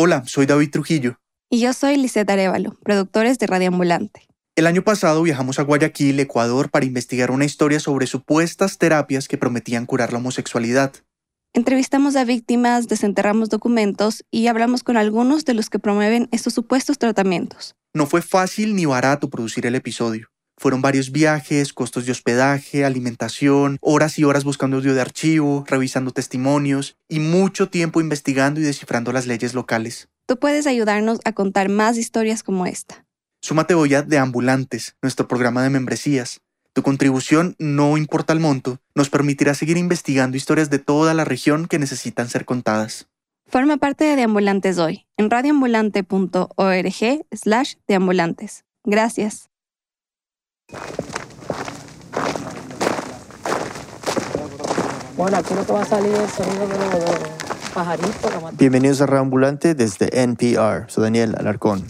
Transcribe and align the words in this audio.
Hola, 0.00 0.22
soy 0.26 0.46
David 0.46 0.70
Trujillo. 0.70 1.18
Y 1.50 1.58
yo 1.58 1.72
soy 1.72 1.96
Lisette 1.96 2.30
Arevalo, 2.30 2.78
productores 2.84 3.36
de 3.40 3.48
Radio 3.48 3.66
Ambulante. 3.66 4.28
El 4.54 4.68
año 4.68 4.84
pasado 4.84 5.20
viajamos 5.24 5.58
a 5.58 5.64
Guayaquil, 5.64 6.20
Ecuador, 6.20 6.70
para 6.70 6.86
investigar 6.86 7.32
una 7.32 7.44
historia 7.44 7.80
sobre 7.80 8.06
supuestas 8.06 8.78
terapias 8.78 9.26
que 9.26 9.38
prometían 9.38 9.86
curar 9.86 10.12
la 10.12 10.20
homosexualidad. 10.20 10.92
Entrevistamos 11.52 12.14
a 12.14 12.24
víctimas, 12.24 12.86
desenterramos 12.86 13.48
documentos 13.48 14.24
y 14.30 14.46
hablamos 14.46 14.84
con 14.84 14.96
algunos 14.96 15.44
de 15.44 15.54
los 15.54 15.68
que 15.68 15.80
promueven 15.80 16.28
estos 16.30 16.54
supuestos 16.54 16.98
tratamientos. 16.98 17.74
No 17.92 18.06
fue 18.06 18.22
fácil 18.22 18.76
ni 18.76 18.86
barato 18.86 19.28
producir 19.28 19.66
el 19.66 19.74
episodio. 19.74 20.28
Fueron 20.58 20.82
varios 20.82 21.12
viajes, 21.12 21.72
costos 21.72 22.04
de 22.04 22.12
hospedaje, 22.12 22.84
alimentación, 22.84 23.78
horas 23.80 24.18
y 24.18 24.24
horas 24.24 24.42
buscando 24.42 24.76
audio 24.78 24.92
de 24.92 25.00
archivo, 25.00 25.64
revisando 25.68 26.10
testimonios 26.10 26.96
y 27.08 27.20
mucho 27.20 27.68
tiempo 27.68 28.00
investigando 28.00 28.60
y 28.60 28.64
descifrando 28.64 29.12
las 29.12 29.26
leyes 29.26 29.54
locales. 29.54 30.08
Tú 30.26 30.38
puedes 30.38 30.66
ayudarnos 30.66 31.20
a 31.24 31.32
contar 31.32 31.68
más 31.68 31.96
historias 31.96 32.42
como 32.42 32.66
esta. 32.66 33.06
Súmate 33.40 33.74
hoy 33.74 33.94
a 33.94 34.02
De 34.02 34.18
Ambulantes, 34.18 34.96
nuestro 35.00 35.28
programa 35.28 35.62
de 35.62 35.70
membresías. 35.70 36.40
Tu 36.72 36.82
contribución, 36.82 37.54
no 37.58 37.96
importa 37.96 38.32
el 38.32 38.40
monto, 38.40 38.78
nos 38.94 39.10
permitirá 39.10 39.54
seguir 39.54 39.76
investigando 39.76 40.36
historias 40.36 40.70
de 40.70 40.80
toda 40.80 41.14
la 41.14 41.24
región 41.24 41.66
que 41.66 41.78
necesitan 41.78 42.28
ser 42.28 42.44
contadas. 42.44 43.08
Forma 43.46 43.78
parte 43.78 44.04
de 44.04 44.16
Deambulantes 44.16 44.78
hoy 44.78 45.06
en 45.16 45.30
radioambulante.org 45.30 47.26
slash 47.32 47.74
deambulantes. 47.86 48.64
Gracias. 48.84 49.47
Bueno, 55.18 55.36
aquí 55.38 55.52
lo 55.52 55.66
que 55.66 55.72
va 55.72 55.82
a 55.82 55.84
salir 55.84 56.12
es 56.12 56.38
el 56.38 56.44
sonido 56.44 56.68
de 56.68 57.00
los 57.00 57.72
pajaritos. 57.74 58.56
Bienvenidos 58.56 59.00
a 59.00 59.06
Reambulante 59.06 59.74
desde 59.74 60.22
NPR. 60.22 60.88
Soy 60.88 61.02
Daniel 61.02 61.34
Alarcón. 61.36 61.84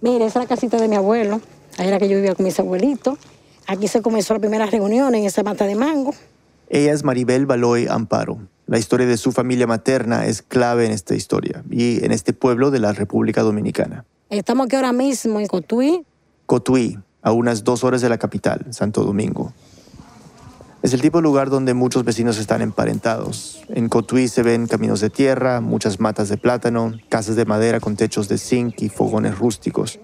Mire, 0.00 0.26
esa 0.26 0.38
es 0.38 0.44
la 0.44 0.46
casita 0.46 0.76
de 0.80 0.86
mi 0.86 0.94
abuelo. 0.94 1.40
Ahí 1.76 1.88
era 1.88 1.98
que 1.98 2.08
yo 2.08 2.14
vivía 2.14 2.36
con 2.36 2.44
mis 2.44 2.56
abuelitos. 2.60 3.18
Aquí 3.66 3.88
se 3.88 4.00
comenzó 4.00 4.34
la 4.34 4.38
primera 4.38 4.66
reunión 4.66 5.12
en 5.16 5.24
esa 5.24 5.42
mata 5.42 5.66
de 5.66 5.74
mango. 5.74 6.14
Ella 6.68 6.92
es 6.92 7.02
Maribel 7.02 7.46
Baloy 7.46 7.88
Amparo. 7.88 8.38
La 8.66 8.78
historia 8.78 9.08
de 9.08 9.16
su 9.16 9.32
familia 9.32 9.66
materna 9.66 10.26
es 10.26 10.42
clave 10.42 10.86
en 10.86 10.92
esta 10.92 11.16
historia 11.16 11.64
y 11.68 12.04
en 12.04 12.12
este 12.12 12.32
pueblo 12.32 12.70
de 12.70 12.78
la 12.78 12.92
República 12.92 13.42
Dominicana. 13.42 14.04
Estamos 14.30 14.66
aquí 14.66 14.76
ahora 14.76 14.92
mismo 14.92 15.40
en 15.40 15.48
Cotuí. 15.48 16.04
Cotuí, 16.46 16.96
a 17.28 17.32
unas 17.32 17.62
dos 17.62 17.84
horas 17.84 18.00
de 18.00 18.08
la 18.08 18.16
capital, 18.16 18.64
Santo 18.70 19.04
Domingo. 19.04 19.52
Es 20.82 20.94
el 20.94 21.02
tipo 21.02 21.18
de 21.18 21.22
lugar 21.22 21.50
donde 21.50 21.74
muchos 21.74 22.02
vecinos 22.02 22.38
están 22.38 22.62
emparentados. 22.62 23.60
En 23.68 23.90
Cotuí 23.90 24.28
se 24.28 24.42
ven 24.42 24.66
caminos 24.66 25.00
de 25.00 25.10
tierra, 25.10 25.60
muchas 25.60 26.00
matas 26.00 26.30
de 26.30 26.38
plátano, 26.38 26.94
casas 27.10 27.36
de 27.36 27.44
madera 27.44 27.80
con 27.80 27.96
techos 27.96 28.28
de 28.28 28.38
zinc 28.38 28.80
y 28.80 28.88
fogones 28.88 29.36
rústicos. 29.36 30.00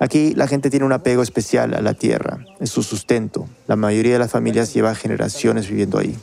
Aquí 0.00 0.34
la 0.34 0.48
gente 0.48 0.68
tiene 0.68 0.84
un 0.84 0.92
apego 0.92 1.22
especial 1.22 1.74
a 1.74 1.80
la 1.80 1.94
tierra, 1.94 2.44
es 2.58 2.70
su 2.70 2.82
sustento. 2.82 3.46
La 3.68 3.76
mayoría 3.76 4.14
de 4.14 4.18
las 4.18 4.32
familias 4.32 4.74
lleva 4.74 4.96
generaciones 4.96 5.68
viviendo 5.68 5.98
ahí. 5.98 6.16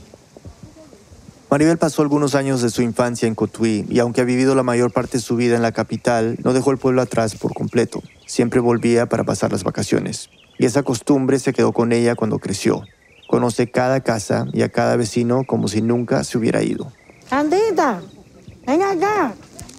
Maribel 1.49 1.77
pasó 1.77 2.02
algunos 2.02 2.36
años 2.36 2.61
de 2.61 2.70
su 2.70 2.81
infancia 2.81 3.25
en 3.25 3.36
Cotuí 3.36 3.86
y 3.88 3.99
aunque 3.99 4.20
ha 4.20 4.25
vivido 4.25 4.53
la 4.53 4.64
mayor 4.64 4.92
parte 4.92 5.20
de 5.20 5.23
su 5.23 5.38
vida 5.38 5.55
en 5.55 5.61
la 5.61 5.72
capital, 5.72 6.38
no 6.44 6.52
dejó 6.52 6.72
el 6.72 6.77
pueblo 6.77 7.02
atrás 7.02 7.36
por 7.36 7.53
completo. 7.53 8.03
Siempre 8.25 8.59
volvía 8.59 9.07
para 9.07 9.23
pasar 9.23 9.51
las 9.51 9.63
vacaciones. 9.63 10.29
Y 10.57 10.65
esa 10.65 10.83
costumbre 10.83 11.39
se 11.39 11.53
quedó 11.53 11.73
con 11.73 11.91
ella 11.91 12.15
cuando 12.15 12.39
creció. 12.39 12.83
Conoce 13.27 13.69
cada 13.69 14.01
casa 14.01 14.47
y 14.53 14.61
a 14.61 14.69
cada 14.69 14.95
vecino 14.95 15.43
como 15.45 15.67
si 15.67 15.81
nunca 15.81 16.23
se 16.23 16.37
hubiera 16.37 16.63
ido. 16.63 16.91
Candita, 17.29 18.01
ven 18.65 18.81
acá. 18.81 19.33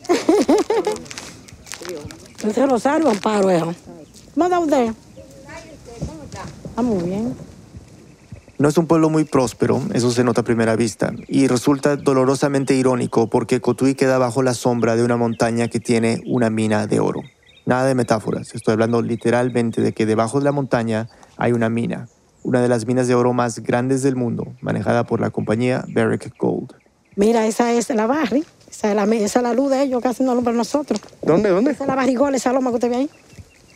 Usted 2.45 2.69
lo 2.69 2.79
salva, 2.79 3.11
Amparo, 3.11 3.55
hijo. 3.55 3.75
¿Cómo 4.35 4.47
está 4.47 4.59
usted? 4.59 4.93
Está 6.69 6.83
muy 6.83 7.03
bien. 7.05 7.35
No 8.59 8.69
es 8.69 8.79
un 8.79 8.87
pueblo 8.87 9.11
muy 9.11 9.25
próspero, 9.25 9.83
eso 9.93 10.11
se 10.11 10.25
nota 10.25 10.41
a 10.41 10.45
primera 10.45 10.77
vista, 10.77 11.13
y 11.29 11.47
resulta 11.47 11.97
dolorosamente 11.97 12.75
irónico 12.75 13.29
porque 13.29 13.61
Cotuí 13.61 13.95
queda 13.95 14.17
bajo 14.17 14.43
la 14.43 14.55
sombra 14.55 14.97
de 14.97 15.05
una 15.05 15.19
montaña 15.19 15.69
que 15.69 15.79
tiene 15.79 16.23
una 16.27 16.49
mina 16.49 16.87
de 16.87 17.01
oro. 17.01 17.23
Nada 17.67 17.85
de 17.87 17.97
metáforas, 17.97 18.55
estoy 18.55 18.73
hablando 18.73 19.03
literalmente 19.03 19.83
de 19.83 19.93
que 19.93 20.07
debajo 20.07 20.39
de 20.39 20.45
la 20.45 20.53
montaña 20.53 21.09
hay 21.37 21.53
una 21.53 21.69
mina, 21.69 22.09
una 22.45 22.63
de 22.63 22.69
las 22.69 22.87
minas 22.87 23.09
de 23.09 23.17
oro 23.17 23.33
más 23.33 23.59
grandes 23.59 24.03
del 24.03 24.15
mundo, 24.15 24.55
manejada 24.61 25.05
por 25.05 25.21
la 25.21 25.31
compañía 25.31 25.85
Barrick 25.89 26.33
Gold. 26.39 26.75
Mira, 27.17 27.45
esa 27.47 27.73
es 27.73 27.91
la 27.91 28.07
barri. 28.07 28.45
Esa 28.71 28.91
es 28.91 28.95
la, 28.95 29.05
esa 29.17 29.39
es 29.39 29.43
la 29.43 29.53
luz 29.53 29.71
de 29.71 29.83
ellos 29.83 30.03
que 30.03 30.09
hacen 30.09 30.27
la 30.27 30.35
luz 30.35 30.45
para 30.45 30.57
nosotros. 30.57 31.01
¿Dónde, 31.23 31.49
dónde? 31.51 31.73
Esa 31.73 31.85
es 31.85 31.89
la 31.89 31.95
barrigola, 31.95 32.37
esa 32.37 32.53
loma 32.53 32.71
que 32.71 32.75
usted 32.77 32.91
ve 32.91 32.97
ahí. 32.97 33.11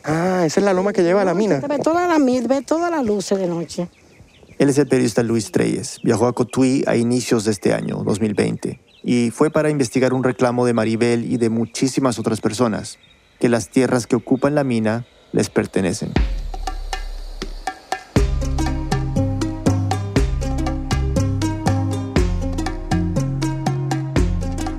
Ah, 0.03 0.43
esa 0.45 0.59
es 0.59 0.63
la 0.63 0.73
loma 0.73 0.93
que 0.93 1.03
lleva 1.03 1.23
a 1.23 1.25
la 1.25 1.33
mina. 1.33 1.59
Ve 1.59 1.79
todas 1.79 2.07
las 2.07 2.47
ve 2.47 2.61
todas 2.61 2.91
las 2.91 3.05
luces 3.05 3.39
de 3.39 3.47
noche. 3.47 3.89
Él 4.57 4.69
es 4.69 4.77
el 4.77 4.87
periodista 4.87 5.23
Luis 5.23 5.51
Treyes. 5.51 5.99
Viajó 6.03 6.27
a 6.27 6.33
Cotuí 6.33 6.83
a 6.87 6.95
inicios 6.95 7.45
de 7.45 7.51
este 7.51 7.73
año, 7.73 8.03
2020, 8.05 8.79
y 9.03 9.31
fue 9.31 9.49
para 9.49 9.69
investigar 9.69 10.13
un 10.13 10.23
reclamo 10.23 10.65
de 10.65 10.73
Maribel 10.73 11.25
y 11.25 11.37
de 11.37 11.49
muchísimas 11.49 12.19
otras 12.19 12.41
personas, 12.41 12.99
que 13.41 13.49
las 13.49 13.69
tierras 13.69 14.05
que 14.05 14.15
ocupan 14.15 14.53
la 14.53 14.63
mina 14.63 15.03
les 15.33 15.49
pertenecen. 15.49 16.13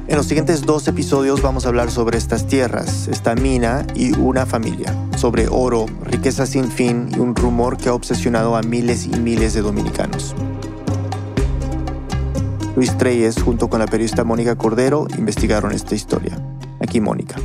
En 0.07 0.17
los 0.17 0.27
siguientes 0.27 0.63
dos 0.63 0.87
episodios 0.87 1.43
vamos 1.43 1.67
a 1.67 1.71
hablar 1.71 1.91
sobre 1.91 2.19
estas 2.19 2.47
tierras, 2.47 3.09
esta 3.09 3.35
mina 3.35 3.85
y 3.97 4.17
una 4.17 4.47
familia, 4.47 4.95
sobre 5.17 5.49
oro, 5.49 5.87
riqueza 6.05 6.47
sin 6.47 6.71
fin 6.71 7.09
y 7.13 7.19
un 7.19 7.35
rumor 7.35 7.79
que 7.79 7.89
ha 7.89 7.95
obsesionado 7.95 8.55
a 8.55 8.63
miles 8.63 9.07
y 9.07 9.17
miles 9.19 9.55
de 9.55 9.63
dominicanos. 9.63 10.37
Luis 12.77 12.97
Treyes, 12.97 13.43
junto 13.43 13.69
con 13.69 13.81
la 13.81 13.87
periodista 13.87 14.23
Mónica 14.23 14.55
Cordero, 14.55 15.09
investigaron 15.19 15.73
esta 15.73 15.97
historia. 15.97 16.39
Aquí 16.79 17.01
Mónica. 17.01 17.37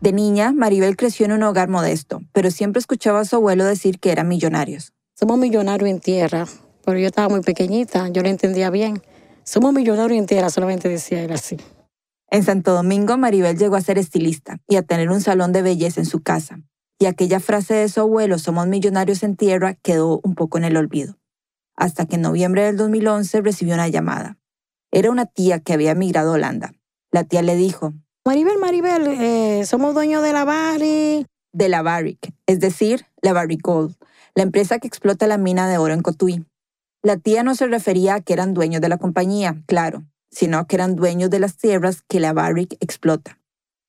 De 0.00 0.12
niña, 0.12 0.52
Maribel 0.52 0.96
creció 0.96 1.24
en 1.26 1.32
un 1.32 1.42
hogar 1.42 1.68
modesto, 1.68 2.20
pero 2.32 2.50
siempre 2.50 2.80
escuchaba 2.80 3.20
a 3.20 3.24
su 3.24 3.36
abuelo 3.36 3.64
decir 3.64 3.98
que 3.98 4.12
eran 4.12 4.28
millonarios. 4.28 4.92
Somos 5.14 5.38
millonarios 5.38 5.88
en 5.88 6.00
tierra, 6.00 6.46
pero 6.84 6.98
yo 6.98 7.06
estaba 7.06 7.28
muy 7.28 7.40
pequeñita, 7.40 8.08
yo 8.08 8.22
lo 8.22 8.28
entendía 8.28 8.68
bien. 8.68 9.02
Somos 9.44 9.72
millonarios 9.72 10.18
en 10.18 10.26
tierra, 10.26 10.50
solamente 10.50 10.88
decía 10.88 11.22
él 11.22 11.32
así. 11.32 11.56
En 12.28 12.42
Santo 12.42 12.74
Domingo, 12.74 13.16
Maribel 13.16 13.56
llegó 13.56 13.76
a 13.76 13.80
ser 13.80 13.98
estilista 13.98 14.58
y 14.68 14.76
a 14.76 14.82
tener 14.82 15.10
un 15.10 15.22
salón 15.22 15.52
de 15.52 15.62
belleza 15.62 16.00
en 16.00 16.06
su 16.06 16.22
casa. 16.22 16.60
Y 16.98 17.06
aquella 17.06 17.40
frase 17.40 17.74
de 17.74 17.88
su 17.88 18.00
abuelo, 18.00 18.38
somos 18.38 18.66
millonarios 18.66 19.22
en 19.22 19.36
tierra, 19.36 19.74
quedó 19.74 20.20
un 20.22 20.34
poco 20.34 20.58
en 20.58 20.64
el 20.64 20.76
olvido. 20.76 21.16
Hasta 21.74 22.06
que 22.06 22.16
en 22.16 22.22
noviembre 22.22 22.64
del 22.64 22.76
2011 22.76 23.40
recibió 23.40 23.74
una 23.74 23.88
llamada. 23.88 24.38
Era 24.90 25.10
una 25.10 25.26
tía 25.26 25.60
que 25.60 25.72
había 25.72 25.92
emigrado 25.92 26.32
a 26.32 26.34
Holanda. 26.34 26.74
La 27.10 27.24
tía 27.24 27.42
le 27.42 27.54
dijo, 27.54 27.94
Maribel, 28.26 28.58
Maribel, 28.58 29.06
eh, 29.06 29.64
somos 29.66 29.94
dueños 29.94 30.20
de 30.20 30.32
la 30.32 30.44
barri. 30.44 31.26
de 31.52 31.68
la 31.68 31.82
Barrick, 31.82 32.34
es 32.46 32.58
decir, 32.58 33.06
la 33.22 33.32
Barrick 33.32 33.62
Gold, 33.62 33.94
la 34.34 34.42
empresa 34.42 34.80
que 34.80 34.88
explota 34.88 35.28
la 35.28 35.38
mina 35.38 35.68
de 35.68 35.78
oro 35.78 35.94
en 35.94 36.02
Cotuí. 36.02 36.44
La 37.04 37.18
tía 37.18 37.44
no 37.44 37.54
se 37.54 37.68
refería 37.68 38.16
a 38.16 38.20
que 38.20 38.32
eran 38.32 38.52
dueños 38.52 38.80
de 38.80 38.88
la 38.88 38.98
compañía, 38.98 39.62
claro, 39.66 40.02
sino 40.28 40.66
que 40.66 40.74
eran 40.74 40.96
dueños 40.96 41.30
de 41.30 41.38
las 41.38 41.56
tierras 41.56 42.02
que 42.08 42.18
la 42.18 42.32
Barrick 42.32 42.76
explota. 42.80 43.38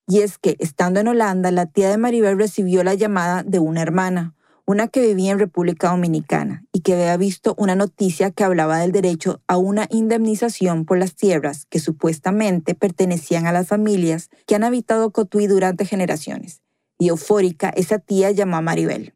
Y 0.07 0.19
es 0.19 0.37
que, 0.37 0.55
estando 0.59 0.99
en 0.99 1.07
Holanda, 1.07 1.49
la 1.49 1.65
tía 1.65 1.89
de 1.89 1.97
Maribel 1.97 2.37
recibió 2.37 2.83
la 2.83 2.93
llamada 2.93 3.41
de 3.41 3.57
una 3.57 3.81
hermana, 3.81 4.35
una 4.67 4.89
que 4.89 4.99
vivía 4.99 5.31
en 5.31 5.39
República 5.39 5.89
Dominicana 5.89 6.65
y 6.73 6.81
que 6.81 6.93
había 6.93 7.15
visto 7.15 7.55
una 7.57 7.73
noticia 7.73 8.31
que 8.31 8.43
hablaba 8.43 8.79
del 8.79 8.91
derecho 8.91 9.41
a 9.47 9.55
una 9.55 9.87
indemnización 9.89 10.83
por 10.85 10.97
las 10.97 11.15
tierras 11.15 11.65
que 11.69 11.79
supuestamente 11.79 12.75
pertenecían 12.75 13.47
a 13.47 13.53
las 13.53 13.67
familias 13.67 14.29
que 14.45 14.55
han 14.55 14.65
habitado 14.65 15.11
Cotuí 15.11 15.47
durante 15.47 15.85
generaciones 15.85 16.61
y 16.99 17.07
eufórica, 17.07 17.69
esa 17.69 17.99
tía 17.99 18.31
llamó 18.31 18.57
a 18.57 18.61
Maribel. 18.61 19.13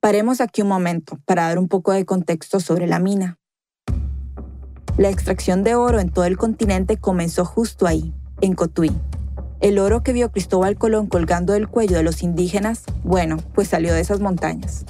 Paremos 0.00 0.40
aquí 0.40 0.62
un 0.62 0.68
momento 0.68 1.18
para 1.26 1.42
dar 1.42 1.58
un 1.58 1.68
poco 1.68 1.92
de 1.92 2.06
contexto 2.06 2.58
sobre 2.60 2.86
la 2.86 3.00
mina. 3.00 3.38
La 4.96 5.10
extracción 5.10 5.62
de 5.62 5.74
oro 5.74 6.00
en 6.00 6.10
todo 6.10 6.24
el 6.24 6.38
continente 6.38 6.96
comenzó 6.96 7.44
justo 7.44 7.86
ahí, 7.86 8.14
en 8.40 8.54
Cotuí. 8.54 8.96
El 9.60 9.80
oro 9.80 10.04
que 10.04 10.12
vio 10.12 10.30
Cristóbal 10.30 10.76
Colón 10.76 11.08
colgando 11.08 11.52
del 11.52 11.66
cuello 11.66 11.96
de 11.96 12.04
los 12.04 12.22
indígenas, 12.22 12.84
bueno, 13.02 13.38
pues 13.54 13.66
salió 13.66 13.92
de 13.92 14.00
esas 14.00 14.20
montañas. 14.20 14.84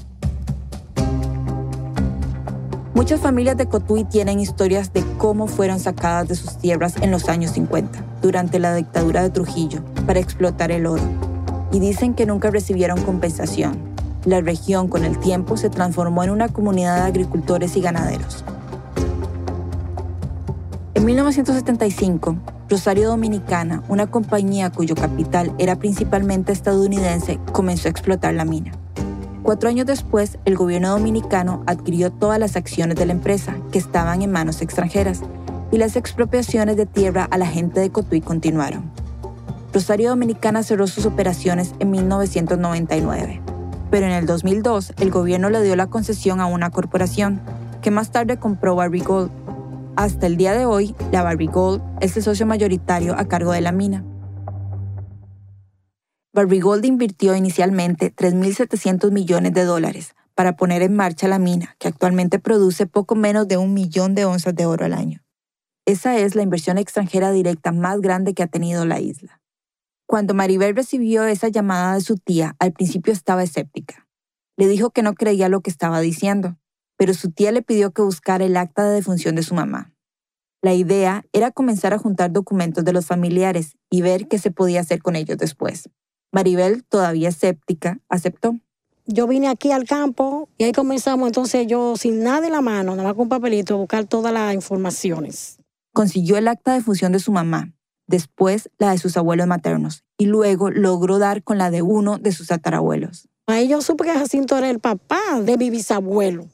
Muchas 2.93 3.21
familias 3.21 3.57
de 3.57 3.65
Cotuí 3.65 4.05
tienen 4.05 4.41
historias 4.41 4.93
de 4.93 5.03
cómo 5.17 5.47
fueron 5.47 5.81
sacadas 5.81 6.29
de 6.29 6.35
sus 6.35 6.59
tierras 6.59 6.97
en 7.01 7.11
los 7.11 7.31
años 7.31 7.53
50, 7.53 7.99
durante 8.21 8.59
la 8.59 8.75
dictadura 8.75 9.23
de 9.23 9.31
Trujillo, 9.31 9.83
para 10.07 10.21
explotar 10.21 10.71
el 10.71 10.85
oro. 10.85 11.05
Y 11.73 11.79
dicen 11.79 12.13
que 12.13 12.27
nunca 12.27 12.51
recibieron 12.51 13.01
compensación. 13.01 13.79
La 14.27 14.43
región 14.43 14.89
con 14.89 15.05
el 15.05 15.19
tiempo 15.19 15.57
se 15.57 15.71
transformó 15.71 16.25
en 16.25 16.31
una 16.31 16.49
comunidad 16.49 16.97
de 16.97 17.09
agricultores 17.09 17.75
y 17.77 17.81
ganaderos. 17.81 18.45
En 20.99 21.05
1975, 21.05 22.39
Rosario 22.69 23.09
Dominicana, 23.11 23.85
una 23.87 24.09
compañía 24.09 24.71
cuyo 24.71 24.97
capital 24.97 25.55
era 25.57 25.77
principalmente 25.77 26.51
estadounidense, 26.51 27.39
comenzó 27.53 27.87
a 27.87 27.93
explotar 27.93 28.35
la 28.35 28.45
mina. 28.45 28.73
Cuatro 29.45 29.69
años 29.69 29.87
después, 29.87 30.41
el 30.45 30.57
gobierno 30.57 30.91
dominicano 30.91 31.63
adquirió 31.67 32.11
todas 32.11 32.41
las 32.41 32.57
acciones 32.57 32.97
de 32.97 33.07
la 33.07 33.13
empresa, 33.13 33.55
que 33.71 33.79
estaban 33.79 34.23
en 34.23 34.33
manos 34.33 34.61
extranjeras, 34.61 35.21
y 35.71 35.79
las 35.79 35.95
expropiaciones 35.95 36.77
de 36.77 36.87
tierra 36.87 37.29
a 37.31 37.39
la 37.39 37.47
gente 37.47 37.79
de 37.79 37.91
Cotuí 37.91 38.21
continuaron. 38.21 38.91
Rosario 39.73 40.09
Dominicana 40.09 40.65
cerró 40.65 40.89
sus 40.89 41.07
operaciones 41.07 41.77
en 41.79 41.93
1999, 41.93 43.41
pero 43.89 44.07
en 44.07 44.13
el 44.15 44.27
2002 44.27 44.95
el 44.99 45.13
gobierno 45.13 45.49
le 45.49 45.63
dio 45.63 45.77
la 45.77 45.87
concesión 45.87 46.41
a 46.41 46.47
una 46.47 46.71
corporación, 46.71 47.41
que 47.83 47.93
más 47.93 48.11
tarde 48.11 48.39
compró 48.39 48.75
Barry 48.75 48.99
Gold. 48.99 49.31
Hasta 49.99 50.29
el 50.29 50.37
día 50.37 50.53
de 50.53 50.65
hoy, 50.65 50.95
la 51.11 51.25
Barry 51.25 51.49
Gold 51.49 51.83
es 52.01 52.17
el 52.17 52.23
socio 52.23 52.47
mayoritario 52.47 53.19
a 53.19 53.27
cargo 53.27 53.51
de 53.51 53.61
la 53.61 53.73
mina. 53.73 54.05
Barrigold 56.33 56.85
invirtió 56.85 57.35
inicialmente 57.35 58.15
3.700 58.15 59.11
millones 59.11 59.55
de 59.55 59.65
dólares 59.65 60.15
para 60.37 60.55
poner 60.55 60.83
en 60.83 60.95
marcha 60.95 61.27
la 61.27 61.41
mina, 61.41 61.75
que 61.81 61.89
actualmente 61.89 62.39
produce 62.39 62.87
poco 62.87 63.17
menos 63.17 63.49
de 63.49 63.57
un 63.57 63.75
millón 63.75 64.15
de 64.15 64.25
onzas 64.25 64.55
de 64.55 64.67
oro 64.67 64.85
al 64.85 64.93
año. 64.93 65.25
Esa 65.85 66.17
es 66.17 66.37
la 66.37 66.43
inversión 66.43 66.79
extranjera 66.79 67.33
directa 67.33 67.73
más 67.73 68.01
grande 68.01 68.35
que 68.35 68.45
ha 68.45 68.47
tenido 68.47 68.85
la 68.85 69.01
isla. 69.01 69.41
Cuando 70.07 70.33
Maribel 70.33 70.77
recibió 70.77 71.25
esa 71.25 71.49
llamada 71.49 71.95
de 71.95 72.03
su 72.03 72.19
tía, 72.19 72.55
al 72.61 72.73
principio 72.73 73.13
estaba 73.13 73.43
escéptica. 73.43 74.07
Le 74.57 74.69
dijo 74.69 74.91
que 74.91 75.03
no 75.03 75.15
creía 75.15 75.49
lo 75.49 75.61
que 75.61 75.71
estaba 75.71 75.99
diciendo, 75.99 76.57
pero 76.99 77.15
su 77.15 77.31
tía 77.31 77.53
le 77.53 77.63
pidió 77.63 77.93
que 77.93 78.03
buscara 78.03 78.45
el 78.45 78.57
acta 78.59 78.85
de 78.85 78.97
defunción 78.97 79.35
de 79.37 79.43
su 79.43 79.55
mamá. 79.55 79.95
La 80.61 80.75
idea 80.75 81.25
era 81.33 81.53
comenzar 81.53 81.95
a 81.95 81.99
juntar 81.99 82.33
documentos 82.33 82.85
de 82.85 82.93
los 82.93 83.07
familiares 83.07 83.77
y 83.89 84.03
ver 84.03 84.27
qué 84.27 84.39
se 84.39 84.51
podía 84.51 84.81
hacer 84.81 85.01
con 85.01 85.15
ellos 85.15 85.39
después. 85.39 85.89
Maribel, 86.33 86.85
todavía 86.85 87.29
escéptica, 87.29 88.01
aceptó. 88.09 88.59
Yo 89.07 89.27
vine 89.27 89.49
aquí 89.49 89.71
al 89.71 89.85
campo 89.85 90.49
y 90.59 90.65
ahí 90.65 90.73
comenzamos 90.73 91.29
entonces 91.29 91.67
yo 91.67 91.97
sin 91.97 92.23
nada 92.23 92.47
en 92.47 92.53
la 92.53 92.61
mano, 92.61 92.97
nada 92.97 93.05
más 93.05 93.15
con 93.15 93.23
un 93.23 93.29
papelito, 93.29 93.75
a 93.75 93.79
buscar 93.79 94.05
todas 94.05 94.35
las 94.35 94.53
informaciones. 94.53 95.59
Consiguió 95.95 96.37
el 96.37 96.49
acta 96.49 96.75
de 96.75 96.83
fusión 96.83 97.13
de 97.13 97.21
su 97.21 97.33
mamá, 97.33 97.73
después 98.07 98.69
la 98.79 98.91
de 98.91 98.99
sus 98.99 99.17
abuelos 99.17 99.47
maternos 99.47 100.05
y 100.19 100.27
luego 100.27 100.71
logró 100.71 101.19
dar 101.19 101.45
con 101.45 101.57
la 101.57 101.71
de 101.71 101.83
uno 101.83 102.19
de 102.19 102.33
sus 102.33 102.49
tatarabuelos. 102.49 103.29
Ahí 103.47 103.69
yo 103.69 103.81
supe 103.81 104.05
que 104.05 104.13
Jacinto 104.13 104.59
era 104.59 104.69
el 104.69 104.81
papá 104.81 105.41
de 105.43 105.57
mi 105.57 105.71
bisabuelo. 105.71 106.49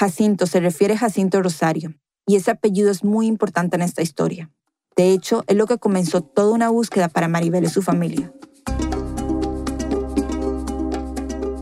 Jacinto 0.00 0.46
se 0.46 0.60
refiere 0.60 0.94
a 0.94 0.96
Jacinto 0.96 1.42
Rosario 1.42 1.92
y 2.26 2.36
ese 2.36 2.50
apellido 2.50 2.90
es 2.90 3.04
muy 3.04 3.26
importante 3.26 3.76
en 3.76 3.82
esta 3.82 4.00
historia. 4.00 4.50
De 4.96 5.12
hecho, 5.12 5.44
es 5.46 5.58
lo 5.58 5.66
que 5.66 5.76
comenzó 5.76 6.22
toda 6.22 6.54
una 6.54 6.70
búsqueda 6.70 7.08
para 7.08 7.28
Maribel 7.28 7.64
y 7.64 7.68
su 7.68 7.82
familia. 7.82 8.32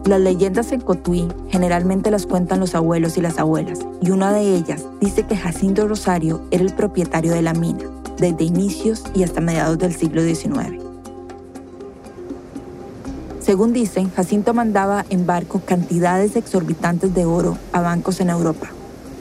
Las 0.06 0.20
leyendas 0.20 0.70
en 0.70 0.82
Cotuí 0.82 1.26
generalmente 1.50 2.12
las 2.12 2.26
cuentan 2.26 2.60
los 2.60 2.76
abuelos 2.76 3.16
y 3.16 3.22
las 3.22 3.40
abuelas, 3.40 3.80
y 4.00 4.12
una 4.12 4.32
de 4.32 4.54
ellas 4.54 4.86
dice 5.00 5.26
que 5.26 5.36
Jacinto 5.36 5.88
Rosario 5.88 6.46
era 6.52 6.62
el 6.62 6.72
propietario 6.72 7.32
de 7.32 7.42
la 7.42 7.54
mina, 7.54 7.90
desde 8.18 8.44
inicios 8.44 9.02
y 9.16 9.24
hasta 9.24 9.40
mediados 9.40 9.78
del 9.78 9.96
siglo 9.96 10.22
XIX. 10.22 10.87
Según 13.48 13.72
dicen, 13.72 14.10
Jacinto 14.10 14.52
mandaba 14.52 15.06
en 15.08 15.24
barco 15.24 15.62
cantidades 15.64 16.36
exorbitantes 16.36 17.14
de 17.14 17.24
oro 17.24 17.56
a 17.72 17.80
bancos 17.80 18.20
en 18.20 18.28
Europa. 18.28 18.68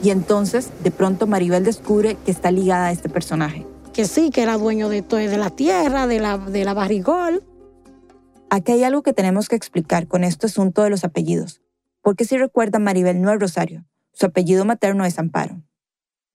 Y 0.02 0.10
entonces, 0.10 0.68
de 0.84 0.90
pronto, 0.90 1.26
Maribel 1.26 1.64
descubre 1.64 2.18
que 2.26 2.30
está 2.30 2.50
ligada 2.50 2.88
a 2.88 2.92
este 2.92 3.08
personaje. 3.08 3.64
Que 3.94 4.04
sí, 4.04 4.28
que 4.28 4.42
era 4.42 4.58
dueño 4.58 4.90
de, 4.90 5.00
de 5.00 5.38
la 5.38 5.48
tierra, 5.48 6.06
de 6.06 6.20
la, 6.20 6.36
de 6.36 6.66
la 6.66 6.74
barrigol, 6.74 7.42
Aquí 8.50 8.72
hay 8.72 8.84
algo 8.84 9.02
que 9.02 9.14
tenemos 9.14 9.48
que 9.48 9.56
explicar 9.56 10.06
con 10.08 10.24
este 10.24 10.44
asunto 10.44 10.82
de 10.82 10.90
los 10.90 11.04
apellidos, 11.04 11.62
porque 12.02 12.26
si 12.26 12.36
recuerdan, 12.36 12.84
Maribel 12.84 13.22
no 13.22 13.32
es 13.32 13.40
Rosario, 13.40 13.86
su 14.12 14.26
apellido 14.26 14.66
materno 14.66 15.06
es 15.06 15.18
Amparo. 15.18 15.62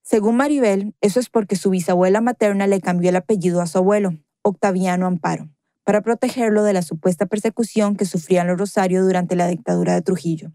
Según 0.01 0.37
Maribel, 0.37 0.95
eso 0.99 1.19
es 1.19 1.29
porque 1.29 1.55
su 1.55 1.69
bisabuela 1.69 2.21
materna 2.21 2.65
le 2.65 2.81
cambió 2.81 3.09
el 3.09 3.17
apellido 3.17 3.61
a 3.61 3.67
su 3.67 3.77
abuelo, 3.77 4.17
Octaviano 4.41 5.05
Amparo, 5.05 5.52
para 5.83 6.01
protegerlo 6.01 6.63
de 6.63 6.73
la 6.73 6.81
supuesta 6.81 7.25
persecución 7.25 7.95
que 7.95 8.05
sufrían 8.05 8.47
los 8.47 8.57
Rosario 8.57 9.03
durante 9.03 9.35
la 9.35 9.47
dictadura 9.47 9.93
de 9.93 10.01
Trujillo. 10.01 10.51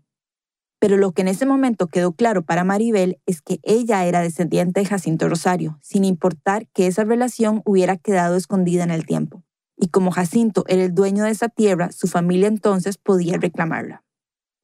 Pero 0.80 0.96
lo 0.96 1.12
que 1.12 1.22
en 1.22 1.28
ese 1.28 1.44
momento 1.44 1.88
quedó 1.88 2.12
claro 2.12 2.42
para 2.42 2.64
Maribel 2.64 3.20
es 3.26 3.42
que 3.42 3.58
ella 3.62 4.04
era 4.06 4.22
descendiente 4.22 4.80
de 4.80 4.86
Jacinto 4.86 5.28
Rosario, 5.28 5.78
sin 5.82 6.04
importar 6.04 6.69
que 6.69 6.86
esa 6.86 7.04
relación 7.04 7.62
hubiera 7.64 7.96
quedado 7.96 8.36
escondida 8.36 8.84
en 8.84 8.90
el 8.90 9.04
tiempo 9.04 9.42
y 9.78 9.88
como 9.88 10.10
Jacinto 10.10 10.64
era 10.66 10.82
el 10.82 10.94
dueño 10.94 11.25
de 11.25 11.30
esa 11.30 11.48
tierra, 11.48 11.92
su 11.92 12.08
familia 12.08 12.48
entonces 12.48 12.98
podía 12.98 13.38
reclamarla. 13.38 14.04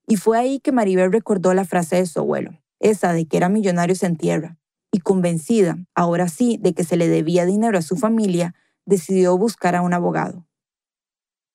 Y 0.07 0.17
fue 0.17 0.39
ahí 0.39 0.61
que 0.61 0.73
Maribel 0.73 1.13
recordó 1.13 1.55
la 1.55 1.65
frase 1.65 1.97
de 1.97 2.07
su 2.07 2.19
abuelo, 2.19 2.61
esa 2.81 3.13
de 3.13 3.27
que 3.27 3.37
era 3.37 3.49
millonarios 3.49 4.03
en 4.03 4.17
tierra, 4.17 4.59
y 4.93 4.99
convencida, 4.99 5.79
ahora 5.95 6.29
sí, 6.29 6.59
de 6.61 6.75
que 6.75 6.85
se 6.85 6.97
le 6.97 7.09
debía 7.09 7.47
dinero 7.47 7.79
a 7.79 7.83
su 7.83 7.97
familia, 7.97 8.55
decidió 8.85 9.39
buscar 9.39 9.77
a 9.77 9.83
un 9.83 9.95
abogado. 9.95 10.47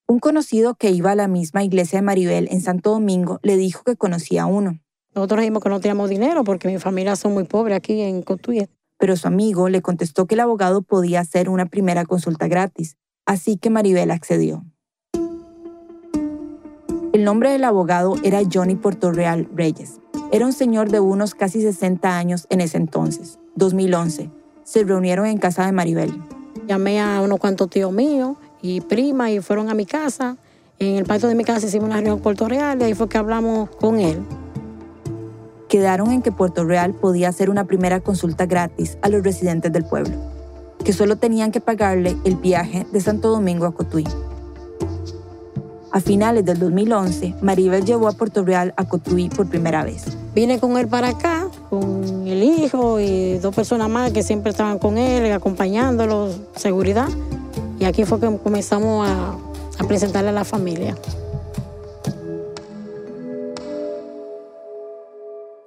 Un 0.10 0.18
conocido 0.18 0.74
que 0.74 0.90
iba 0.90 1.12
a 1.12 1.16
la 1.16 1.28
misma 1.28 1.64
iglesia 1.64 2.00
de 2.00 2.02
Maribel 2.02 2.48
en 2.50 2.62
Santo 2.62 2.90
Domingo 2.90 3.40
le 3.44 3.58
dijo 3.58 3.84
que 3.84 3.96
conocía 3.96 4.42
a 4.42 4.46
uno. 4.48 4.80
Nosotros 5.14 5.42
dijimos 5.42 5.62
que 5.62 5.70
no 5.70 5.80
teníamos 5.80 6.10
dinero 6.10 6.44
porque 6.44 6.68
mi 6.68 6.80
familia 6.80 7.16
son 7.16 7.36
muy 7.36 7.44
pobres 7.44 7.78
aquí 7.78 8.02
en 8.02 8.24
Cotuí. 8.24 8.68
Pero 8.98 9.16
su 9.16 9.28
amigo 9.28 9.70
le 9.70 9.84
contestó 9.84 10.26
que 10.26 10.34
el 10.34 10.40
abogado 10.40 10.82
podía 10.82 11.20
hacer 11.20 11.48
una 11.48 11.68
primera 11.68 12.06
consulta 12.06 12.48
gratis, 12.48 12.98
así 13.28 13.58
que 13.58 13.70
Maribel 13.70 14.10
accedió. 14.10 14.66
El 17.14 17.24
nombre 17.24 17.52
del 17.52 17.64
abogado 17.64 18.16
era 18.24 18.42
Johnny 18.52 18.76
Portorreal 18.76 19.48
Reyes. 19.54 20.00
Era 20.32 20.48
un 20.48 20.54
señor 20.54 20.90
de 20.90 21.02
unos 21.02 21.36
casi 21.36 21.62
60 21.62 22.18
años 22.18 22.48
en 22.50 22.62
ese 22.62 22.78
entonces, 22.78 23.38
2011. 23.58 24.32
Se 24.64 24.84
reunieron 24.84 25.28
en 25.28 25.38
casa 25.38 25.68
de 25.68 25.72
Maribel. 25.72 26.12
Llamé 26.68 27.00
a 27.00 27.22
unos 27.22 27.40
cuantos 27.40 27.70
tíos 27.70 27.92
míos 27.92 28.38
y 28.62 28.82
prima 28.82 29.32
y 29.32 29.40
fueron 29.40 29.70
a 29.70 29.74
mi 29.74 29.86
casa. 29.86 30.38
En 30.80 30.96
el 30.96 31.06
patio 31.06 31.28
de 31.28 31.36
mi 31.36 31.44
casa 31.44 31.68
hicimos 31.68 31.88
una 31.88 31.96
reunión 31.96 32.18
en 32.18 32.24
Puerto 32.24 32.48
Real 32.48 32.80
y 32.82 32.86
ahí 32.86 32.94
fue 32.94 33.10
que 33.10 33.18
hablamos 33.18 33.70
con 33.70 34.00
él. 34.00 34.20
Quedaron 35.68 36.12
en 36.12 36.22
que 36.22 36.32
Puerto 36.32 36.64
Real 36.64 36.94
podía 36.94 37.30
hacer 37.30 37.50
una 37.50 37.66
primera 37.66 38.00
consulta 38.00 38.46
gratis 38.46 38.98
a 39.02 39.10
los 39.10 39.24
residentes 39.24 39.72
del 39.72 39.86
pueblo 39.86 40.40
que 40.84 40.94
solo 40.94 41.18
tenían 41.18 41.52
que 41.52 41.62
pagarle 41.62 42.18
el 42.24 42.36
viaje 42.36 42.86
de 42.92 43.02
Santo 43.02 43.30
Domingo 43.30 43.66
a 43.66 43.74
Cotuí. 43.74 44.06
A 45.92 46.00
finales 46.02 46.46
del 46.46 46.60
2011, 46.60 47.36
Maribel 47.42 47.84
llevó 47.84 48.08
a 48.08 48.12
Puerto 48.12 48.44
Real 48.44 48.74
a 48.78 48.86
Cotuí 48.86 49.30
por 49.30 49.50
primera 49.50 49.84
vez. 49.84 50.06
Vine 50.36 50.60
con 50.60 50.78
él 50.78 50.88
para 50.88 51.10
acá, 51.10 51.48
con 51.70 52.28
el 52.28 52.44
hijo 52.44 53.00
y 53.00 53.40
dos 53.40 53.56
personas 53.56 53.90
más 53.90 54.12
que 54.12 54.22
siempre 54.22 54.52
estaban 54.52 54.78
con 54.78 54.98
él, 54.98 55.32
acompañándolo, 55.32 56.30
seguridad. 56.56 57.10
Y 57.80 57.86
aquí 57.86 58.06
fue 58.06 58.20
que 58.20 58.38
comenzamos 58.38 59.08
a, 59.08 59.38
a 59.80 59.88
presentarle 59.88 60.30
a 60.30 60.34
la 60.34 60.44
familia. 60.46 60.98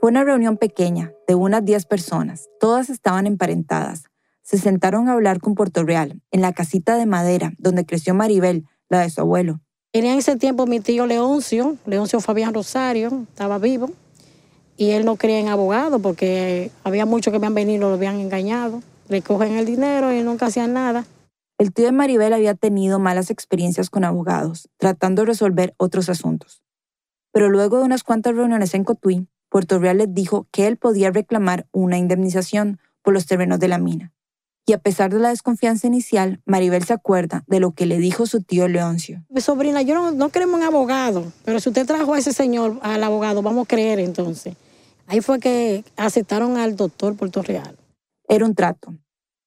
Fue 0.01 0.11
una 0.11 0.25
reunión 0.25 0.57
pequeña, 0.57 1.13
de 1.27 1.35
unas 1.35 1.65
10 1.65 1.87
personas. 1.87 2.49
Todas 2.61 2.91
estaban 2.91 3.27
emparentadas 3.27 4.05
se 4.43 4.59
sentaron 4.59 5.09
a 5.09 5.13
hablar 5.13 5.41
con 5.41 5.55
Puerto 5.55 5.85
Real, 5.85 6.21
en 6.31 6.43
la 6.43 6.53
casita 6.53 6.97
de 6.97 7.07
madera 7.07 7.53
donde 7.59 7.87
creció 7.87 8.15
Maribel, 8.15 8.67
la 8.89 9.01
de 9.01 9.11
su 9.11 9.21
abuelo. 9.21 9.61
En 9.93 10.05
ese 10.05 10.37
tiempo 10.37 10.67
mi 10.67 10.81
tío 10.81 11.07
Leoncio, 11.07 11.77
Leoncio 11.87 12.21
Fabián 12.21 12.53
Rosario, 12.53 13.25
estaba 13.29 13.59
vivo 13.59 13.91
y 14.77 14.91
él 14.91 15.05
no 15.05 15.17
creía 15.17 15.39
en 15.39 15.49
abogado 15.49 16.01
porque 16.01 16.71
había 16.83 17.07
muchos 17.07 17.31
que 17.31 17.37
habían 17.37 17.55
venido 17.55 17.77
y 17.77 17.91
lo 17.91 17.95
habían 17.95 18.21
engañado. 18.21 18.83
Le 19.09 19.23
cogen 19.23 19.53
el 19.53 19.67
dinero 19.67 20.13
y 20.13 20.23
nunca 20.23 20.47
hacían 20.47 20.73
nada. 20.73 21.05
El 21.59 21.73
tío 21.73 21.87
de 21.87 21.93
Maribel 21.93 22.33
había 22.33 22.55
tenido 22.55 22.99
malas 22.99 23.31
experiencias 23.31 23.91
con 23.91 24.05
abogados, 24.05 24.69
tratando 24.79 25.23
de 25.23 25.27
resolver 25.27 25.75
otros 25.77 26.09
asuntos. 26.09 26.63
Pero 27.33 27.49
luego 27.49 27.79
de 27.79 27.85
unas 27.85 28.03
cuantas 28.03 28.35
reuniones 28.35 28.75
en 28.75 28.85
Cotuí, 28.85 29.29
Puerto 29.49 29.79
Real 29.79 29.99
les 29.99 30.13
dijo 30.13 30.49
que 30.51 30.67
él 30.67 30.77
podía 30.77 31.11
reclamar 31.11 31.67
una 31.73 31.99
indemnización 31.99 32.81
por 33.03 33.15
los 33.15 33.27
terrenos 33.27 33.61
de 33.61 33.69
la 33.69 33.79
mina. 33.79 34.13
Y 34.65 34.75
a 34.75 34.79
pesar 34.79 35.13
de 35.13 35.19
la 35.19 35.31
desconfianza 35.31 35.89
inicial, 35.89 36.41
Maribel 36.47 36.85
se 36.85 36.93
acuerda 36.93 37.43
de 37.49 37.59
lo 37.59 37.73
que 37.73 37.85
le 37.85 37.99
dijo 37.99 38.27
su 38.27 38.43
tío 38.43 38.69
Leoncio. 38.69 39.25
Mi 39.29 39.41
sobrina, 39.41 39.83
yo 39.83 40.13
no, 40.13 40.29
queremos 40.29 40.61
un 40.61 40.63
abogado, 40.63 41.33
pero 41.45 41.59
si 41.59 41.69
usted 41.69 41.85
trajo 41.85 42.15
a 42.15 42.19
ese 42.19 42.33
señor, 42.33 42.79
al 42.83 43.03
abogado, 43.03 43.43
vamos 43.43 43.65
a 43.65 43.69
creer 43.69 43.99
entonces. 43.99 44.55
Ahí 45.09 45.21
fue 45.21 45.41
que 45.41 45.85
aceptaron 45.97 46.57
al 46.57 46.77
doctor 46.77 47.17
Puerto 47.17 47.43
Real. 47.43 47.77
Era 48.29 48.47
un 48.47 48.55
trato. 48.55 48.95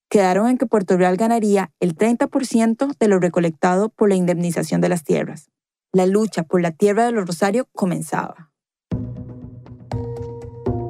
Quedaron 0.10 0.48
en 0.48 0.58
que 0.58 0.66
Puerto 0.66 0.98
Real 0.98 1.18
ganaría 1.18 1.72
el 1.80 1.96
30% 1.96 2.96
de 2.98 3.08
lo 3.08 3.20
recolectado 3.20 3.90
por 3.90 4.10
la 4.10 4.16
indemnización 4.16 4.82
de 4.82 4.90
las 4.90 5.04
tierras. 5.04 5.50
La 5.92 6.06
lucha 6.06 6.44
por 6.44 6.62
la 6.62 6.72
tierra 6.72 7.06
de 7.06 7.12
los 7.12 7.26
Rosario 7.26 7.68
comenzaba. 7.74 8.52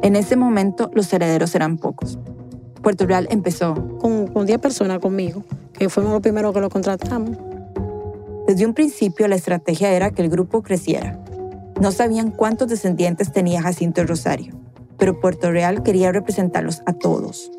En 0.02 0.16
ese 0.16 0.36
momento 0.36 0.92
los 0.94 1.12
herederos 1.14 1.56
eran 1.56 1.78
pocos. 1.78 2.20
Puerto 2.84 3.08
Real 3.08 3.28
empezó. 3.32 3.74
Con, 4.00 4.28
con 4.28 4.46
10 4.46 4.60
personas 4.60 5.00
conmigo, 5.00 5.44
que 5.74 5.90
fuimos 5.90 6.12
los 6.12 6.22
primeros 6.22 6.54
que 6.54 6.62
lo 6.62 6.70
contratamos. 6.70 7.38
Desde 8.48 8.66
un 8.66 8.76
principio 8.76 9.28
la 9.28 9.36
estrategia 9.36 9.92
era 9.92 10.12
que 10.12 10.22
el 10.22 10.30
grupo 10.30 10.62
creciera. 10.62 11.20
No 11.82 11.92
sabían 11.92 12.30
cuántos 12.32 12.68
descendientes 12.68 13.32
tenía 13.32 13.62
Jacinto 13.62 14.04
Rosario, 14.04 14.54
pero 14.98 15.20
Puerto 15.20 15.50
Real 15.52 15.82
quería 15.82 16.12
representarlos 16.12 16.84
a 16.86 16.94
todos. 16.94 17.52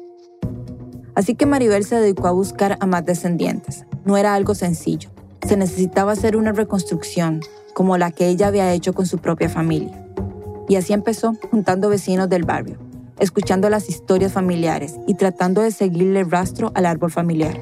Así 1.16 1.34
que 1.34 1.46
Maribel 1.46 1.84
se 1.84 1.96
dedicó 1.96 2.28
a 2.28 2.32
buscar 2.32 2.76
a 2.78 2.86
más 2.86 3.04
descendientes. 3.06 3.86
No 4.04 4.18
era 4.18 4.34
algo 4.34 4.54
sencillo. 4.54 5.08
Se 5.48 5.56
necesitaba 5.56 6.12
hacer 6.12 6.36
una 6.36 6.52
reconstrucción, 6.52 7.40
como 7.74 7.96
la 7.96 8.10
que 8.10 8.28
ella 8.28 8.48
había 8.48 8.72
hecho 8.74 8.92
con 8.92 9.06
su 9.06 9.18
propia 9.18 9.48
familia. 9.48 10.06
Y 10.68 10.76
así 10.76 10.92
empezó, 10.92 11.34
juntando 11.50 11.88
vecinos 11.88 12.28
del 12.28 12.44
barrio, 12.44 12.78
escuchando 13.18 13.70
las 13.70 13.88
historias 13.88 14.32
familiares 14.32 14.96
y 15.06 15.14
tratando 15.14 15.62
de 15.62 15.70
seguirle 15.70 16.22
rastro 16.22 16.70
al 16.74 16.84
árbol 16.84 17.10
familiar. 17.10 17.58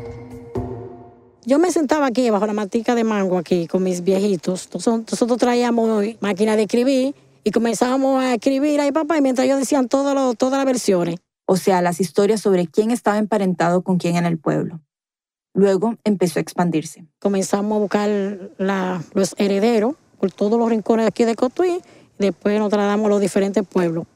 Yo 1.46 1.60
me 1.60 1.70
sentaba 1.70 2.06
aquí 2.06 2.28
bajo 2.30 2.46
la 2.46 2.54
matica 2.54 2.96
de 2.96 3.04
mango 3.04 3.38
aquí 3.38 3.68
con 3.68 3.84
mis 3.84 4.02
viejitos. 4.02 4.68
Nosotros 4.72 5.38
traíamos 5.38 6.04
máquina 6.20 6.56
de 6.56 6.62
escribir 6.62 7.14
y 7.44 7.50
comenzábamos 7.52 8.20
a 8.20 8.34
escribir 8.34 8.80
ahí 8.80 8.90
papá 8.90 9.18
y 9.18 9.20
mientras 9.20 9.44
ellos 9.44 9.60
decían 9.60 9.86
todas 9.86 10.14
las 10.14 10.64
versiones. 10.64 11.23
O 11.46 11.56
sea, 11.56 11.82
las 11.82 12.00
historias 12.00 12.40
sobre 12.40 12.66
quién 12.66 12.90
estaba 12.90 13.18
emparentado 13.18 13.82
con 13.82 13.98
quién 13.98 14.16
en 14.16 14.26
el 14.26 14.38
pueblo. 14.38 14.80
Luego 15.54 15.96
empezó 16.04 16.38
a 16.38 16.42
expandirse. 16.42 17.06
Comenzamos 17.20 17.76
a 17.76 17.80
buscar 17.80 18.10
los 18.60 19.34
herederos 19.38 19.94
por 20.18 20.32
todos 20.32 20.58
los 20.58 20.68
rincones 20.68 21.04
de 21.04 21.08
aquí 21.08 21.24
de 21.24 21.36
Cotuí 21.36 21.80
Después 22.18 22.58
nos 22.58 22.70
trasladamos 22.70 23.06
a 23.06 23.08
los 23.10 23.20
diferentes 23.20 23.66
pueblos. 23.66 24.06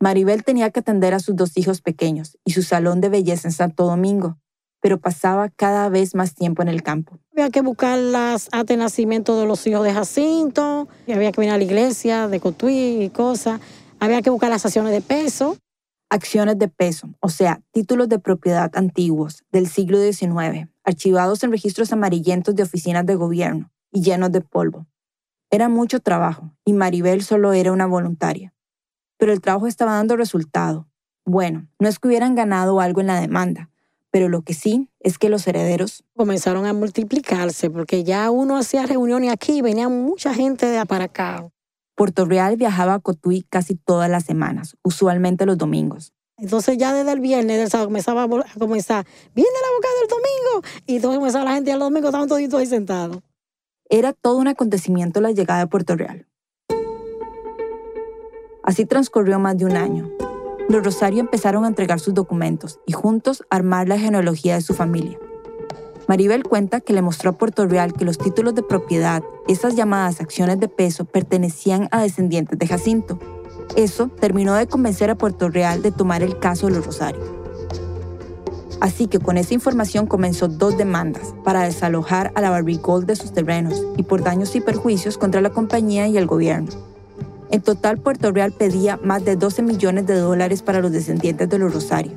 Maribel 0.00 0.44
tenía 0.44 0.70
que 0.70 0.80
atender 0.80 1.14
a 1.14 1.20
sus 1.20 1.36
dos 1.36 1.56
hijos 1.56 1.80
pequeños 1.80 2.38
y 2.44 2.52
su 2.52 2.62
salón 2.62 3.00
de 3.00 3.08
belleza 3.08 3.48
en 3.48 3.52
Santo 3.52 3.84
Domingo, 3.84 4.38
pero 4.80 4.98
pasaba 4.98 5.50
cada 5.50 5.88
vez 5.88 6.14
más 6.14 6.34
tiempo 6.34 6.62
en 6.62 6.68
el 6.68 6.82
campo. 6.82 7.18
Había 7.32 7.50
que 7.50 7.60
buscar 7.60 7.98
las 7.98 8.48
de 8.66 8.76
nacimiento 8.76 9.38
de 9.38 9.46
los 9.46 9.66
hijos 9.66 9.84
de 9.84 9.92
Jacinto, 9.92 10.88
y 11.06 11.12
había 11.12 11.32
que 11.32 11.40
venir 11.40 11.54
a 11.54 11.58
la 11.58 11.64
iglesia 11.64 12.28
de 12.28 12.40
Cotuí 12.40 13.02
y 13.04 13.10
cosas. 13.10 13.60
Había 14.00 14.20
que 14.22 14.30
buscar 14.30 14.50
las 14.50 14.64
acciones 14.64 14.92
de 14.92 15.00
peso. 15.00 15.56
Acciones 16.14 16.60
de 16.60 16.68
peso, 16.68 17.08
o 17.18 17.28
sea, 17.28 17.60
títulos 17.72 18.08
de 18.08 18.20
propiedad 18.20 18.70
antiguos 18.76 19.42
del 19.50 19.66
siglo 19.66 19.98
XIX, 20.00 20.68
archivados 20.84 21.42
en 21.42 21.50
registros 21.50 21.92
amarillentos 21.92 22.54
de 22.54 22.62
oficinas 22.62 23.04
de 23.04 23.16
gobierno 23.16 23.72
y 23.90 24.00
llenos 24.00 24.30
de 24.30 24.40
polvo. 24.40 24.86
Era 25.50 25.68
mucho 25.68 25.98
trabajo 25.98 26.52
y 26.64 26.72
Maribel 26.72 27.24
solo 27.24 27.52
era 27.52 27.72
una 27.72 27.86
voluntaria. 27.86 28.54
Pero 29.18 29.32
el 29.32 29.40
trabajo 29.40 29.66
estaba 29.66 29.94
dando 29.94 30.16
resultado. 30.16 30.86
Bueno, 31.24 31.66
no 31.80 31.88
es 31.88 31.98
que 31.98 32.06
hubieran 32.06 32.36
ganado 32.36 32.78
algo 32.78 33.00
en 33.00 33.08
la 33.08 33.20
demanda, 33.20 33.70
pero 34.12 34.28
lo 34.28 34.42
que 34.42 34.54
sí 34.54 34.88
es 35.00 35.18
que 35.18 35.28
los 35.28 35.48
herederos 35.48 36.04
comenzaron 36.14 36.64
a 36.66 36.72
multiplicarse 36.74 37.70
porque 37.70 38.04
ya 38.04 38.30
uno 38.30 38.56
hacía 38.56 38.86
reuniones 38.86 39.32
aquí 39.32 39.58
y 39.58 39.62
venía 39.62 39.88
mucha 39.88 40.32
gente 40.32 40.66
de 40.66 40.86
para 40.86 41.06
acá. 41.06 41.50
Puerto 41.94 42.24
Real 42.24 42.56
viajaba 42.56 42.94
a 42.94 42.98
Cotuí 42.98 43.46
casi 43.48 43.74
todas 43.74 44.10
las 44.10 44.24
semanas, 44.24 44.76
usualmente 44.82 45.46
los 45.46 45.58
domingos. 45.58 46.12
Entonces 46.36 46.76
ya 46.76 46.92
desde 46.92 47.12
el 47.12 47.20
viernes 47.20 47.58
del 47.58 47.70
sábado 47.70 47.88
comenzaba 47.88 48.24
a 48.24 48.58
comenzar, 48.58 49.06
viene 49.34 49.50
la 49.62 49.76
boca 49.76 49.88
del 50.00 50.08
domingo, 50.08 50.82
y 50.86 50.96
entonces 50.96 51.18
comenzaba 51.18 51.44
la 51.44 51.54
gente 51.54 51.70
el 51.70 51.78
domingo, 51.78 52.08
estaban 52.08 52.28
todos 52.28 52.54
ahí 52.54 52.66
sentados. 52.66 53.18
Era 53.88 54.12
todo 54.12 54.38
un 54.38 54.48
acontecimiento 54.48 55.20
la 55.20 55.30
llegada 55.30 55.60
de 55.60 55.66
Puerto 55.68 55.94
Real. 55.94 56.26
Así 58.64 58.86
transcurrió 58.86 59.38
más 59.38 59.56
de 59.58 59.66
un 59.66 59.76
año. 59.76 60.10
Los 60.68 60.82
Rosario 60.82 61.20
empezaron 61.20 61.64
a 61.64 61.68
entregar 61.68 62.00
sus 62.00 62.14
documentos 62.14 62.80
y 62.86 62.92
juntos 62.92 63.44
armar 63.50 63.86
la 63.86 63.98
genealogía 63.98 64.54
de 64.54 64.62
su 64.62 64.74
familia. 64.74 65.18
Maribel 66.06 66.42
cuenta 66.42 66.80
que 66.80 66.92
le 66.92 67.00
mostró 67.00 67.30
a 67.30 67.38
Puerto 67.38 67.66
Real 67.66 67.94
que 67.94 68.04
los 68.04 68.18
títulos 68.18 68.54
de 68.54 68.62
propiedad, 68.62 69.22
esas 69.48 69.74
llamadas 69.74 70.20
acciones 70.20 70.60
de 70.60 70.68
peso, 70.68 71.06
pertenecían 71.06 71.88
a 71.90 72.02
descendientes 72.02 72.58
de 72.58 72.66
Jacinto. 72.66 73.18
Eso 73.74 74.08
terminó 74.08 74.54
de 74.54 74.66
convencer 74.66 75.08
a 75.08 75.14
Puerto 75.14 75.48
Real 75.48 75.80
de 75.80 75.92
tomar 75.92 76.22
el 76.22 76.38
caso 76.38 76.66
de 76.66 76.74
los 76.74 76.86
Rosario. 76.86 77.22
Así 78.80 79.06
que 79.06 79.18
con 79.18 79.38
esa 79.38 79.54
información 79.54 80.06
comenzó 80.06 80.48
dos 80.48 80.76
demandas 80.76 81.34
para 81.42 81.62
desalojar 81.62 82.32
a 82.34 82.42
la 82.42 82.50
Barrigold 82.50 83.06
de 83.06 83.16
sus 83.16 83.32
terrenos 83.32 83.82
y 83.96 84.02
por 84.02 84.22
daños 84.22 84.54
y 84.56 84.60
perjuicios 84.60 85.16
contra 85.16 85.40
la 85.40 85.50
compañía 85.50 86.06
y 86.06 86.18
el 86.18 86.26
gobierno. 86.26 86.70
En 87.50 87.62
total, 87.62 87.98
Puerto 87.98 88.30
Real 88.30 88.52
pedía 88.52 88.98
más 89.02 89.24
de 89.24 89.36
12 89.36 89.62
millones 89.62 90.06
de 90.06 90.16
dólares 90.16 90.60
para 90.60 90.80
los 90.80 90.92
descendientes 90.92 91.48
de 91.48 91.58
los 91.58 91.72
Rosario. 91.72 92.12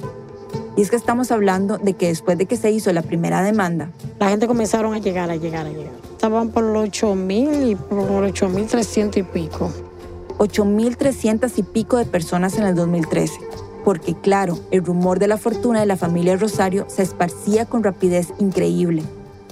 Y 0.75 0.81
es 0.81 0.89
que 0.89 0.95
estamos 0.95 1.31
hablando 1.31 1.77
de 1.77 1.93
que 1.93 2.07
después 2.07 2.37
de 2.37 2.45
que 2.45 2.57
se 2.57 2.71
hizo 2.71 2.91
la 2.93 3.01
primera 3.01 3.41
demanda, 3.41 3.89
la 4.19 4.29
gente 4.29 4.47
comenzaron 4.47 4.93
a 4.93 4.99
llegar, 4.99 5.29
a 5.29 5.35
llegar, 5.35 5.65
a 5.65 5.69
llegar. 5.69 5.93
Estaban 6.11 6.49
por 6.49 6.63
los 6.63 6.83
8 6.83 7.15
mil 7.15 7.71
y 7.71 7.75
por 7.75 8.09
los 8.09 8.31
8 8.31 8.49
mil 8.49 8.67
300 8.67 9.17
y 9.17 9.23
pico. 9.23 9.71
8 10.37 10.65
mil 10.65 10.97
300 10.97 11.57
y 11.57 11.63
pico 11.63 11.97
de 11.97 12.05
personas 12.05 12.57
en 12.57 12.65
el 12.65 12.75
2013 12.75 13.39
porque 13.87 14.15
claro, 14.15 14.59
el 14.69 14.83
rumor 14.83 15.17
de 15.17 15.29
la 15.29 15.37
fortuna 15.37 15.79
de 15.79 15.85
la 15.85 15.95
familia 15.95 16.35
Rosario 16.35 16.87
se 16.89 17.03
esparcía 17.03 17.63
con 17.63 17.85
rapidez 17.85 18.33
increíble. 18.37 19.01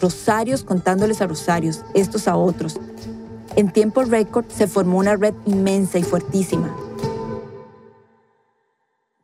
Rosarios 0.02 0.66
contándoles 0.66 1.22
a 1.22 1.28
Rosarios, 1.28 1.86
estos 1.94 2.28
a 2.28 2.36
otros. 2.36 2.78
En 3.56 3.72
tiempo 3.72 4.04
récord 4.04 4.44
se 4.50 4.68
formó 4.68 4.98
una 4.98 5.16
red 5.16 5.34
inmensa 5.46 6.00
y 6.00 6.04
fuertísima. 6.04 6.76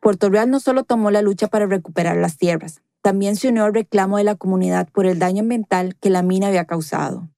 Puerto 0.01 0.31
Real 0.31 0.49
no 0.49 0.59
solo 0.59 0.83
tomó 0.83 1.11
la 1.11 1.21
lucha 1.21 1.47
para 1.47 1.67
recuperar 1.67 2.17
las 2.17 2.35
tierras, 2.35 2.81
también 3.03 3.35
se 3.35 3.49
unió 3.49 3.65
al 3.65 3.73
reclamo 3.75 4.17
de 4.17 4.23
la 4.23 4.33
comunidad 4.33 4.89
por 4.91 5.05
el 5.05 5.19
daño 5.19 5.41
ambiental 5.41 5.95
que 6.01 6.09
la 6.09 6.23
mina 6.23 6.47
había 6.47 6.65
causado. 6.65 7.29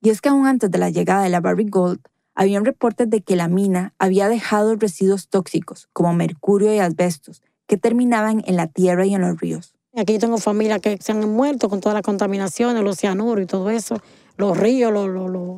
Y 0.00 0.10
es 0.10 0.20
que 0.20 0.28
aún 0.28 0.48
antes 0.48 0.68
de 0.68 0.78
la 0.78 0.90
llegada 0.90 1.22
de 1.22 1.28
la 1.28 1.40
Barry 1.40 1.68
Gold, 1.68 2.00
habían 2.34 2.64
reportes 2.64 3.08
de 3.08 3.20
que 3.20 3.36
la 3.36 3.46
mina 3.46 3.94
había 4.00 4.28
dejado 4.28 4.74
residuos 4.74 5.28
tóxicos 5.28 5.88
como 5.92 6.12
mercurio 6.12 6.74
y 6.74 6.80
asbestos 6.80 7.40
que 7.68 7.76
terminaban 7.76 8.42
en 8.46 8.56
la 8.56 8.66
tierra 8.66 9.06
y 9.06 9.14
en 9.14 9.20
los 9.20 9.40
ríos. 9.40 9.76
Aquí 9.96 10.18
tengo 10.18 10.38
familias 10.38 10.80
que 10.80 10.98
se 11.00 11.12
han 11.12 11.20
muerto 11.28 11.68
con 11.68 11.80
toda 11.80 11.94
la 11.94 12.02
contaminación, 12.02 12.82
los 12.84 12.98
cianuros 12.98 13.44
y 13.44 13.46
todo 13.46 13.70
eso. 13.70 14.02
Los 14.36 14.56
ríos, 14.58 14.92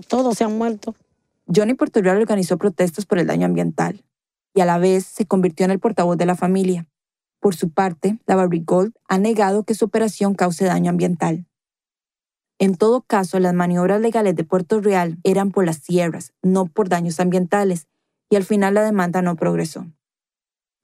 todos 0.08 0.36
se 0.36 0.44
han 0.44 0.58
muerto. 0.58 0.94
Johnny 1.46 1.72
Portugal 1.72 2.18
organizó 2.18 2.58
protestas 2.58 3.06
por 3.06 3.18
el 3.18 3.26
daño 3.26 3.46
ambiental 3.46 4.04
y 4.54 4.61
a 4.61 4.64
la 4.64 4.78
vez 4.78 5.04
se 5.04 5.26
convirtió 5.26 5.64
en 5.64 5.71
el 5.71 5.80
portavoz 5.80 6.16
de 6.16 6.26
la 6.26 6.37
familia. 6.37 6.87
Por 7.40 7.54
su 7.54 7.71
parte, 7.71 8.19
la 8.26 8.37
Barrick 8.37 8.64
Gold 8.69 8.92
ha 9.09 9.19
negado 9.19 9.64
que 9.64 9.75
su 9.75 9.87
operación 9.87 10.35
cause 10.35 10.66
daño 10.66 10.90
ambiental. 10.90 11.47
En 12.59 12.75
todo 12.75 13.00
caso, 13.00 13.38
las 13.40 13.54
maniobras 13.54 14.02
legales 14.02 14.37
de 14.37 14.45
Puerto 14.45 14.80
Real 14.80 15.19
eran 15.25 15.50
por 15.50 15.64
las 15.64 15.78
sierras, 15.78 16.35
no 16.42 16.66
por 16.66 16.90
daños 16.90 17.19
ambientales, 17.19 17.88
y 18.28 18.37
al 18.37 18.45
final 18.45 18.75
la 18.75 18.83
demanda 18.83 19.23
no 19.23 19.35
progresó. 19.37 19.87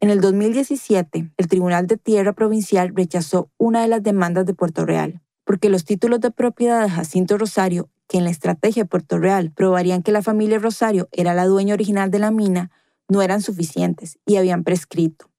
En 0.01 0.11
el 0.11 0.21
2017, 0.21 1.33
el 1.37 1.49
Tribunal 1.49 1.87
de 1.87 1.99
Tierra 1.99 2.33
Provincial 2.33 2.93
rechazó 2.95 3.51
una 3.59 3.83
de 3.83 3.89
las 3.89 4.03
demandas 4.03 4.47
de 4.47 4.55
Puerto 4.55 4.87
Real, 4.87 5.23
porque 5.45 5.69
los 5.69 5.85
títulos 5.85 6.21
de 6.21 6.31
propiedad 6.31 6.83
de 6.83 6.91
Jacinto 6.91 7.39
Rosario, 7.39 7.89
que 8.09 8.19
en 8.19 8.25
la 8.25 8.31
estrategia 8.31 8.85
de 8.85 8.89
Puerto 8.89 9.19
Real 9.19 9.53
probarían 9.53 10.03
que 10.03 10.13
la 10.13 10.23
familia 10.23 10.59
Rosario 10.59 11.09
era 11.13 11.35
la 11.35 11.47
dueña 11.47 11.75
original 11.75 12.11
de 12.11 12.19
la 12.19 12.31
mina, 12.31 12.71
no 13.09 13.23
eran 13.23 13.43
suficientes 13.43 14.19
y 14.27 14.37
habían 14.37 14.65
prescrito. 14.65 15.31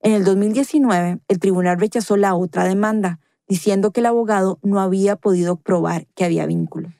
En 0.00 0.12
el 0.12 0.24
2019, 0.24 1.20
el 1.26 1.38
tribunal 1.38 1.78
rechazó 1.78 2.16
la 2.16 2.34
otra 2.34 2.64
demanda, 2.64 3.20
diciendo 3.48 3.90
que 3.90 4.00
el 4.00 4.06
abogado 4.06 4.58
no 4.62 4.80
había 4.80 5.16
podido 5.16 5.56
probar 5.56 6.06
que 6.14 6.24
había 6.24 6.46
vínculo. 6.46 6.92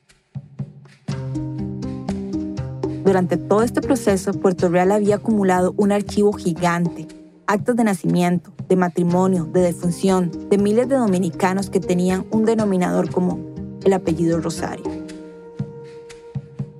Durante 3.04 3.36
todo 3.36 3.62
este 3.62 3.80
proceso, 3.80 4.32
Puerto 4.34 4.68
Real 4.68 4.92
había 4.92 5.16
acumulado 5.16 5.72
un 5.76 5.92
archivo 5.92 6.32
gigante, 6.32 7.06
actos 7.46 7.76
de 7.76 7.84
nacimiento, 7.84 8.52
de 8.68 8.76
matrimonio, 8.76 9.44
de 9.44 9.62
defunción, 9.62 10.30
de 10.50 10.58
miles 10.58 10.88
de 10.88 10.96
dominicanos 10.96 11.70
que 11.70 11.80
tenían 11.80 12.26
un 12.30 12.44
denominador 12.44 13.10
común, 13.10 13.78
el 13.84 13.94
apellido 13.94 14.40
Rosario. 14.40 14.84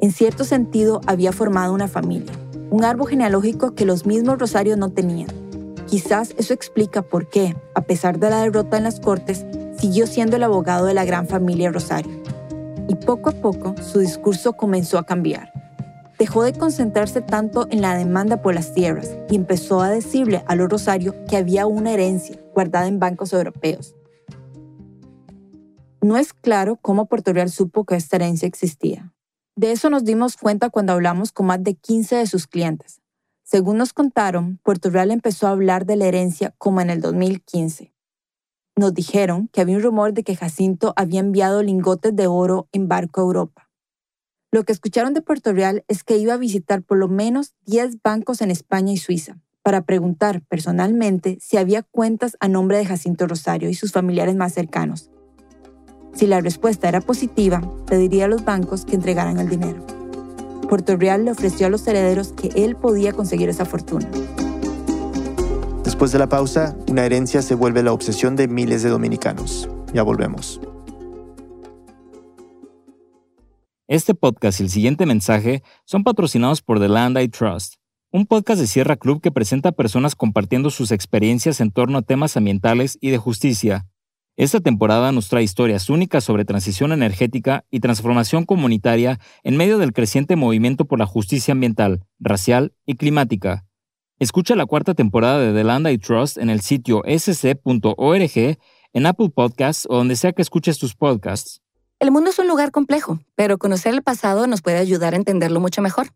En 0.00 0.12
cierto 0.12 0.45
sentido, 0.45 1.00
había 1.07 1.33
formado 1.33 1.73
una 1.73 1.88
familia, 1.88 2.33
un 2.71 2.85
árbol 2.85 3.09
genealógico 3.09 3.75
que 3.75 3.85
los 3.85 4.07
mismos 4.07 4.39
Rosarios 4.39 4.79
no 4.79 4.91
tenían. 4.91 5.31
Quizás 5.87 6.35
eso 6.37 6.53
explica 6.53 7.03
por 7.03 7.29
qué, 7.29 7.57
a 7.75 7.81
pesar 7.81 8.19
de 8.19 8.29
la 8.29 8.43
derrota 8.43 8.77
en 8.77 8.85
las 8.85 9.01
Cortes, 9.01 9.47
siguió 9.79 10.07
siendo 10.07 10.37
el 10.37 10.43
abogado 10.43 10.85
de 10.87 10.95
la 10.95 11.05
gran 11.05 11.27
familia 11.27 11.73
Rosario. 11.73 12.23
Y 12.89 12.95
poco 12.97 13.31
a 13.31 13.33
poco 13.33 13.75
su 13.83 14.01
discurso 14.01 14.53
comenzó 14.53 14.99
a 14.99 15.07
cambiar. 15.07 15.53
Dejó 16.19 16.43
de 16.43 16.53
concentrarse 16.53 17.21
tanto 17.21 17.69
en 17.71 17.81
la 17.81 17.97
demanda 17.97 18.43
por 18.43 18.55
las 18.55 18.75
tierras 18.75 19.17
y 19.31 19.37
empezó 19.37 19.81
a 19.81 19.89
decirle 19.89 20.45
a 20.47 20.55
los 20.57 20.69
Rosario 20.69 21.15
que 21.27 21.37
había 21.37 21.67
una 21.67 21.93
herencia 21.93 22.39
guardada 22.53 22.87
en 22.87 22.99
bancos 22.99 23.33
europeos. 23.33 23.95
No 26.03 26.17
es 26.17 26.33
claro 26.33 26.77
cómo 26.77 27.07
Puerto 27.07 27.33
Real 27.33 27.51
supo 27.51 27.85
que 27.85 27.97
esta 27.97 28.17
herencia 28.17 28.47
existía. 28.47 29.13
De 29.59 29.73
eso 29.73 29.91
nos 29.91 30.05
dimos 30.05 30.37
cuenta 30.37 30.71
cuando 30.71 30.93
hablamos 30.93 31.33
con 31.33 31.47
más 31.47 31.61
de 31.65 31.75
15 31.75 32.15
de 32.15 32.27
sus 32.29 32.47
clientes. 32.47 33.00
Según 33.43 33.79
nos 33.79 33.93
contaron, 33.93 34.61
Puerto 34.62 34.88
Real 34.88 35.11
empezó 35.11 35.49
a 35.49 35.50
hablar 35.50 35.85
de 35.85 35.97
la 35.97 36.07
herencia 36.07 36.55
como 36.59 36.81
en 36.81 36.91
el 36.91 37.00
2015. 37.00 37.93
Nos 38.77 38.95
dijeron 38.95 39.49
que 39.53 39.61
había 39.61 39.77
un 39.77 39.83
rumor 39.83 40.12
de 40.12 40.23
que 40.23 40.37
Jacinto 40.37 40.93
había 40.95 41.19
enviado 41.19 41.65
lingotes 41.65 42.15
de 42.15 42.29
oro 42.29 42.69
en 42.71 42.87
barco 42.87 43.21
a 43.21 43.25
Europa. 43.25 43.69
Lo 44.53 44.62
que 44.62 44.71
escucharon 44.71 45.12
de 45.12 45.23
Puerto 45.23 45.53
Real 45.53 45.85
es 45.88 46.05
que 46.05 46.19
iba 46.19 46.35
a 46.35 46.38
visitar 46.38 46.85
por 46.85 46.99
lo 46.99 47.09
menos 47.09 47.57
10 47.67 48.00
bancos 48.00 48.43
en 48.43 48.53
España 48.53 48.93
y 48.93 48.97
Suiza 48.97 49.41
para 49.65 49.83
preguntar 49.83 50.41
personalmente 50.43 51.37
si 51.41 51.57
había 51.57 51.83
cuentas 51.83 52.37
a 52.38 52.47
nombre 52.47 52.79
de 52.79 52.87
Jacinto 52.87 53.27
Rosario 53.27 53.69
y 53.69 53.75
sus 53.75 53.91
familiares 53.91 54.37
más 54.37 54.55
cercanos. 54.55 55.11
Si 56.15 56.27
la 56.27 56.41
respuesta 56.41 56.88
era 56.88 57.00
positiva, 57.00 57.62
pediría 57.87 58.25
a 58.25 58.29
los 58.29 58.45
bancos 58.45 58.85
que 58.85 58.97
entregaran 58.97 59.38
el 59.38 59.49
dinero. 59.49 59.85
Puerto 60.69 60.97
Real 60.97 61.25
le 61.25 61.31
ofreció 61.31 61.67
a 61.67 61.71
los 61.71 61.87
herederos 61.87 62.33
que 62.33 62.49
él 62.55 62.77
podía 62.77 63.12
conseguir 63.12 63.49
esa 63.49 63.65
fortuna. 63.65 64.09
Después 65.85 66.12
de 66.12 66.19
la 66.19 66.29
pausa, 66.29 66.77
una 66.88 67.07
herencia 67.07 67.41
se 67.41 67.55
vuelve 67.55 67.83
la 67.83 67.93
obsesión 67.93 68.37
de 68.37 68.47
miles 68.47 68.83
de 68.83 68.91
dominicanos. 68.91 69.69
Ya 69.95 70.03
volvemos. 70.03 70.61
Este 73.87 74.15
podcast 74.15 74.61
y 74.61 74.65
el 74.65 74.69
siguiente 74.69 75.07
mensaje 75.07 75.62
son 75.87 76.05
patrocinados 76.05 76.61
por 76.61 76.79
The 76.79 76.88
Land 76.88 77.19
I 77.19 77.29
Trust, 77.29 77.77
un 78.11 78.27
podcast 78.27 78.61
de 78.61 78.67
Sierra 78.67 78.97
Club 78.97 79.23
que 79.23 79.31
presenta 79.31 79.71
a 79.71 79.73
personas 79.73 80.15
compartiendo 80.15 80.69
sus 80.69 80.91
experiencias 80.91 81.61
en 81.62 81.71
torno 81.71 81.97
a 81.97 82.03
temas 82.03 82.37
ambientales 82.37 82.99
y 83.00 83.09
de 83.09 83.17
justicia. 83.17 83.87
Esta 84.38 84.61
temporada 84.61 85.11
nos 85.11 85.28
trae 85.28 85.42
historias 85.42 85.90
únicas 85.90 86.23
sobre 86.23 86.45
transición 86.45 86.92
energética 86.92 87.64
y 87.73 87.80
transformación 87.80 88.45
comunitaria 88.45 89.18
en 89.42 89.57
medio 89.57 89.78
del 89.78 89.92
creciente 89.92 90.37
movimiento 90.37 90.85
por 90.85 91.00
la 91.00 91.07
justicia 91.07 91.50
ambiental, 91.50 92.04
racial 92.21 92.73
y 92.87 92.95
climática. 92.95 93.64
Escucha 94.21 94.54
la 94.54 94.64
cuarta 94.64 94.95
temporada 94.95 95.40
de 95.40 95.52
The 95.52 95.64
Land 95.64 95.88
I 95.88 95.99
Trust 95.99 96.38
en 96.38 96.50
el 96.50 96.61
sitio 96.61 97.02
sc.org, 97.04 98.59
en 98.92 99.07
Apple 99.07 99.30
Podcasts 99.35 99.88
o 99.90 99.97
donde 99.97 100.14
sea 100.14 100.33
que 100.33 100.42
escuches 100.42 100.78
tus 100.78 100.95
podcasts. 100.95 101.61
El 101.99 102.12
mundo 102.12 102.30
es 102.30 102.38
un 102.38 102.47
lugar 102.47 102.71
complejo, 102.71 103.18
pero 103.35 103.59
conocer 103.59 103.92
el 103.92 104.04
pasado 104.04 104.47
nos 104.47 104.62
puede 104.62 104.78
ayudar 104.78 105.14
a 105.14 105.16
entenderlo 105.16 105.59
mucho 105.59 105.83
mejor. 105.83 106.11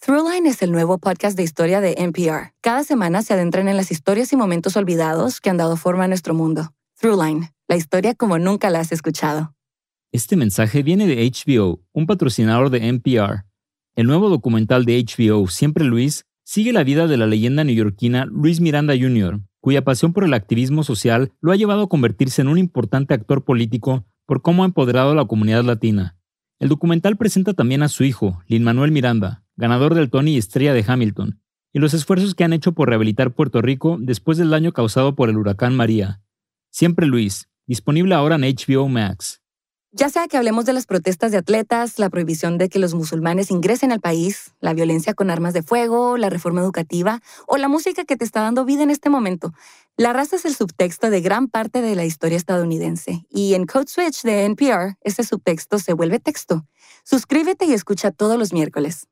Throughline 0.00 0.46
es 0.46 0.62
el 0.62 0.72
nuevo 0.72 0.96
podcast 0.96 1.36
de 1.36 1.42
historia 1.42 1.82
de 1.82 1.96
NPR. 1.98 2.54
Cada 2.62 2.82
semana 2.82 3.22
se 3.22 3.34
adentran 3.34 3.68
en 3.68 3.76
las 3.76 3.90
historias 3.90 4.32
y 4.32 4.36
momentos 4.36 4.74
olvidados 4.78 5.42
que 5.42 5.50
han 5.50 5.58
dado 5.58 5.76
forma 5.76 6.04
a 6.04 6.08
nuestro 6.08 6.32
mundo. 6.32 6.72
Throughline, 7.00 7.50
la 7.68 7.76
historia 7.76 8.16
como 8.16 8.40
nunca 8.40 8.70
la 8.70 8.80
has 8.80 8.90
escuchado. 8.90 9.54
Este 10.10 10.34
mensaje 10.34 10.82
viene 10.82 11.06
de 11.06 11.30
HBO, 11.30 11.80
un 11.92 12.06
patrocinador 12.06 12.70
de 12.70 12.88
NPR. 12.88 13.44
El 13.94 14.08
nuevo 14.08 14.28
documental 14.28 14.84
de 14.84 15.04
HBO, 15.04 15.46
Siempre 15.46 15.84
Luis, 15.84 16.24
sigue 16.42 16.72
la 16.72 16.82
vida 16.82 17.06
de 17.06 17.16
la 17.16 17.28
leyenda 17.28 17.62
neoyorquina 17.62 18.24
Luis 18.24 18.60
Miranda 18.60 18.94
Jr., 18.98 19.40
cuya 19.60 19.84
pasión 19.84 20.12
por 20.12 20.24
el 20.24 20.34
activismo 20.34 20.82
social 20.82 21.30
lo 21.40 21.52
ha 21.52 21.56
llevado 21.56 21.82
a 21.82 21.88
convertirse 21.88 22.42
en 22.42 22.48
un 22.48 22.58
importante 22.58 23.14
actor 23.14 23.44
político 23.44 24.04
por 24.26 24.42
cómo 24.42 24.64
ha 24.64 24.66
empoderado 24.66 25.12
a 25.12 25.14
la 25.14 25.26
comunidad 25.26 25.62
latina. 25.62 26.16
El 26.58 26.68
documental 26.68 27.16
presenta 27.16 27.54
también 27.54 27.84
a 27.84 27.88
su 27.88 28.02
hijo, 28.02 28.40
Lin 28.48 28.64
Manuel 28.64 28.90
Miranda, 28.90 29.44
ganador 29.54 29.94
del 29.94 30.10
Tony 30.10 30.32
y 30.32 30.38
estrella 30.38 30.74
de 30.74 30.84
Hamilton, 30.84 31.40
y 31.72 31.78
los 31.78 31.94
esfuerzos 31.94 32.34
que 32.34 32.42
han 32.42 32.52
hecho 32.52 32.72
por 32.72 32.88
rehabilitar 32.88 33.34
Puerto 33.34 33.62
Rico 33.62 33.98
después 34.00 34.36
del 34.36 34.50
daño 34.50 34.72
causado 34.72 35.14
por 35.14 35.30
el 35.30 35.36
huracán 35.36 35.76
María. 35.76 36.22
Siempre 36.70 37.06
Luis, 37.06 37.48
disponible 37.66 38.14
ahora 38.14 38.36
en 38.36 38.42
HBO 38.42 38.88
Max. 38.88 39.40
Ya 39.90 40.10
sea 40.10 40.28
que 40.28 40.36
hablemos 40.36 40.66
de 40.66 40.74
las 40.74 40.84
protestas 40.84 41.32
de 41.32 41.38
atletas, 41.38 41.98
la 41.98 42.10
prohibición 42.10 42.58
de 42.58 42.68
que 42.68 42.78
los 42.78 42.92
musulmanes 42.92 43.50
ingresen 43.50 43.90
al 43.90 44.00
país, 44.00 44.52
la 44.60 44.74
violencia 44.74 45.14
con 45.14 45.30
armas 45.30 45.54
de 45.54 45.62
fuego, 45.62 46.18
la 46.18 46.28
reforma 46.28 46.60
educativa 46.60 47.22
o 47.46 47.56
la 47.56 47.68
música 47.68 48.04
que 48.04 48.16
te 48.16 48.24
está 48.24 48.42
dando 48.42 48.66
vida 48.66 48.82
en 48.82 48.90
este 48.90 49.08
momento, 49.08 49.54
la 49.96 50.12
raza 50.12 50.36
es 50.36 50.44
el 50.44 50.54
subtexto 50.54 51.08
de 51.08 51.22
gran 51.22 51.48
parte 51.48 51.80
de 51.80 51.96
la 51.96 52.04
historia 52.04 52.36
estadounidense 52.36 53.24
y 53.30 53.54
en 53.54 53.64
Code 53.64 53.86
Switch 53.88 54.22
de 54.22 54.44
NPR 54.44 54.98
ese 55.00 55.24
subtexto 55.24 55.78
se 55.78 55.94
vuelve 55.94 56.20
texto. 56.20 56.66
Suscríbete 57.02 57.64
y 57.64 57.72
escucha 57.72 58.10
todos 58.10 58.38
los 58.38 58.52
miércoles. 58.52 59.08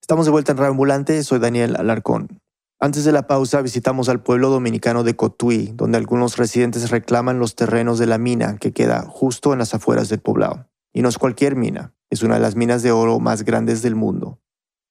Estamos 0.00 0.26
de 0.26 0.32
vuelta 0.32 0.52
en 0.52 0.58
Reambulante, 0.58 1.24
soy 1.24 1.40
Daniel 1.40 1.74
Alarcón. 1.76 2.43
Antes 2.80 3.04
de 3.04 3.12
la 3.12 3.26
pausa 3.26 3.62
visitamos 3.62 4.08
al 4.08 4.22
pueblo 4.22 4.50
dominicano 4.50 5.04
de 5.04 5.16
Cotuí, 5.16 5.72
donde 5.74 5.96
algunos 5.96 6.36
residentes 6.36 6.90
reclaman 6.90 7.38
los 7.38 7.54
terrenos 7.54 7.98
de 7.98 8.06
la 8.06 8.18
mina 8.18 8.58
que 8.58 8.72
queda 8.72 9.02
justo 9.08 9.52
en 9.52 9.58
las 9.58 9.74
afueras 9.74 10.08
del 10.08 10.20
poblado. 10.20 10.68
Y 10.92 11.02
no 11.02 11.08
es 11.08 11.18
cualquier 11.18 11.56
mina, 11.56 11.94
es 12.10 12.22
una 12.22 12.34
de 12.34 12.40
las 12.40 12.56
minas 12.56 12.82
de 12.82 12.92
oro 12.92 13.20
más 13.20 13.44
grandes 13.44 13.82
del 13.82 13.94
mundo. 13.94 14.40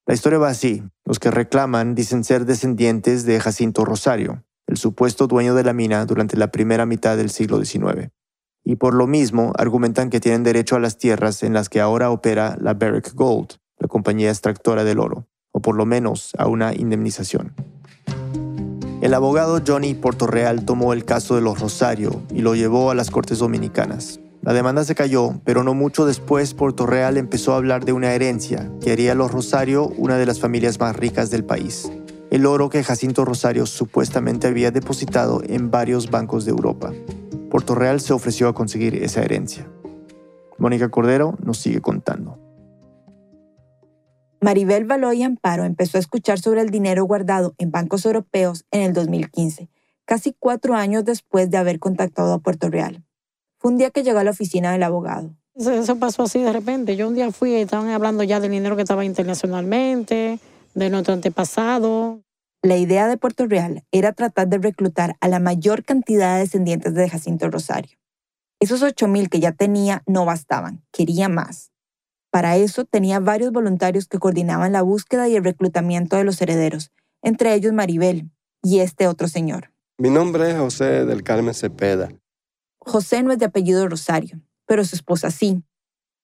La 0.06 0.13
historia 0.13 0.39
va 0.39 0.50
así. 0.50 0.84
Los 1.06 1.19
que 1.19 1.32
reclaman 1.32 1.96
dicen 1.96 2.24
ser 2.24 2.46
descendientes 2.46 3.26
de 3.26 3.39
Jacinto 3.39 3.86
Rosario, 3.86 4.43
el 4.67 4.78
supuesto 4.78 5.28
dueño 5.28 5.56
de 5.56 5.63
la 5.63 5.74
mina 5.74 6.06
durante 6.06 6.36
la 6.36 6.52
primera 6.52 6.86
mitad 6.86 7.15
del 7.15 7.30
siglo 7.30 7.63
XIX. 7.63 8.10
Y 8.65 8.78
por 8.78 8.93
lo 8.93 9.08
mismo 9.08 9.54
argumentan 9.58 10.10
que 10.10 10.19
tienen 10.19 10.43
derecho 10.43 10.76
a 10.76 10.80
las 10.80 10.98
tierras 10.98 11.43
en 11.43 11.54
las 11.54 11.69
que 11.69 11.80
ahora 11.80 12.10
opera 12.10 12.58
la 12.60 12.74
Barrick 12.74 13.13
Gold, 13.13 13.58
la 13.78 13.88
compañía 13.88 14.30
extractora 14.30 14.84
del 14.84 15.00
oro, 15.00 15.28
o 15.54 15.62
por 15.62 15.78
lo 15.78 15.86
menos 15.86 16.34
a 16.38 16.48
una 16.48 16.76
indemnización. 16.76 17.54
El 19.02 19.13
abogado 19.13 19.62
Johnny 19.66 19.94
Portorreal 19.94 20.66
tomó 20.66 20.94
el 20.94 21.06
caso 21.06 21.36
de 21.36 21.42
los 21.42 21.60
Rosario 21.60 22.22
y 22.34 22.42
lo 22.42 22.56
llevó 22.56 22.92
a 22.92 22.96
las 22.96 23.12
Cortes 23.12 23.39
Dominicanas. 23.39 24.20
La 24.42 24.52
demanda 24.52 24.84
se 24.84 24.96
cayó, 24.96 25.39
pero 25.46 25.63
no 25.63 25.74
mucho 25.74 26.06
después 26.06 26.54
Portorreal 26.54 27.18
empezó 27.18 27.54
a 27.54 27.58
hablar 27.58 27.86
de 27.86 27.94
una 27.94 28.13
herencia 28.13 28.70
que 28.82 28.92
haría 28.92 29.13
a 29.13 29.16
los 29.16 29.32
Rosario 29.32 29.88
una 29.98 30.18
de 30.18 30.26
las 30.26 30.39
familias 30.39 30.80
más 30.80 30.96
ricas 30.96 31.30
del 31.30 31.46
país. 31.46 31.89
El 32.30 32.46
oro 32.46 32.70
que 32.70 32.84
Jacinto 32.84 33.24
Rosario 33.26 33.66
supuestamente 33.66 34.48
había 34.48 34.72
depositado 34.72 35.42
en 35.46 35.70
varios 35.70 36.10
bancos 36.10 36.46
de 36.46 36.52
Europa. 36.52 36.92
Portorreal 37.52 38.02
se 38.02 38.13
ofreció 38.13 38.48
a 38.48 38.54
conseguir 38.54 38.96
esa 38.96 39.22
herencia. 39.22 39.70
Mónica 40.58 40.89
Cordero 40.89 41.38
nos 41.44 41.60
sigue 41.60 41.82
contando. 41.82 42.42
Maribel 44.43 44.84
Baloy 44.84 45.23
Amparo 45.23 45.63
empezó 45.63 45.97
a 45.97 46.01
escuchar 46.01 46.38
sobre 46.38 46.60
el 46.60 46.69
dinero 46.69 47.06
guardado 47.06 47.56
en 47.60 47.71
bancos 47.71 48.06
europeos 48.06 48.65
en 48.71 48.82
el 48.82 48.91
2015, 48.91 49.69
casi 50.03 50.36
cuatro 50.38 50.75
años 50.75 51.06
después 51.06 51.49
de 51.49 51.56
haber 51.56 51.79
contactado 51.79 52.34
a 52.34 52.39
Puerto 52.39 52.69
Real. 52.69 53.06
Fue 53.58 53.71
un 53.71 53.77
día 53.77 53.89
que 53.89 54.03
llegó 54.03 54.19
a 54.19 54.25
la 54.25 54.32
oficina 54.32 54.73
del 54.73 54.84
abogado. 54.84 55.34
Eso 55.56 55.95
pasó 55.95 56.23
así 56.23 56.41
de 56.41 56.51
repente. 56.51 56.97
Yo 56.97 57.08
un 57.08 57.15
día 57.15 57.32
fui 57.32 57.51
y 57.51 57.56
estaban 57.56 57.88
hablando 57.88 58.21
ya 58.23 58.41
del 58.41 58.51
dinero 58.51 58.75
que 58.75 58.82
estaba 58.82 59.06
internacionalmente, 59.06 60.39
de 60.73 60.89
nuestro 60.89 61.13
antepasado. 61.13 62.21
La 62.62 62.75
idea 62.75 63.08
de 63.08 63.15
Puerto 63.15 63.47
Real 63.47 63.86
era 63.91 64.12
tratar 64.12 64.49
de 64.49 64.58
reclutar 64.58 65.15
a 65.21 65.29
la 65.29 65.39
mayor 65.39 65.86
cantidad 65.86 66.36
de 66.36 66.41
descendientes 66.41 66.93
de 66.93 67.10
Jacinto 67.10 67.49
Rosario. 67.49 67.97
Esos 68.60 68.84
8.000 68.84 69.29
que 69.29 69.39
ya 69.39 69.53
tenía 69.53 70.03
no 70.06 70.25
bastaban, 70.25 70.84
quería 70.91 71.29
más. 71.29 71.73
Para 72.34 72.58
eso 72.58 72.84
tenía 72.84 73.19
varios 73.19 73.52
voluntarios 73.52 74.08
que 74.08 74.17
coordinaban 74.17 74.72
la 74.72 74.82
búsqueda 74.82 75.30
y 75.30 75.36
el 75.36 75.43
reclutamiento 75.43 76.15
de 76.15 76.24
los 76.24 76.41
herederos, 76.41 76.91
entre 77.22 77.54
ellos 77.54 77.74
Maribel 77.74 78.32
y 78.63 78.80
este 78.80 79.06
otro 79.06 79.28
señor. 79.28 79.72
Mi 80.00 80.10
nombre 80.10 80.50
es 80.50 80.58
José 80.58 81.06
del 81.06 81.22
Carmen 81.22 81.54
Cepeda. 81.54 82.10
José 82.80 83.22
no 83.22 83.32
es 83.32 83.38
de 83.38 83.46
apellido 83.46 83.88
Rosario, 83.88 84.41
pero 84.65 84.84
su 84.84 84.96
esposa 84.96 85.30
sí. 85.30 85.62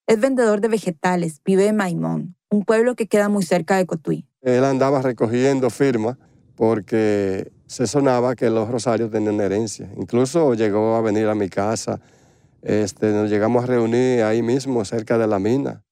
Es 0.08 0.20
vendedor 0.20 0.62
de 0.62 0.70
vegetales, 0.70 1.42
vive 1.46 1.68
en 1.68 1.76
Maimón, 1.76 2.36
un 2.50 2.66
pueblo 2.66 2.96
que 2.96 3.06
queda 3.06 3.30
muy 3.30 3.44
cerca 3.44 3.78
de 3.78 3.86
Cotuí. 3.86 4.26
Él 4.42 4.64
andaba 4.64 5.04
recogiendo 5.04 5.70
firmas 5.70 6.18
porque 6.56 7.52
se 7.68 7.86
sonaba 7.86 8.36
que 8.36 8.50
los 8.50 8.68
Rosarios 8.68 9.12
tenían 9.12 9.40
herencia. 9.42 9.88
Incluso 9.96 10.56
llegó 10.56 10.96
a 10.96 11.02
venir 11.02 11.28
a 11.28 11.36
mi 11.36 11.50
casa. 11.50 12.02
Este, 12.64 13.12
nos 13.12 13.30
llegamos 13.30 13.66
a 13.66 13.68
reunir 13.68 14.24
ahí 14.24 14.42
mismo, 14.42 14.84
cerca 14.86 15.20
de 15.20 15.28
la 15.28 15.38
mina. 15.38 15.84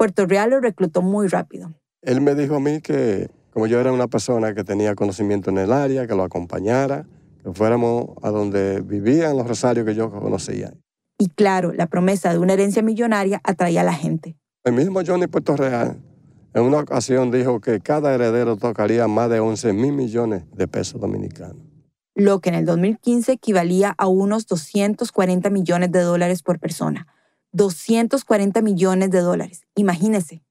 Puerto 0.00 0.24
Real 0.24 0.48
lo 0.48 0.60
reclutó 0.60 1.02
muy 1.02 1.28
rápido. 1.28 1.74
Él 2.00 2.22
me 2.22 2.34
dijo 2.34 2.54
a 2.54 2.58
mí 2.58 2.80
que 2.80 3.28
como 3.52 3.66
yo 3.66 3.78
era 3.78 3.92
una 3.92 4.08
persona 4.08 4.54
que 4.54 4.64
tenía 4.64 4.94
conocimiento 4.94 5.50
en 5.50 5.58
el 5.58 5.74
área, 5.74 6.06
que 6.06 6.14
lo 6.14 6.22
acompañara, 6.22 7.04
que 7.42 7.52
fuéramos 7.52 8.06
a 8.22 8.30
donde 8.30 8.80
vivían 8.80 9.36
los 9.36 9.46
rosarios 9.46 9.84
que 9.84 9.94
yo 9.94 10.10
conocía. 10.10 10.72
Y 11.18 11.28
claro, 11.28 11.74
la 11.74 11.86
promesa 11.86 12.32
de 12.32 12.38
una 12.38 12.54
herencia 12.54 12.82
millonaria 12.82 13.42
atraía 13.44 13.82
a 13.82 13.84
la 13.84 13.92
gente. 13.92 14.38
El 14.64 14.72
mismo 14.72 15.02
Johnny 15.06 15.26
Puerto 15.26 15.54
Real 15.54 15.98
en 16.54 16.62
una 16.62 16.78
ocasión 16.78 17.30
dijo 17.30 17.60
que 17.60 17.80
cada 17.80 18.14
heredero 18.14 18.56
tocaría 18.56 19.06
más 19.06 19.28
de 19.28 19.40
11 19.40 19.74
mil 19.74 19.92
millones 19.92 20.44
de 20.54 20.66
pesos 20.66 20.98
dominicanos. 20.98 21.58
Lo 22.14 22.40
que 22.40 22.48
en 22.48 22.54
el 22.54 22.64
2015 22.64 23.32
equivalía 23.32 23.94
a 23.98 24.06
unos 24.06 24.46
240 24.46 25.50
millones 25.50 25.92
de 25.92 26.00
dólares 26.00 26.42
por 26.42 26.58
persona 26.58 27.06
240 27.52 28.62
millones 28.62 29.10
de 29.10 29.20
dólares. 29.20 29.62
Imagínese. 29.74 30.42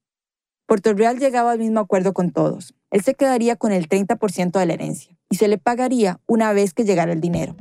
Puerto 0.65 0.93
Real 0.93 1.17
llegaba 1.17 1.51
al 1.51 1.59
mismo 1.59 1.79
acuerdo 1.79 2.13
con 2.13 2.31
todos. 2.31 2.75
Él 2.91 3.01
se 3.01 3.15
quedaría 3.15 3.55
con 3.55 3.71
el 3.71 3.87
30% 3.87 4.59
de 4.59 4.65
la 4.65 4.73
herencia 4.73 5.17
y 5.29 5.37
se 5.37 5.47
le 5.47 5.57
pagaría 5.57 6.19
una 6.27 6.53
vez 6.53 6.73
que 6.73 6.85
llegara 6.85 7.11
el 7.11 7.21
dinero. 7.21 7.55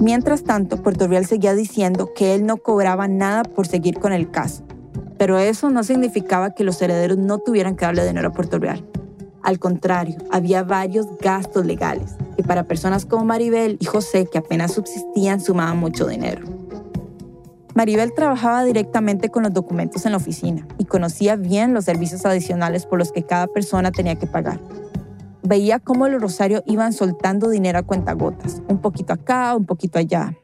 Mientras 0.00 0.44
tanto, 0.44 0.82
Puerto 0.82 1.08
Real 1.08 1.26
seguía 1.26 1.54
diciendo 1.54 2.12
que 2.14 2.34
él 2.34 2.46
no 2.46 2.58
cobraba 2.58 3.08
nada 3.08 3.42
por 3.42 3.66
seguir 3.66 3.98
con 3.98 4.12
el 4.12 4.30
caso. 4.30 4.64
Pero 5.18 5.38
eso 5.38 5.68
no 5.68 5.82
significaba 5.84 6.54
que 6.54 6.64
los 6.64 6.80
herederos 6.80 7.18
no 7.18 7.38
tuvieran 7.38 7.76
que 7.76 7.84
darle 7.84 8.06
dinero 8.06 8.28
a 8.28 8.32
Puerto 8.32 8.58
Real. 8.58 8.88
Al 9.42 9.58
contrario, 9.58 10.16
había 10.30 10.62
varios 10.62 11.06
gastos 11.18 11.66
legales 11.66 12.16
que 12.40 12.48
para 12.48 12.64
personas 12.64 13.04
como 13.04 13.26
Maribel 13.26 13.76
y 13.80 13.84
José, 13.84 14.26
que 14.26 14.38
apenas 14.38 14.72
subsistían, 14.72 15.42
sumaban 15.42 15.76
mucho 15.76 16.06
dinero. 16.06 16.40
Maribel 17.74 18.14
trabajaba 18.14 18.64
directamente 18.64 19.28
con 19.28 19.42
los 19.42 19.52
documentos 19.52 20.06
en 20.06 20.12
la 20.12 20.16
oficina 20.16 20.66
y 20.78 20.86
conocía 20.86 21.36
bien 21.36 21.74
los 21.74 21.84
servicios 21.84 22.24
adicionales 22.24 22.86
por 22.86 22.98
los 22.98 23.12
que 23.12 23.24
cada 23.24 23.46
persona 23.46 23.92
tenía 23.92 24.16
que 24.16 24.26
pagar. 24.26 24.58
Veía 25.42 25.80
cómo 25.80 26.08
los 26.08 26.22
Rosario 26.22 26.62
iban 26.64 26.94
soltando 26.94 27.50
dinero 27.50 27.78
a 27.78 27.82
cuentagotas, 27.82 28.62
un 28.68 28.80
poquito 28.80 29.12
acá, 29.12 29.54
un 29.54 29.66
poquito 29.66 29.98
allá. 29.98 30.34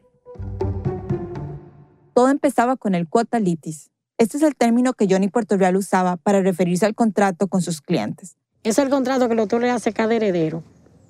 Todo 2.12 2.28
empezaba 2.28 2.76
con 2.76 2.94
el 2.94 3.08
cuota 3.08 3.40
litis. 3.40 3.90
Este 4.18 4.36
es 4.36 4.42
el 4.42 4.54
término 4.54 4.92
que 4.92 5.06
Johnny 5.08 5.28
Puerto 5.28 5.56
Real 5.56 5.76
usaba 5.76 6.16
para 6.16 6.42
referirse 6.42 6.84
al 6.84 6.94
contrato 6.94 7.48
con 7.48 7.62
sus 7.62 7.80
clientes. 7.80 8.36
Es 8.64 8.78
el 8.78 8.90
contrato 8.90 9.28
que 9.28 9.32
el 9.32 9.38
doctor 9.38 9.62
le 9.62 9.70
hace 9.70 9.90
a 9.90 9.92
cada 9.92 10.14
heredero. 10.14 10.62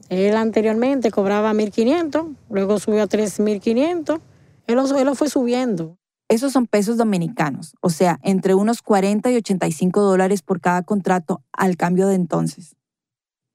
Él 0.09 0.37
anteriormente 0.37 1.11
cobraba 1.11 1.53
1.500, 1.53 2.37
luego 2.51 2.79
subió 2.79 3.03
a 3.03 3.09
3.500. 3.09 4.21
Él 4.67 4.79
él 4.79 5.07
lo 5.07 5.15
fue 5.15 5.29
subiendo. 5.29 5.99
Esos 6.29 6.53
son 6.53 6.67
pesos 6.67 6.97
dominicanos, 6.97 7.77
o 7.81 7.89
sea, 7.89 8.19
entre 8.23 8.55
unos 8.55 8.83
40 8.83 9.31
y 9.31 9.37
85 9.37 10.01
dólares 10.03 10.43
por 10.43 10.61
cada 10.61 10.83
contrato 10.83 11.45
al 11.53 11.77
cambio 11.77 12.09
de 12.09 12.17
entonces. 12.17 12.75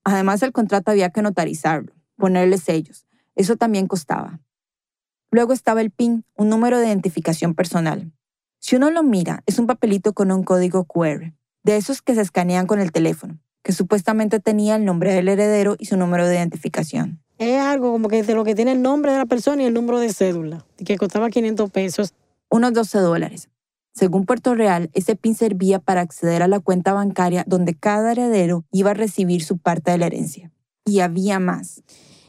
Además, 0.05 0.41
el 0.41 0.53
contrato 0.53 0.91
había 0.91 1.09
que 1.09 1.21
notarizarlo, 1.21 1.93
ponerle 2.15 2.57
sellos. 2.57 3.05
Eso 3.35 3.57
también 3.57 3.87
costaba. 3.87 4.39
Luego 5.31 5.51
estaba 5.51 5.81
el 5.81 5.91
PIN, 5.91 6.25
un 6.35 6.49
número 6.49 6.79
de 6.79 6.87
identificación 6.87 7.55
personal. 7.55 8.11
Si 8.59 8.77
uno 8.77 8.89
lo 8.89 9.03
mira, 9.03 9.43
es 9.45 9.59
un 9.59 9.67
papelito 9.67 10.13
con 10.13 10.31
un 10.31 10.43
código 10.43 10.85
QR, 10.85 11.33
de 11.63 11.77
esos 11.77 12.01
que 12.01 12.15
se 12.15 12.21
escanean 12.21 12.67
con 12.67 12.79
el 12.79 12.91
teléfono, 12.91 13.39
que 13.63 13.73
supuestamente 13.73 14.39
tenía 14.39 14.75
el 14.75 14.85
nombre 14.85 15.13
del 15.13 15.27
heredero 15.27 15.75
y 15.77 15.85
su 15.85 15.97
número 15.97 16.27
de 16.27 16.35
identificación. 16.35 17.19
Es 17.37 17.59
algo 17.59 17.91
como 17.91 18.07
que 18.07 18.21
de 18.23 18.35
lo 18.35 18.43
que 18.43 18.55
tiene 18.55 18.71
el 18.71 18.81
nombre 18.81 19.11
de 19.11 19.17
la 19.17 19.25
persona 19.25 19.63
y 19.63 19.65
el 19.65 19.73
número 19.73 19.99
de 19.99 20.13
cédula, 20.13 20.65
que 20.83 20.97
costaba 20.97 21.29
500 21.29 21.69
pesos 21.71 22.13
unos 22.49 22.73
12 22.73 22.99
dólares. 22.99 23.49
Según 23.93 24.25
Puerto 24.25 24.55
Real, 24.55 24.89
ese 24.93 25.15
PIN 25.15 25.35
servía 25.35 25.79
para 25.79 26.01
acceder 26.01 26.43
a 26.43 26.47
la 26.47 26.59
cuenta 26.59 26.93
bancaria 26.93 27.43
donde 27.47 27.73
cada 27.73 28.11
heredero 28.11 28.63
iba 28.71 28.91
a 28.91 28.93
recibir 28.93 29.43
su 29.43 29.57
parte 29.57 29.91
de 29.91 29.97
la 29.97 30.07
herencia. 30.07 30.51
Y 30.85 30.99
había 30.99 31.39
más. 31.39 31.83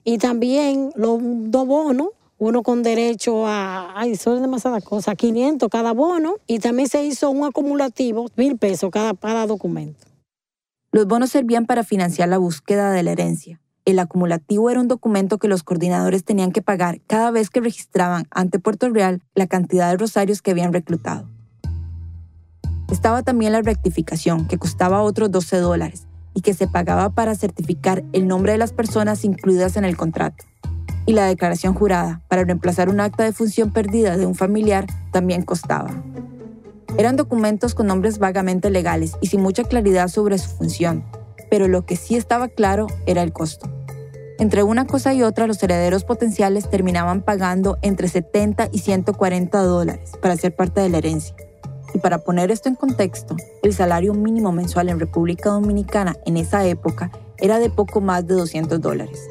Y 0.05 0.19
también 0.19 0.91
los 0.97 1.19
dos 1.21 1.67
bonos, 1.67 2.09
uno 2.39 2.63
con 2.63 2.83
derecho 2.83 3.47
a, 3.47 3.99
ay, 3.99 4.17
son 4.17 4.43
demasiadas 4.43 4.83
cosas, 4.83 5.15
500 5.15 5.69
cada 5.69 5.93
bono, 5.93 6.35
y 6.47 6.59
también 6.59 6.89
se 6.89 7.05
hizo 7.05 7.31
un 7.31 7.45
acumulativo, 7.45 8.27
mil 8.37 8.59
pesos 8.59 8.91
cada, 8.91 9.15
cada 9.15 9.47
documento. 9.47 10.12
Los 10.95 11.07
bonos 11.07 11.31
servían 11.31 11.65
para 11.65 11.85
financiar 11.85 12.29
la 12.29 12.37
búsqueda 12.37 12.91
de 12.91 13.03
la 13.03 13.13
herencia. 13.13 13.59
El 13.87 13.99
acumulativo 13.99 14.69
era 14.69 14.79
un 14.79 14.89
documento 14.89 15.39
que 15.39 15.49
los 15.49 15.63
coordinadores 15.63 16.23
tenían 16.23 16.53
que 16.53 16.61
pagar 16.61 17.01
cada 17.07 17.31
vez 17.31 17.49
que 17.49 17.63
registraban 17.63 18.27
ante 18.31 18.59
Puerto 18.59 18.91
Real 18.91 19.23
la 19.35 19.47
cantidad 19.47 19.91
de 19.91 19.97
rosarios 19.97 20.43
que 20.43 20.51
habían 20.51 20.75
reclutado. 20.75 21.27
Estaba 22.91 23.23
también 23.23 23.53
la 23.53 23.63
rectificación, 23.63 24.47
que 24.47 24.59
costaba 24.59 25.01
otros 25.01 25.31
12 25.31 25.57
dólares 25.57 26.07
y 26.35 26.43
que 26.43 26.53
se 26.53 26.69
pagaba 26.69 27.09
para 27.09 27.35
certificar 27.37 28.05
el 28.13 28.29
nombre 28.29 28.53
de 28.53 28.59
las 28.59 28.75
personas 28.75 29.25
incluidas 29.25 29.79
en 29.79 29.87
el 29.87 29.97
contrato. 29.97 30.45
Y 31.07 31.15
la 31.15 31.25
declaración 31.25 31.73
jurada, 31.73 32.21
para 32.29 32.45
reemplazar 32.45 32.91
un 32.91 33.01
acta 33.01 33.25
de 33.25 33.33
función 33.33 33.73
perdida 33.73 34.19
de 34.19 34.27
un 34.27 34.35
familiar, 34.35 34.87
también 35.11 35.41
costaba. 35.41 35.91
Eran 36.99 37.17
documentos 37.17 37.75
con 37.75 37.87
nombres 37.87 38.19
vagamente 38.19 38.69
legales 38.71 39.13
y 39.21 39.29
sin 39.29 39.41
mucha 39.41 39.65
claridad 39.65 40.09
sobre 40.09 40.37
su 40.37 40.51
función, 40.51 41.05
pero 41.51 41.67
lo 41.67 41.87
que 41.87 41.97
sí 41.97 42.17
estaba 42.17 42.49
claro 42.49 42.87
era 43.07 43.23
el 43.23 43.33
costo. 43.33 43.71
Entre 44.39 44.63
una 44.63 44.87
cosa 44.87 45.15
y 45.15 45.23
otra, 45.23 45.47
los 45.47 45.63
herederos 45.63 46.05
potenciales 46.05 46.69
terminaban 46.69 47.23
pagando 47.23 47.79
entre 47.81 48.09
70 48.09 48.69
y 48.73 48.81
140 48.81 49.63
dólares 49.63 50.13
para 50.21 50.37
ser 50.37 50.55
parte 50.55 50.81
de 50.81 50.89
la 50.89 50.99
herencia. 50.99 51.35
Y 51.95 51.99
para 51.99 52.19
poner 52.19 52.51
esto 52.51 52.69
en 52.69 52.75
contexto, 52.75 53.37
el 53.63 53.73
salario 53.73 54.15
mínimo 54.15 54.53
mensual 54.53 54.89
en 54.89 54.99
República 54.99 55.51
Dominicana 55.51 56.17
en 56.27 56.37
esa 56.37 56.67
época 56.67 57.11
era 57.39 57.59
de 57.59 57.71
poco 57.71 58.01
más 58.01 58.27
de 58.27 58.35
200 58.35 58.81
dólares. 58.81 59.29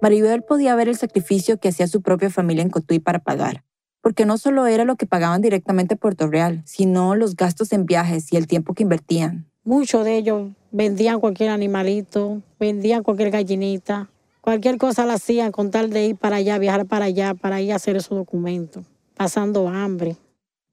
Maribel 0.00 0.42
podía 0.42 0.74
ver 0.74 0.88
el 0.88 0.96
sacrificio 0.96 1.58
que 1.58 1.68
hacía 1.68 1.86
su 1.86 2.02
propia 2.02 2.28
familia 2.28 2.62
en 2.62 2.70
Cotuí 2.70 2.98
para 2.98 3.20
pagar, 3.20 3.64
porque 4.02 4.26
no 4.26 4.36
solo 4.36 4.66
era 4.66 4.84
lo 4.84 4.96
que 4.96 5.06
pagaban 5.06 5.40
directamente 5.40 5.94
a 5.94 5.96
Puerto 5.96 6.26
Real, 6.26 6.62
sino 6.66 7.14
los 7.14 7.36
gastos 7.36 7.72
en 7.72 7.86
viajes 7.86 8.32
y 8.32 8.36
el 8.36 8.46
tiempo 8.46 8.74
que 8.74 8.82
invertían. 8.82 9.46
Muchos 9.64 10.04
de 10.04 10.16
ellos 10.16 10.50
vendían 10.72 11.20
cualquier 11.20 11.50
animalito, 11.50 12.42
vendían 12.58 13.04
cualquier 13.04 13.30
gallinita, 13.30 14.10
cualquier 14.40 14.76
cosa 14.76 15.06
la 15.06 15.14
hacían 15.14 15.52
con 15.52 15.70
tal 15.70 15.90
de 15.90 16.06
ir 16.06 16.16
para 16.16 16.36
allá, 16.36 16.58
viajar 16.58 16.84
para 16.86 17.06
allá, 17.06 17.34
para 17.34 17.60
ir 17.60 17.72
a 17.72 17.76
hacer 17.76 17.96
esos 17.96 18.18
documentos, 18.18 18.84
pasando 19.16 19.68
hambre. 19.68 20.16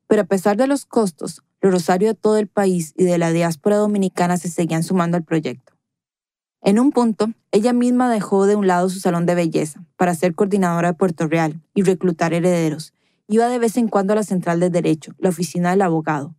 Pero 0.07 0.23
a 0.23 0.25
pesar 0.25 0.57
de 0.57 0.65
los 0.65 0.85
costos, 0.85 1.43
los 1.61 1.71
rosarios 1.71 2.13
de 2.13 2.19
todo 2.19 2.37
el 2.37 2.47
país 2.47 2.93
y 2.97 3.03
de 3.03 3.19
la 3.19 3.31
diáspora 3.31 3.77
dominicana 3.77 4.37
se 4.37 4.49
seguían 4.49 4.83
sumando 4.83 5.17
al 5.17 5.23
proyecto. 5.23 5.73
En 6.61 6.79
un 6.79 6.91
punto, 6.91 7.31
ella 7.51 7.73
misma 7.73 8.11
dejó 8.11 8.45
de 8.45 8.55
un 8.55 8.67
lado 8.67 8.89
su 8.89 8.99
salón 8.99 9.25
de 9.25 9.35
belleza 9.35 9.85
para 9.97 10.15
ser 10.15 10.35
coordinadora 10.35 10.89
de 10.89 10.97
Puerto 10.97 11.27
Real 11.27 11.61
y 11.73 11.83
reclutar 11.83 12.33
herederos. 12.33 12.93
Iba 13.31 13.47
de 13.47 13.59
vez 13.59 13.77
en 13.77 13.87
cuando 13.87 14.13
a 14.13 14.15
la 14.15 14.23
central 14.23 14.59
de 14.59 14.71
derecho, 14.71 15.13
la 15.19 15.29
oficina 15.29 15.69
del 15.69 15.83
abogado, 15.83 16.35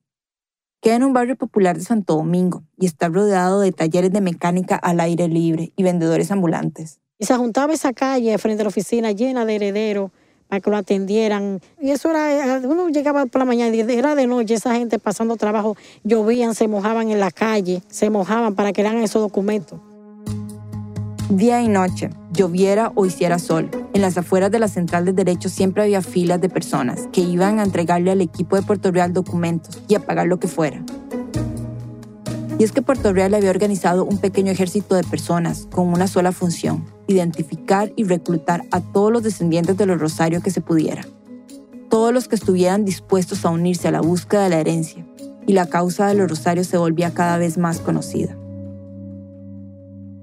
Queda 0.82 0.96
en 0.96 1.04
un 1.04 1.12
barrio 1.12 1.36
popular 1.36 1.76
de 1.76 1.84
Santo 1.84 2.16
Domingo 2.16 2.64
y 2.78 2.86
está 2.86 3.08
rodeado 3.08 3.60
de 3.60 3.70
talleres 3.70 4.12
de 4.12 4.22
mecánica 4.22 4.76
al 4.76 4.98
aire 5.00 5.28
libre 5.28 5.74
y 5.76 5.82
vendedores 5.82 6.30
ambulantes. 6.30 7.00
Y 7.18 7.26
se 7.26 7.36
juntaba 7.36 7.74
esa 7.74 7.92
calle 7.92 8.36
frente 8.38 8.62
a 8.62 8.64
la 8.64 8.70
oficina 8.70 9.12
llena 9.12 9.44
de 9.44 9.56
herederos 9.56 10.10
para 10.48 10.60
que 10.60 10.70
lo 10.70 10.78
atendieran. 10.78 11.60
Y 11.82 11.90
eso 11.90 12.08
era, 12.08 12.62
uno 12.66 12.88
llegaba 12.88 13.26
por 13.26 13.40
la 13.40 13.44
mañana 13.44 13.76
y 13.76 13.80
era 13.80 14.14
de 14.14 14.26
noche, 14.26 14.54
esa 14.54 14.74
gente 14.74 14.98
pasando 14.98 15.36
trabajo, 15.36 15.76
llovían, 16.02 16.54
se 16.54 16.66
mojaban 16.66 17.10
en 17.10 17.20
la 17.20 17.30
calle, 17.30 17.82
se 17.88 18.08
mojaban 18.08 18.54
para 18.54 18.72
que 18.72 18.80
hagan 18.80 19.02
esos 19.02 19.20
documentos. 19.20 19.78
Día 21.30 21.62
y 21.62 21.68
noche, 21.68 22.10
lloviera 22.32 22.90
o 22.96 23.06
hiciera 23.06 23.38
sol, 23.38 23.70
en 23.94 24.02
las 24.02 24.18
afueras 24.18 24.50
de 24.50 24.58
la 24.58 24.66
central 24.66 25.04
de 25.04 25.12
derecho 25.12 25.48
siempre 25.48 25.84
había 25.84 26.02
filas 26.02 26.40
de 26.40 26.48
personas 26.48 27.08
que 27.12 27.20
iban 27.20 27.60
a 27.60 27.62
entregarle 27.62 28.10
al 28.10 28.20
equipo 28.20 28.56
de 28.56 28.62
Puerto 28.62 28.90
Real 28.90 29.12
documentos 29.12 29.80
y 29.86 29.94
a 29.94 30.00
pagar 30.00 30.26
lo 30.26 30.40
que 30.40 30.48
fuera. 30.48 30.84
Y 32.58 32.64
es 32.64 32.72
que 32.72 32.82
Puerto 32.82 33.12
Real 33.12 33.32
había 33.34 33.50
organizado 33.50 34.04
un 34.04 34.18
pequeño 34.18 34.50
ejército 34.50 34.96
de 34.96 35.04
personas 35.04 35.68
con 35.70 35.86
una 35.86 36.08
sola 36.08 36.32
función, 36.32 36.84
identificar 37.06 37.92
y 37.94 38.02
reclutar 38.02 38.64
a 38.72 38.80
todos 38.80 39.12
los 39.12 39.22
descendientes 39.22 39.76
de 39.76 39.86
los 39.86 40.00
Rosarios 40.00 40.42
que 40.42 40.50
se 40.50 40.60
pudiera. 40.60 41.06
Todos 41.90 42.12
los 42.12 42.26
que 42.26 42.34
estuvieran 42.34 42.84
dispuestos 42.84 43.44
a 43.44 43.50
unirse 43.50 43.86
a 43.86 43.92
la 43.92 44.00
búsqueda 44.00 44.42
de 44.42 44.50
la 44.50 44.58
herencia, 44.58 45.06
y 45.46 45.52
la 45.52 45.66
causa 45.66 46.08
de 46.08 46.14
los 46.14 46.28
Rosarios 46.28 46.66
se 46.66 46.76
volvía 46.76 47.14
cada 47.14 47.38
vez 47.38 47.56
más 47.56 47.78
conocida. 47.78 48.36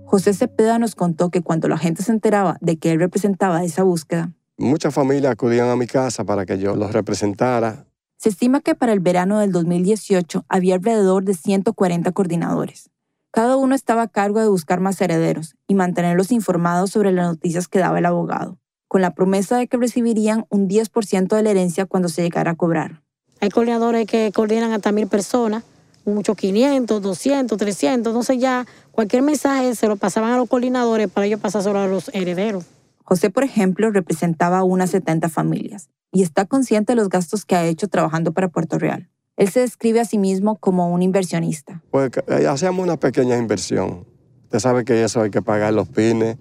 José 0.08 0.34
Cepeda 0.34 0.80
nos 0.80 0.96
contó 0.96 1.30
que 1.30 1.41
cuando 1.41 1.67
la 1.67 1.78
gente 1.78 2.02
se 2.02 2.13
enteraba 2.13 2.58
de 2.62 2.78
que 2.78 2.93
él 2.93 3.00
representaba 3.00 3.65
esa 3.65 3.84
búsqueda, 3.84 4.32
muchas 4.58 4.93
familias 4.93 5.34
acudían 5.34 5.67
a 5.67 5.76
mi 5.76 5.86
casa 5.86 6.24
para 6.24 6.46
que 6.46 6.58
yo 6.58 6.78
los 6.78 6.93
representara. 6.93 7.86
Se 8.15 8.30
estima 8.30 8.62
que 8.62 8.74
para 8.74 8.93
el 8.93 9.02
verano 9.02 9.39
del 9.39 9.52
2018 9.52 10.46
había 10.48 10.76
alrededor 10.76 11.26
de 11.26 11.34
140 11.34 12.10
coordinadores. 12.13 12.89
Cada 13.32 13.58
uno 13.58 13.76
estaba 13.76 14.04
a 14.04 14.08
cargo 14.08 14.39
de 14.39 14.48
buscar 14.48 14.80
más 14.80 15.00
herederos 15.02 15.58
y 15.67 15.76
mantenerlos 15.76 16.32
informados 16.32 16.91
sobre 16.91 17.12
las 17.12 17.28
noticias 17.28 17.67
que 17.67 17.80
daba 17.80 18.00
el 18.00 18.06
abogado, 18.06 18.60
con 18.88 19.02
la 19.02 19.13
promesa 19.13 19.58
de 19.58 19.67
que 19.67 19.76
recibirían 19.76 20.46
un 20.50 20.70
10% 20.70 21.36
de 21.36 21.43
la 21.43 21.52
herencia 21.52 21.86
cuando 21.86 22.08
se 22.08 22.24
llegara 22.24 22.52
a 22.52 22.56
cobrar. 22.56 23.04
Hay 23.41 23.50
coordinadores 23.50 24.08
que 24.08 24.32
coordinan 24.34 24.72
hasta 24.72 24.93
mil 24.93 25.08
personas 25.08 25.65
muchos 26.13 26.36
500, 26.36 27.02
200, 27.02 27.58
300. 27.58 28.12
Entonces 28.12 28.38
ya 28.39 28.65
cualquier 28.91 29.22
mensaje 29.22 29.76
se 29.76 29.88
lo 29.88 29.96
pasaban 29.96 30.32
a 30.32 30.38
los 30.38 30.50
coordinadores 30.50 31.10
para 31.10 31.28
ellos 31.28 31.39
pasárselo 31.39 31.80
a 31.80 31.88
los 31.88 32.10
herederos. 32.13 32.65
José, 33.04 33.30
por 33.30 33.43
ejemplo, 33.43 33.89
representaba 33.91 34.60
a 34.60 34.63
unas 34.63 34.89
70 34.91 35.30
familias 35.30 35.89
y 36.12 36.24
está 36.24 36.46
consciente 36.46 36.93
de 36.93 36.98
los 36.98 37.10
gastos 37.10 37.46
que 37.46 37.56
ha 37.56 37.65
hecho 37.65 37.88
trabajando 37.88 38.34
para 38.34 38.50
Puerto 38.50 38.80
Real. 38.80 39.10
Él 39.38 39.50
se 39.50 39.60
describe 39.60 40.00
a 40.00 40.06
sí 40.06 40.17
mismo 40.17 40.58
como 40.58 40.91
un 40.91 41.02
inversionista. 41.02 41.84
Pues 41.91 42.10
eh, 42.28 42.48
hacíamos 42.48 42.84
una 42.84 42.98
pequeña 42.98 43.38
inversión. 43.38 44.06
Usted 44.43 44.60
sabe 44.60 44.84
que 44.84 45.04
eso 45.04 45.22
hay 45.22 45.30
que 45.30 45.41
pagar 45.41 45.74
los 45.74 45.88
pines, 45.88 46.38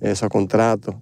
esos 0.00 0.28
contratos 0.28 0.94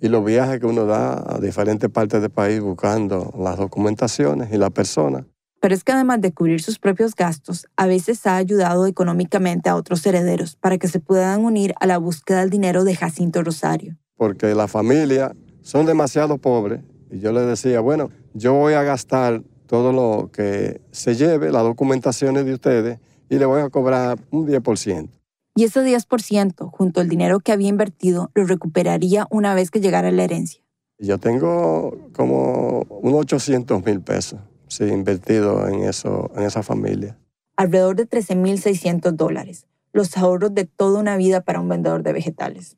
y 0.00 0.08
los 0.08 0.24
viajes 0.24 0.58
que 0.60 0.66
uno 0.66 0.86
da 0.86 1.36
a 1.36 1.38
diferentes 1.38 1.88
partes 1.90 2.20
del 2.20 2.30
país 2.30 2.60
buscando 2.60 3.32
las 3.38 3.56
documentaciones 3.56 4.52
y 4.52 4.56
las 4.56 4.70
personas. 4.70 5.24
Pero 5.60 5.74
es 5.74 5.84
que 5.84 5.92
además 5.92 6.22
de 6.22 6.32
cubrir 6.32 6.62
sus 6.62 6.78
propios 6.78 7.14
gastos, 7.14 7.66
a 7.76 7.86
veces 7.86 8.26
ha 8.26 8.36
ayudado 8.36 8.86
económicamente 8.86 9.68
a 9.68 9.76
otros 9.76 10.04
herederos 10.06 10.56
para 10.56 10.78
que 10.78 10.88
se 10.88 11.00
puedan 11.00 11.44
unir 11.44 11.74
a 11.80 11.86
la 11.86 11.98
búsqueda 11.98 12.40
del 12.40 12.48
dinero 12.48 12.82
de 12.82 12.96
Jacinto 12.96 13.42
Rosario. 13.42 13.98
Porque 14.16 14.54
la 14.54 14.68
familia 14.68 15.36
son 15.60 15.84
demasiado 15.84 16.38
pobres 16.38 16.80
y 17.10 17.18
yo 17.20 17.32
les 17.32 17.46
decía, 17.46 17.80
bueno, 17.80 18.08
yo 18.32 18.54
voy 18.54 18.72
a 18.72 18.82
gastar 18.82 19.42
todo 19.66 19.92
lo 19.92 20.30
que 20.32 20.80
se 20.92 21.14
lleve, 21.14 21.52
las 21.52 21.62
documentaciones 21.62 22.46
de 22.46 22.54
ustedes, 22.54 22.98
y 23.28 23.38
le 23.38 23.44
voy 23.44 23.60
a 23.60 23.68
cobrar 23.68 24.18
un 24.30 24.46
10%. 24.46 25.08
Y 25.54 25.64
ese 25.64 25.80
10%, 25.84 26.70
junto 26.70 27.00
al 27.00 27.08
dinero 27.08 27.40
que 27.40 27.52
había 27.52 27.68
invertido, 27.68 28.30
lo 28.34 28.44
recuperaría 28.44 29.26
una 29.30 29.54
vez 29.54 29.70
que 29.70 29.80
llegara 29.80 30.10
la 30.10 30.24
herencia. 30.24 30.62
Yo 30.98 31.18
tengo 31.18 32.10
como 32.14 32.82
unos 33.00 33.20
800 33.20 33.84
mil 33.84 34.00
pesos 34.00 34.40
sí, 34.70 34.84
invertido 34.84 35.68
en, 35.68 35.80
eso, 35.80 36.30
en 36.36 36.44
esa 36.44 36.62
familia. 36.62 37.18
Alrededor 37.56 37.96
de 37.96 38.08
13.600 38.08 39.12
dólares, 39.12 39.66
los 39.92 40.16
ahorros 40.16 40.54
de 40.54 40.64
toda 40.64 41.00
una 41.00 41.16
vida 41.16 41.42
para 41.42 41.60
un 41.60 41.68
vendedor 41.68 42.02
de 42.02 42.12
vegetales. 42.12 42.76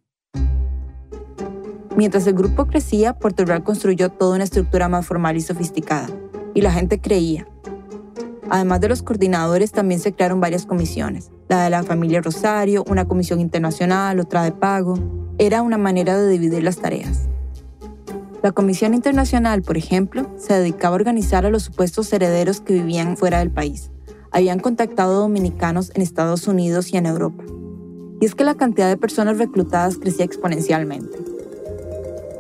Mientras 1.95 2.27
el 2.27 2.35
grupo 2.35 2.67
crecía, 2.67 3.13
Puerto 3.19 3.45
Real 3.45 3.63
construyó 3.63 4.09
toda 4.09 4.35
una 4.35 4.45
estructura 4.45 4.89
más 4.89 5.07
formal 5.07 5.37
y 5.37 5.43
sofisticada, 5.43 6.09
y 6.55 6.63
la 6.63 6.73
gente 6.73 7.01
creía. 7.01 7.47
Además 8.49 8.81
de 8.81 8.89
los 8.89 9.03
coordinadores, 9.03 9.73
también 9.73 10.01
se 10.01 10.13
crearon 10.13 10.41
varias 10.41 10.67
comisiones, 10.67 11.31
la 11.49 11.63
de 11.65 11.71
la 11.71 11.83
familia 11.83 12.23
Rosario, 12.23 12.85
una 12.89 13.07
comisión 13.07 13.41
internacional, 13.41 14.19
otra 14.21 14.43
de 14.43 14.53
pago. 14.53 14.95
Era 15.39 15.63
una 15.63 15.79
manera 15.79 16.19
de 16.19 16.29
dividir 16.29 16.63
las 16.63 16.79
tareas. 16.79 17.29
La 18.43 18.51
Comisión 18.51 18.93
Internacional, 18.93 19.63
por 19.63 19.77
ejemplo, 19.77 20.29
se 20.37 20.55
dedicaba 20.55 20.95
a 20.95 20.97
organizar 20.97 21.47
a 21.47 21.51
los 21.51 21.63
supuestos 21.63 22.13
herederos 22.13 22.61
que 22.61 22.73
vivían 22.73 23.17
fuera 23.17 23.39
del 23.39 23.53
país. 23.53 23.93
Habían 24.33 24.59
contactado 24.59 25.21
dominicanos 25.21 25.93
en 25.95 26.03
Estados 26.03 26.49
Unidos 26.49 26.93
y 26.93 26.97
en 26.97 27.07
Europa. 27.07 27.45
Y 28.21 28.25
es 28.25 28.35
que 28.35 28.43
la 28.43 28.57
cantidad 28.57 28.89
de 28.89 28.97
personas 28.97 29.39
reclutadas 29.39 29.97
crecía 29.97 30.25
exponencialmente. 30.25 31.19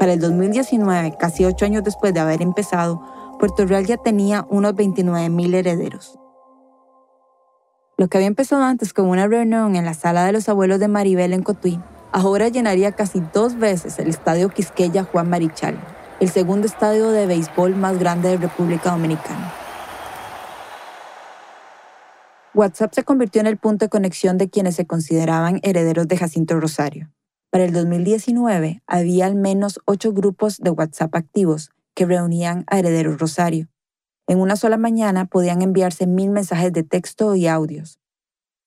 Para 0.00 0.14
el 0.14 0.18
2019, 0.18 1.14
casi 1.20 1.44
ocho 1.44 1.66
años 1.66 1.84
después 1.84 2.12
de 2.12 2.18
haber 2.18 2.42
empezado, 2.42 3.00
Puerto 3.38 3.64
Real 3.64 3.86
ya 3.86 3.96
tenía 3.96 4.44
unos 4.50 4.74
29.000 4.74 5.54
herederos. 5.54 6.18
Lo 7.96 8.08
que 8.08 8.18
había 8.18 8.26
empezado 8.26 8.64
antes 8.64 8.92
como 8.92 9.12
una 9.12 9.28
reunión 9.28 9.76
en 9.76 9.84
la 9.84 9.94
sala 9.94 10.24
de 10.24 10.32
los 10.32 10.48
abuelos 10.48 10.80
de 10.80 10.88
Maribel 10.88 11.32
en 11.32 11.44
Cotuí, 11.44 11.78
ahora 12.12 12.48
llenaría 12.48 12.92
casi 12.92 13.22
dos 13.32 13.58
veces 13.58 13.98
el 13.98 14.08
estadio 14.08 14.50
Quisqueya 14.50 15.04
Juan 15.04 15.28
Marichal, 15.28 15.78
el 16.20 16.30
segundo 16.30 16.66
estadio 16.66 17.10
de 17.10 17.26
béisbol 17.26 17.74
más 17.74 17.98
grande 17.98 18.28
de 18.28 18.36
República 18.36 18.90
Dominicana. 18.90 19.52
WhatsApp 22.54 22.92
se 22.92 23.02
convirtió 23.02 23.40
en 23.40 23.46
el 23.46 23.56
punto 23.56 23.86
de 23.86 23.88
conexión 23.88 24.36
de 24.36 24.50
quienes 24.50 24.76
se 24.76 24.86
consideraban 24.86 25.58
herederos 25.62 26.06
de 26.06 26.18
Jacinto 26.18 26.60
Rosario. 26.60 27.10
Para 27.50 27.64
el 27.64 27.72
2019 27.72 28.82
había 28.86 29.26
al 29.26 29.34
menos 29.34 29.80
ocho 29.86 30.12
grupos 30.12 30.58
de 30.58 30.70
WhatsApp 30.70 31.14
activos 31.14 31.70
que 31.94 32.04
reunían 32.04 32.64
a 32.66 32.78
herederos 32.78 33.18
Rosario. 33.18 33.68
En 34.26 34.38
una 34.38 34.56
sola 34.56 34.76
mañana 34.76 35.24
podían 35.24 35.62
enviarse 35.62 36.06
mil 36.06 36.30
mensajes 36.30 36.72
de 36.72 36.82
texto 36.82 37.34
y 37.34 37.46
audios. 37.46 37.98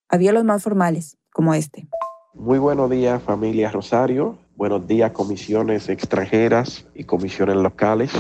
Había 0.10 0.34
los 0.34 0.44
más 0.44 0.64
formales, 0.64 1.18
como 1.32 1.54
este. 1.54 1.88
Muy 2.36 2.60
buenos 2.60 2.90
días 2.90 3.24
familia 3.24 3.72
Rosario, 3.72 4.38
buenos 4.58 4.86
días 4.86 5.12
comisiones 5.12 5.88
extranjeras 5.88 6.86
y 6.94 7.06
comisiones 7.06 7.56
locales. 7.56 8.12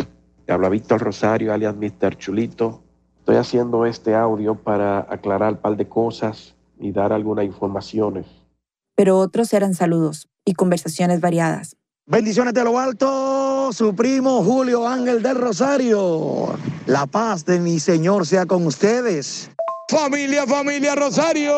Te 0.46 0.54
habla 0.54 0.70
Víctor 0.70 1.02
Rosario, 1.02 1.54
alias 1.54 1.76
Mr. 1.76 2.18
Chulito. 2.18 2.82
Estoy 3.20 3.36
haciendo 3.36 3.86
este 3.86 4.16
audio 4.16 4.56
para 4.56 5.00
aclarar 5.00 5.54
un 5.54 5.60
par 5.60 5.76
de 5.76 5.90
cosas 5.90 6.56
y 6.80 6.94
dar 6.94 7.12
algunas 7.12 7.46
informaciones. 7.46 8.26
Pero 8.96 9.18
otros 9.20 9.54
eran 9.54 9.74
saludos 9.74 10.30
y 10.46 10.54
conversaciones 10.54 11.20
variadas. 11.20 11.76
Bendiciones 12.08 12.54
de 12.54 12.64
lo 12.64 12.80
alto, 12.80 13.74
su 13.74 13.94
primo 13.96 14.44
Julio 14.44 14.88
Ángel 14.88 15.22
del 15.22 15.36
Rosario. 15.36 16.56
La 16.86 17.06
paz 17.06 17.44
de 17.46 17.60
mi 17.60 17.80
Señor 17.80 18.26
sea 18.26 18.46
con 18.46 18.66
ustedes. 18.66 19.52
Familia, 19.88 20.48
familia 20.48 20.96
Rosario. 20.96 21.54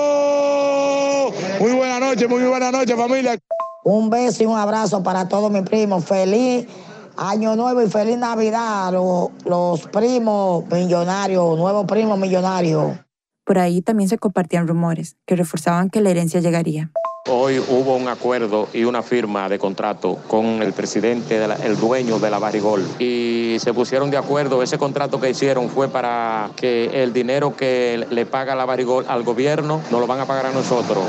Muy 1.60 1.72
buena 1.72 2.00
noche, 2.00 2.28
muy 2.28 2.44
buena 2.44 2.72
noche, 2.72 2.96
familia. 2.96 3.38
Un 3.86 4.10
beso 4.10 4.44
y 4.44 4.46
un 4.46 4.58
abrazo 4.58 5.02
para 5.02 5.30
todos 5.30 5.50
mis 5.50 5.64
primos. 5.64 6.04
Feliz 6.04 6.68
Año 7.16 7.56
Nuevo 7.56 7.82
y 7.82 7.90
feliz 7.90 8.18
Navidad, 8.18 8.92
los, 8.92 9.30
los 9.46 9.88
primos 9.88 10.66
millonarios, 10.70 11.58
nuevos 11.58 11.86
primos 11.86 12.20
millonarios. 12.20 12.98
Por 13.46 13.60
ahí 13.60 13.82
también 13.82 14.10
se 14.10 14.18
compartían 14.18 14.68
rumores 14.68 15.16
que 15.26 15.38
reforzaban 15.38 15.90
que 15.90 16.02
la 16.02 16.10
herencia 16.10 16.42
llegaría. 16.42 16.92
Hoy 17.30 17.60
hubo 17.60 17.98
un 17.98 18.08
acuerdo 18.08 18.70
y 18.72 18.86
una 18.86 19.04
firma 19.04 19.50
de 19.50 19.60
contrato 19.60 20.18
con 20.30 20.62
el 20.62 20.72
presidente, 20.72 21.44
el 21.44 21.78
dueño 21.78 22.20
de 22.20 22.32
la 22.32 22.40
Barrigol. 22.40 22.86
Y 23.00 23.58
se 23.60 23.74
pusieron 23.74 24.10
de 24.10 24.16
acuerdo. 24.16 24.64
Ese 24.64 24.78
contrato 24.78 25.20
que 25.20 25.30
hicieron 25.30 25.70
fue 25.70 25.90
para 25.90 26.50
que 26.56 27.04
el 27.04 27.12
dinero 27.12 27.54
que 27.58 28.08
le 28.10 28.26
paga 28.26 28.56
la 28.56 28.64
Barrigol 28.64 29.04
al 29.10 29.24
gobierno 29.24 29.82
nos 29.92 30.00
lo 30.00 30.08
van 30.08 30.22
a 30.22 30.26
pagar 30.26 30.46
a 30.46 30.52
nosotros. 30.54 31.04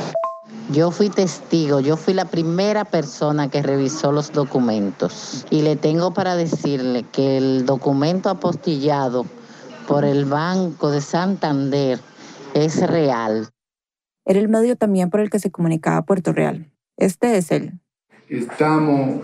Yo 0.72 0.90
fui 0.90 1.08
testigo, 1.08 1.78
yo 1.78 1.96
fui 1.96 2.14
la 2.14 2.24
primera 2.24 2.84
persona 2.84 3.48
que 3.48 3.62
revisó 3.62 4.10
los 4.10 4.32
documentos. 4.32 5.46
Y 5.50 5.62
le 5.62 5.76
tengo 5.76 6.12
para 6.12 6.34
decirle 6.34 7.04
que 7.12 7.36
el 7.36 7.64
documento 7.64 8.28
apostillado 8.28 9.24
por 9.86 10.04
el 10.04 10.24
Banco 10.24 10.90
de 10.90 11.00
Santander 11.00 12.00
es 12.54 12.84
real 12.88 13.48
era 14.28 14.40
el 14.40 14.48
medio 14.50 14.76
también 14.76 15.08
por 15.08 15.20
el 15.20 15.30
que 15.30 15.38
se 15.38 15.50
comunicaba 15.50 16.04
Puerto 16.04 16.34
Real. 16.34 16.70
Este 16.98 17.38
es 17.38 17.50
él. 17.50 17.80
Estamos 18.28 19.22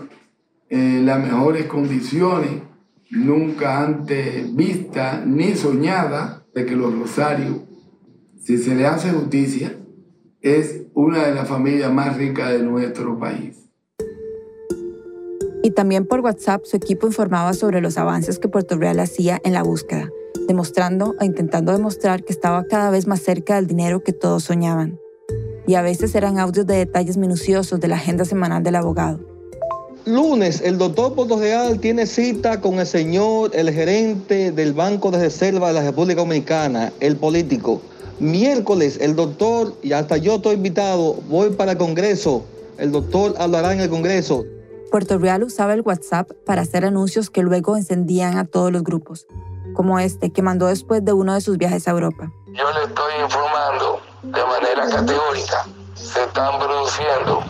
en 0.67 1.05
las 1.05 1.23
mejores 1.23 1.67
condiciones, 1.67 2.63
nunca 3.11 3.83
antes 3.83 4.53
vista 4.55 5.23
ni 5.23 5.55
soñada, 5.55 6.43
de 6.55 6.65
que 6.65 6.75
los 6.75 6.97
Rosarios, 6.97 7.59
si 8.41 8.57
se 8.57 8.73
le 8.73 8.87
hace 8.87 9.11
justicia, 9.11 9.77
es 10.41 10.87
una 10.95 11.27
de 11.27 11.35
las 11.35 11.47
familias 11.47 11.93
más 11.93 12.17
ricas 12.17 12.51
de 12.51 12.63
nuestro 12.63 13.19
país. 13.19 13.69
Y 15.61 15.71
también 15.71 16.07
por 16.07 16.21
WhatsApp 16.21 16.63
su 16.65 16.77
equipo 16.77 17.05
informaba 17.05 17.53
sobre 17.53 17.79
los 17.79 17.99
avances 17.99 18.39
que 18.39 18.47
Puerto 18.47 18.75
Real 18.77 18.99
hacía 18.99 19.39
en 19.43 19.53
la 19.53 19.61
búsqueda 19.61 20.09
demostrando 20.47 21.15
e 21.19 21.25
intentando 21.25 21.71
demostrar 21.71 22.23
que 22.23 22.33
estaba 22.33 22.65
cada 22.65 22.89
vez 22.89 23.07
más 23.07 23.21
cerca 23.21 23.55
del 23.55 23.67
dinero 23.67 24.03
que 24.03 24.13
todos 24.13 24.43
soñaban. 24.43 24.99
Y 25.67 25.75
a 25.75 25.81
veces 25.81 26.13
eran 26.15 26.39
audios 26.39 26.67
de 26.67 26.77
detalles 26.77 27.17
minuciosos 27.17 27.79
de 27.79 27.87
la 27.87 27.95
agenda 27.95 28.25
semanal 28.25 28.63
del 28.63 28.75
abogado. 28.75 29.19
Lunes, 30.05 30.61
el 30.61 30.77
doctor 30.77 31.15
Puerto 31.15 31.39
Real 31.39 31.79
tiene 31.79 32.05
cita 32.05 32.61
con 32.61 32.79
el 32.79 32.85
señor, 32.85 33.51
el 33.55 33.71
gerente 33.71 34.51
del 34.51 34.73
Banco 34.73 35.09
de 35.09 35.17
Reserva 35.17 35.69
de 35.69 35.73
la 35.73 35.83
República 35.83 36.21
Dominicana, 36.21 36.93
el 36.99 37.15
político. 37.15 37.81
Miércoles, 38.19 38.99
el 39.01 39.15
doctor, 39.15 39.73
y 39.81 39.93
hasta 39.93 40.17
yo 40.17 40.35
estoy 40.35 40.55
invitado, 40.55 41.15
voy 41.27 41.49
para 41.49 41.71
el 41.71 41.77
Congreso. 41.79 42.45
El 42.77 42.91
doctor 42.91 43.33
hablará 43.39 43.73
en 43.73 43.79
el 43.79 43.89
Congreso. 43.89 44.45
Puerto 44.91 45.17
Real 45.17 45.43
usaba 45.43 45.73
el 45.73 45.81
WhatsApp 45.81 46.31
para 46.45 46.61
hacer 46.61 46.85
anuncios 46.85 47.31
que 47.31 47.41
luego 47.41 47.75
encendían 47.75 48.37
a 48.37 48.45
todos 48.45 48.71
los 48.71 48.83
grupos 48.83 49.25
como 49.75 49.99
este 49.99 50.31
que 50.31 50.41
mandó 50.41 50.65
después 50.67 51.05
de 51.05 51.13
uno 51.13 51.35
de 51.35 51.41
sus 51.41 51.57
viajes 51.57 51.87
a 51.87 51.91
Europa. 51.91 52.31
Yo 52.47 52.71
le 52.71 52.83
estoy 52.85 53.13
informando 53.21 54.01
de 54.23 54.45
manera 54.45 54.89
categórica, 54.89 55.65
se 55.93 56.23
están 56.23 56.57
produciendo 56.57 57.43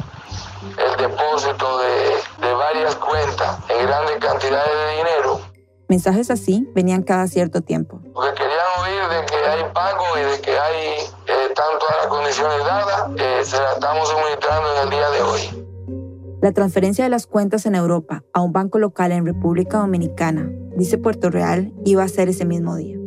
el 0.78 0.98
depósito 0.98 1.80
de, 1.80 2.48
de 2.48 2.54
varias 2.54 2.96
cuentas 2.96 3.60
en 3.70 3.86
grandes 3.86 4.18
cantidades 4.18 4.72
de 4.74 4.98
dinero. 4.98 5.42
Mensajes 5.88 6.32
así 6.32 6.68
venían 6.74 7.04
cada 7.04 7.28
cierto 7.28 7.62
tiempo. 7.62 8.02
Porque 8.14 8.34
querían 8.34 8.66
oír 8.82 9.08
de 9.08 9.26
que 9.28 9.36
hay 9.36 9.64
pago 9.72 10.04
y 10.18 10.32
de 10.32 10.42
que 10.42 10.58
hay 10.58 10.78
eh, 11.28 11.54
tanto 11.56 11.86
las 11.98 12.08
condiciones 12.08 12.66
dadas, 12.66 13.12
eh, 13.18 13.42
se 13.44 13.58
las 13.58 13.76
estamos 13.76 14.10
suministrando 14.10 14.76
en 14.76 14.84
el 14.84 14.90
día 14.90 15.10
de 15.12 15.22
hoy. 15.22 15.65
La 16.46 16.52
transferencia 16.52 17.04
de 17.04 17.10
las 17.10 17.26
cuentas 17.26 17.66
en 17.66 17.74
Europa 17.74 18.24
a 18.32 18.42
un 18.42 18.54
banco 18.54 18.78
local 18.78 19.12
en 19.12 19.26
República 19.26 19.80
Dominicana, 19.80 20.48
dice 20.78 21.00
Puerto 21.00 21.32
Real, 21.32 21.74
iba 21.86 22.04
a 22.04 22.08
ser 22.08 22.30
ese 22.30 22.46
mismo 22.46 22.76
día. 22.76 23.00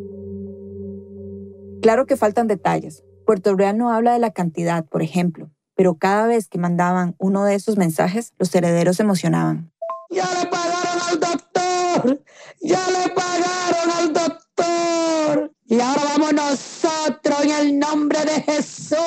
Claro 1.81 2.07
que 2.07 2.17
faltan 2.17 2.49
detalles. 2.49 3.05
Puerto 3.25 3.55
Real 3.55 3.79
no 3.79 3.91
habla 3.91 4.13
de 4.13 4.19
la 4.19 4.33
cantidad, 4.33 4.85
por 4.87 5.03
ejemplo, 5.03 5.53
pero 5.77 5.95
cada 5.99 6.27
vez 6.27 6.49
que 6.49 6.59
mandaban 6.59 7.15
uno 7.19 7.45
de 7.45 7.55
esos 7.55 7.77
mensajes, 7.77 8.35
los 8.41 8.53
herederos 8.57 8.97
se 8.97 9.05
emocionaban. 9.05 9.71
¡Ya 10.11 10.25
le 10.25 10.47
pagaron 10.49 11.01
al 11.09 11.21
doctor! 11.21 12.21
¡Ya 12.61 12.87
le 12.89 13.09
pagaron 13.15 13.91
al 13.99 14.13
doctor! 14.15 15.53
Y 15.67 15.79
ahora 15.79 16.03
vamos 16.09 16.33
nosotros 16.33 17.45
en 17.45 17.51
el 17.53 17.79
nombre 17.79 18.19
de 18.25 18.41
Jesús. 18.43 18.99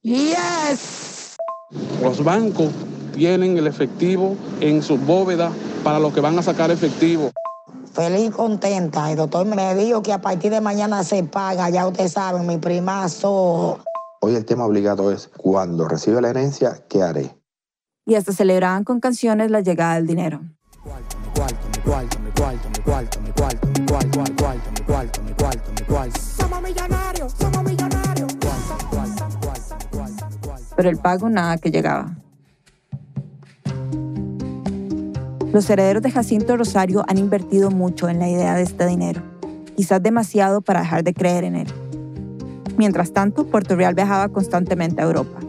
¡Yes! 0.00 1.34
Los 2.00 2.22
bancos 2.22 2.70
tienen 3.12 3.56
el 3.56 3.66
efectivo 3.66 4.36
en 4.60 4.82
sus 4.82 5.04
bóvedas 5.04 5.52
para 5.84 5.98
los 5.98 6.12
que 6.12 6.20
van 6.20 6.38
a 6.38 6.42
sacar 6.42 6.70
efectivo. 6.70 7.30
Feliz 7.92 8.28
y 8.28 8.30
contenta. 8.30 9.10
El 9.10 9.18
doctor 9.18 9.44
me 9.46 9.74
dijo 9.74 10.02
que 10.02 10.12
a 10.12 10.20
partir 10.20 10.50
de 10.50 10.60
mañana 10.60 11.04
se 11.04 11.22
paga, 11.24 11.68
ya 11.70 11.86
ustedes 11.86 12.12
saben, 12.12 12.46
mi 12.46 12.56
primazo. 12.56 13.78
Hoy 14.22 14.34
el 14.34 14.44
tema 14.44 14.64
obligado 14.64 15.12
es 15.12 15.28
cuando 15.36 15.86
recibe 15.86 16.20
la 16.20 16.30
herencia, 16.30 16.84
¿qué 16.88 17.02
haré? 17.02 17.36
Y 18.06 18.14
hasta 18.14 18.32
celebraban 18.32 18.84
con 18.84 19.00
canciones 19.00 19.50
la 19.50 19.60
llegada 19.60 19.96
del 19.96 20.06
dinero. 20.06 20.40
millonarios, 26.62 27.32
somos 27.32 27.64
millonarios. 27.64 28.32
Pero 30.76 30.88
el 30.88 30.96
pago 30.98 31.28
nada 31.28 31.58
que 31.58 31.70
llegaba. 31.70 32.16
Los 35.52 35.68
herederos 35.68 36.02
de 36.02 36.10
Jacinto 36.10 36.56
Rosario 36.56 37.04
han 37.08 37.18
invertido 37.18 37.70
mucho 37.70 38.08
en 38.08 38.18
la 38.18 38.26
idea 38.26 38.54
de 38.54 38.62
este 38.62 38.86
dinero, 38.86 39.22
quizás 39.76 40.02
demasiado 40.02 40.62
para 40.62 40.80
dejar 40.80 41.04
de 41.04 41.12
creer 41.12 41.44
en 41.44 41.56
él. 41.56 41.66
Mientras 42.78 43.12
tanto, 43.12 43.46
Puerto 43.46 43.76
Real 43.76 43.94
viajaba 43.94 44.30
constantemente 44.30 45.02
a 45.02 45.04
Europa, 45.04 45.40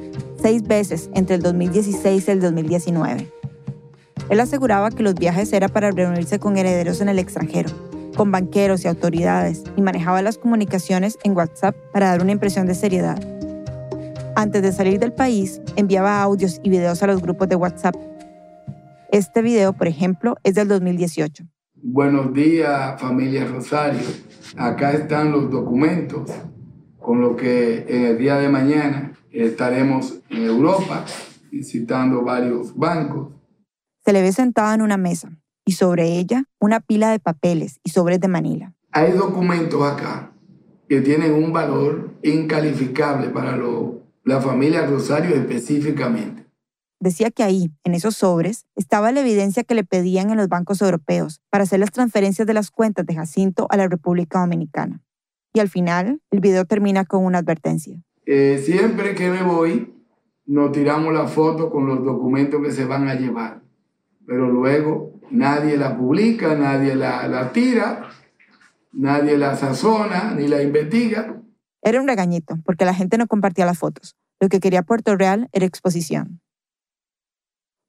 seis 0.41 0.61
veces 0.63 1.09
entre 1.13 1.35
el 1.35 1.41
2016 1.41 2.27
y 2.27 2.31
el 2.31 2.41
2019. 2.41 3.31
Él 4.27 4.39
aseguraba 4.41 4.91
que 4.91 5.03
los 5.03 5.15
viajes 5.15 5.53
eran 5.53 5.69
para 5.69 5.91
reunirse 5.91 6.37
con 6.37 6.57
herederos 6.57 6.99
en 6.99 7.07
el 7.07 7.17
extranjero, 7.17 7.69
con 8.17 8.29
banqueros 8.29 8.83
y 8.83 8.89
autoridades, 8.89 9.63
y 9.77 9.81
manejaba 9.81 10.21
las 10.21 10.37
comunicaciones 10.37 11.17
en 11.23 11.35
WhatsApp 11.35 11.77
para 11.93 12.09
dar 12.09 12.21
una 12.21 12.33
impresión 12.33 12.67
de 12.67 12.75
seriedad. 12.75 13.21
Antes 14.35 14.63
de 14.63 14.73
salir 14.73 14.99
del 14.99 15.13
país, 15.13 15.61
enviaba 15.77 16.21
audios 16.21 16.59
y 16.61 16.69
videos 16.69 17.01
a 17.03 17.07
los 17.07 17.21
grupos 17.21 17.47
de 17.47 17.55
WhatsApp. 17.55 17.95
Este 19.13 19.43
video, 19.43 19.73
por 19.73 19.87
ejemplo, 19.87 20.37
es 20.43 20.55
del 20.55 20.67
2018. 20.69 21.43
Buenos 21.75 22.33
días, 22.33 22.99
familia 22.99 23.45
Rosario. 23.45 24.01
Acá 24.57 24.93
están 24.93 25.31
los 25.31 25.51
documentos 25.51 26.31
con 26.97 27.21
lo 27.21 27.35
que 27.35 27.85
en 27.87 28.05
el 28.05 28.17
día 28.17 28.37
de 28.37 28.49
mañana 28.49 29.11
estaremos 29.31 30.15
en 30.31 30.45
Europa 30.45 31.05
visitando 31.51 32.23
varios 32.23 32.75
bancos. 32.75 33.33
Se 34.03 34.13
le 34.13 34.23
ve 34.23 34.31
sentado 34.31 34.73
en 34.73 34.81
una 34.81 34.97
mesa 34.97 35.29
y 35.63 35.73
sobre 35.73 36.17
ella 36.17 36.45
una 36.59 36.79
pila 36.79 37.11
de 37.11 37.19
papeles 37.19 37.79
y 37.83 37.91
sobres 37.91 38.19
de 38.19 38.29
Manila. 38.29 38.73
Hay 38.91 39.11
documentos 39.11 39.79
acá 39.83 40.31
que 40.89 41.01
tienen 41.01 41.33
un 41.33 41.53
valor 41.53 42.15
incalificable 42.23 43.27
para 43.29 43.55
lo- 43.57 44.01
la 44.23 44.41
familia 44.41 44.87
Rosario 44.87 45.35
específicamente. 45.35 46.42
Decía 47.03 47.31
que 47.31 47.43
ahí, 47.43 47.69
en 47.83 47.95
esos 47.95 48.15
sobres, 48.15 48.65
estaba 48.77 49.11
la 49.11 49.19
evidencia 49.19 49.65
que 49.65 49.75
le 49.75 49.83
pedían 49.83 50.29
en 50.29 50.37
los 50.37 50.47
bancos 50.47 50.81
europeos 50.81 51.41
para 51.49 51.65
hacer 51.65 51.81
las 51.81 51.91
transferencias 51.91 52.47
de 52.47 52.53
las 52.53 52.71
cuentas 52.71 53.05
de 53.05 53.13
Jacinto 53.13 53.67
a 53.69 53.75
la 53.75 53.89
República 53.89 54.39
Dominicana. 54.39 55.03
Y 55.51 55.59
al 55.59 55.67
final, 55.67 56.21
el 56.31 56.39
video 56.39 56.63
termina 56.63 57.03
con 57.03 57.25
una 57.25 57.39
advertencia. 57.39 58.01
Eh, 58.25 58.63
siempre 58.65 59.15
que 59.15 59.29
me 59.29 59.43
voy, 59.43 59.93
nos 60.45 60.71
tiramos 60.71 61.13
la 61.13 61.27
foto 61.27 61.69
con 61.69 61.87
los 61.87 62.05
documentos 62.05 62.61
que 62.63 62.71
se 62.71 62.85
van 62.85 63.09
a 63.09 63.15
llevar. 63.15 63.61
Pero 64.25 64.47
luego 64.47 65.19
nadie 65.29 65.75
la 65.75 65.97
publica, 65.97 66.55
nadie 66.55 66.95
la, 66.95 67.27
la 67.27 67.51
tira, 67.51 68.11
nadie 68.93 69.37
la 69.37 69.57
sazona 69.57 70.33
ni 70.35 70.47
la 70.47 70.63
investiga. 70.63 71.35
Era 71.81 71.99
un 71.99 72.07
regañito, 72.07 72.59
porque 72.63 72.85
la 72.85 72.93
gente 72.93 73.17
no 73.17 73.27
compartía 73.27 73.65
las 73.65 73.77
fotos. 73.77 74.15
Lo 74.39 74.47
que 74.47 74.61
quería 74.61 74.83
Puerto 74.83 75.17
Real 75.17 75.49
era 75.51 75.65
exposición. 75.65 76.39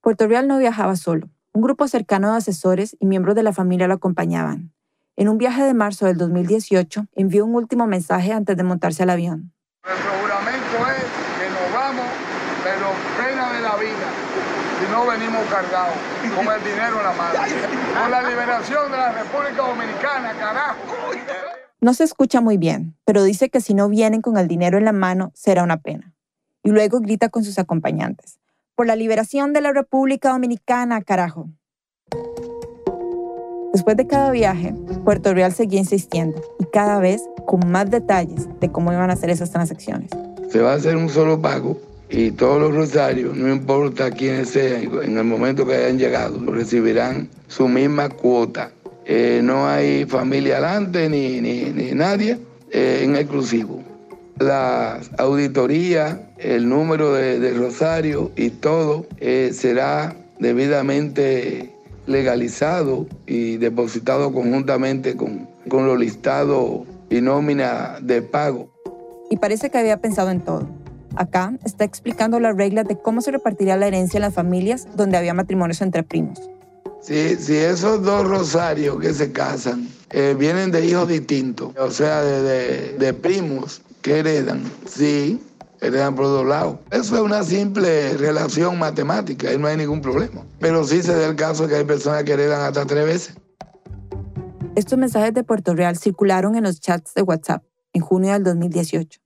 Puerto 0.04 0.26
Real 0.26 0.46
no 0.46 0.58
viajaba 0.58 0.96
solo. 0.96 1.30
Un 1.54 1.62
grupo 1.62 1.88
cercano 1.88 2.30
de 2.30 2.36
asesores 2.36 2.94
y 3.00 3.06
miembros 3.06 3.34
de 3.34 3.42
la 3.42 3.54
familia 3.54 3.88
lo 3.88 3.94
acompañaban. 3.94 4.70
En 5.16 5.30
un 5.30 5.38
viaje 5.38 5.62
de 5.62 5.72
marzo 5.72 6.04
del 6.04 6.18
2018, 6.18 7.06
envió 7.14 7.46
un 7.46 7.54
último 7.54 7.86
mensaje 7.86 8.30
antes 8.34 8.54
de 8.54 8.64
montarse 8.64 9.02
al 9.02 9.08
avión. 9.08 9.54
Nuestro 9.82 10.10
juramento 10.20 10.76
es 10.92 11.04
que 11.40 11.48
nos 11.48 11.72
vamos, 11.72 12.04
pero 12.62 12.92
pena 13.16 13.50
de 13.54 13.60
la 13.62 13.76
vida, 13.76 14.08
si 14.78 14.92
no 14.92 15.06
venimos 15.06 15.40
cargados, 15.50 15.96
con 16.36 16.54
el 16.54 16.62
dinero 16.62 16.98
en 16.98 17.04
la 17.04 17.12
mano. 17.14 17.38
Con 18.02 18.10
la 18.10 18.28
liberación 18.28 18.92
de 18.92 18.98
la 18.98 19.10
República 19.10 19.62
Dominicana, 19.66 20.32
carajo. 20.38 20.80
No 21.80 21.94
se 21.94 22.04
escucha 22.04 22.42
muy 22.42 22.58
bien, 22.58 22.94
pero 23.06 23.22
dice 23.22 23.48
que 23.48 23.62
si 23.62 23.72
no 23.72 23.88
vienen 23.88 24.20
con 24.20 24.36
el 24.36 24.48
dinero 24.48 24.76
en 24.76 24.84
la 24.84 24.92
mano, 24.92 25.32
será 25.34 25.62
una 25.62 25.78
pena. 25.78 26.12
Y 26.62 26.72
luego 26.72 27.00
grita 27.00 27.30
con 27.30 27.42
sus 27.42 27.58
acompañantes. 27.58 28.38
Por 28.76 28.88
la 28.88 28.96
liberación 28.96 29.52
de 29.52 29.60
la 29.60 29.72
República 29.72 30.30
Dominicana, 30.30 31.00
carajo. 31.00 31.48
Después 33.72 33.96
de 33.96 34.08
cada 34.08 34.32
viaje, 34.32 34.74
Puerto 35.04 35.32
Real 35.32 35.52
seguía 35.52 35.78
insistiendo 35.78 36.42
y 36.58 36.64
cada 36.72 36.98
vez 36.98 37.22
con 37.46 37.70
más 37.70 37.88
detalles 37.88 38.48
de 38.58 38.72
cómo 38.72 38.92
iban 38.92 39.10
a 39.10 39.12
hacer 39.12 39.30
esas 39.30 39.52
transacciones. 39.52 40.10
Se 40.50 40.60
va 40.60 40.72
a 40.72 40.74
hacer 40.74 40.96
un 40.96 41.08
solo 41.08 41.40
pago 41.40 41.78
y 42.10 42.32
todos 42.32 42.60
los 42.60 42.74
rosarios, 42.74 43.36
no 43.36 43.52
importa 43.52 44.10
quiénes 44.10 44.48
sean, 44.48 44.90
en 45.04 45.18
el 45.18 45.24
momento 45.24 45.64
que 45.64 45.74
hayan 45.74 45.98
llegado, 45.98 46.40
recibirán 46.44 47.28
su 47.46 47.68
misma 47.68 48.08
cuota. 48.08 48.72
Eh, 49.04 49.40
no 49.40 49.68
hay 49.68 50.04
familia 50.04 50.54
adelante 50.56 51.08
ni, 51.08 51.40
ni, 51.40 51.92
nadie 51.92 52.38
eh, 52.72 53.02
en 53.04 53.14
exclusivo. 53.14 53.83
La 54.38 55.00
auditoría, 55.18 56.28
el 56.38 56.68
número 56.68 57.12
de, 57.12 57.38
de 57.38 57.54
rosario 57.54 58.32
y 58.36 58.50
todo 58.50 59.06
eh, 59.20 59.50
será 59.54 60.16
debidamente 60.40 61.70
legalizado 62.06 63.06
y 63.26 63.56
depositado 63.58 64.32
conjuntamente 64.32 65.16
con, 65.16 65.48
con 65.68 65.86
los 65.86 65.98
listados 65.98 66.80
y 67.10 67.20
nómina 67.20 67.98
de 68.02 68.22
pago. 68.22 68.68
Y 69.30 69.36
parece 69.36 69.70
que 69.70 69.78
había 69.78 69.98
pensado 70.00 70.30
en 70.30 70.40
todo. 70.40 70.68
Acá 71.16 71.52
está 71.64 71.84
explicando 71.84 72.40
las 72.40 72.56
reglas 72.56 72.88
de 72.88 72.96
cómo 72.98 73.20
se 73.20 73.30
repartiría 73.30 73.76
la 73.76 73.86
herencia 73.86 74.18
en 74.18 74.22
las 74.22 74.34
familias 74.34 74.88
donde 74.96 75.16
había 75.16 75.32
matrimonios 75.32 75.80
entre 75.80 76.02
primos. 76.02 76.40
Si, 77.00 77.36
si 77.36 77.54
esos 77.56 78.02
dos 78.02 78.26
rosarios 78.26 78.98
que 78.98 79.12
se 79.14 79.30
casan 79.30 79.88
eh, 80.10 80.34
vienen 80.38 80.70
de 80.72 80.84
hijos 80.86 81.06
distintos, 81.06 81.72
o 81.78 81.90
sea, 81.90 82.22
de, 82.22 82.42
de- 82.42 82.92
de 82.98 83.12
primos 83.14 83.82
que 84.04 84.18
heredan, 84.18 84.62
sí, 84.86 85.42
heredan 85.80 86.14
por 86.14 86.26
dos 86.26 86.44
lados. 86.44 86.76
Eso 86.90 87.16
es 87.16 87.22
una 87.22 87.42
simple 87.42 88.14
relación 88.18 88.78
matemática 88.78 89.50
y 89.50 89.56
no 89.56 89.66
hay 89.66 89.78
ningún 89.78 90.02
problema. 90.02 90.44
Pero 90.60 90.84
sí 90.84 91.02
se 91.02 91.14
da 91.14 91.26
el 91.26 91.36
caso 91.36 91.66
que 91.66 91.76
hay 91.76 91.84
personas 91.84 92.22
que 92.24 92.34
heredan 92.34 92.60
hasta 92.60 92.84
tres 92.84 93.06
veces. 93.06 93.36
Estos 94.76 94.98
mensajes 94.98 95.32
de 95.32 95.42
Puerto 95.42 95.74
Real 95.74 95.96
circularon 95.96 96.54
en 96.54 96.64
los 96.64 96.80
chats 96.80 97.14
de 97.14 97.22
WhatsApp 97.22 97.64
en 97.94 98.02
junio 98.02 98.34
del 98.34 98.44
2018. 98.44 99.20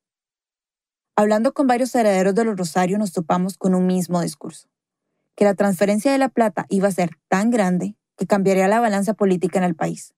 Hablando 1.16 1.52
con 1.52 1.66
varios 1.66 1.92
herederos 1.96 2.36
de 2.36 2.44
los 2.44 2.56
Rosarios 2.56 3.00
nos 3.00 3.12
topamos 3.12 3.58
con 3.58 3.74
un 3.74 3.84
mismo 3.84 4.22
discurso, 4.22 4.68
que 5.34 5.44
la 5.44 5.54
transferencia 5.54 6.12
de 6.12 6.18
la 6.18 6.28
plata 6.28 6.66
iba 6.68 6.86
a 6.86 6.92
ser 6.92 7.10
tan 7.26 7.50
grande 7.50 7.96
que 8.16 8.28
cambiaría 8.28 8.68
la 8.68 8.78
balanza 8.78 9.14
política 9.14 9.58
en 9.58 9.64
el 9.64 9.74
país. 9.74 10.14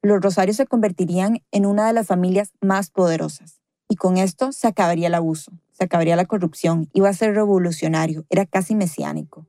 Los 0.00 0.22
Rosarios 0.22 0.56
se 0.56 0.66
convertirían 0.66 1.42
en 1.50 1.66
una 1.66 1.86
de 1.86 1.92
las 1.92 2.06
familias 2.06 2.52
más 2.62 2.90
poderosas 2.90 3.61
y 3.92 3.96
con 3.96 4.16
esto 4.16 4.52
se 4.52 4.68
acabaría 4.68 5.08
el 5.08 5.14
abuso, 5.14 5.52
se 5.72 5.84
acabaría 5.84 6.16
la 6.16 6.24
corrupción, 6.24 6.88
iba 6.94 7.10
a 7.10 7.12
ser 7.12 7.34
revolucionario, 7.34 8.24
era 8.30 8.46
casi 8.46 8.74
mesiánico. 8.74 9.44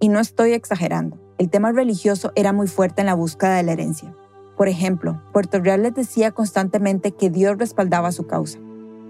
Y 0.00 0.08
no 0.08 0.20
estoy 0.20 0.52
exagerando, 0.52 1.20
el 1.36 1.50
tema 1.50 1.70
religioso 1.70 2.32
era 2.34 2.54
muy 2.54 2.66
fuerte 2.66 3.02
en 3.02 3.08
la 3.08 3.14
búsqueda 3.14 3.56
de 3.56 3.62
la 3.62 3.72
herencia. 3.72 4.16
Por 4.56 4.68
ejemplo, 4.68 5.22
Puerto 5.34 5.60
Real 5.60 5.82
les 5.82 5.92
decía 5.92 6.30
constantemente 6.30 7.12
que 7.12 7.28
Dios 7.28 7.58
respaldaba 7.58 8.10
su 8.10 8.26
causa. 8.26 8.58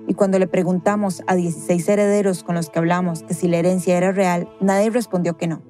Y 0.09 0.15
cuando 0.15 0.41
le 0.41 0.49
preguntamos 0.49 1.23
a 1.29 1.37
16 1.37 1.89
herederos 1.89 2.43
con 2.43 2.57
los 2.57 2.69
que 2.69 2.81
hablamos 2.81 3.23
que 3.23 3.35
si 3.35 3.47
la 3.47 3.59
herencia 3.59 3.97
era 3.97 4.11
real, 4.11 4.49
nadie 4.61 4.91
respondió 4.91 5.37
que 5.37 5.47
no. 5.47 5.63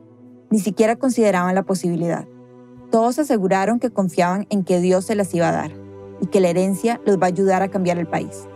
Ni 0.48 0.60
siquiera 0.60 0.96
consideraban 0.96 1.54
la 1.54 1.64
posibilidad. 1.64 2.26
Todos 2.90 3.18
aseguraron 3.18 3.80
que 3.80 3.90
confiaban 3.90 4.46
en 4.48 4.64
que 4.64 4.80
Dios 4.80 5.04
se 5.04 5.14
las 5.14 5.34
iba 5.34 5.50
a 5.50 5.52
dar 5.52 5.85
y 6.20 6.26
que 6.26 6.40
la 6.40 6.48
herencia 6.48 7.00
los 7.06 7.18
va 7.18 7.24
a 7.24 7.28
ayudar 7.28 7.62
a 7.62 7.68
cambiar 7.68 7.98
el 7.98 8.06
país. 8.06 8.46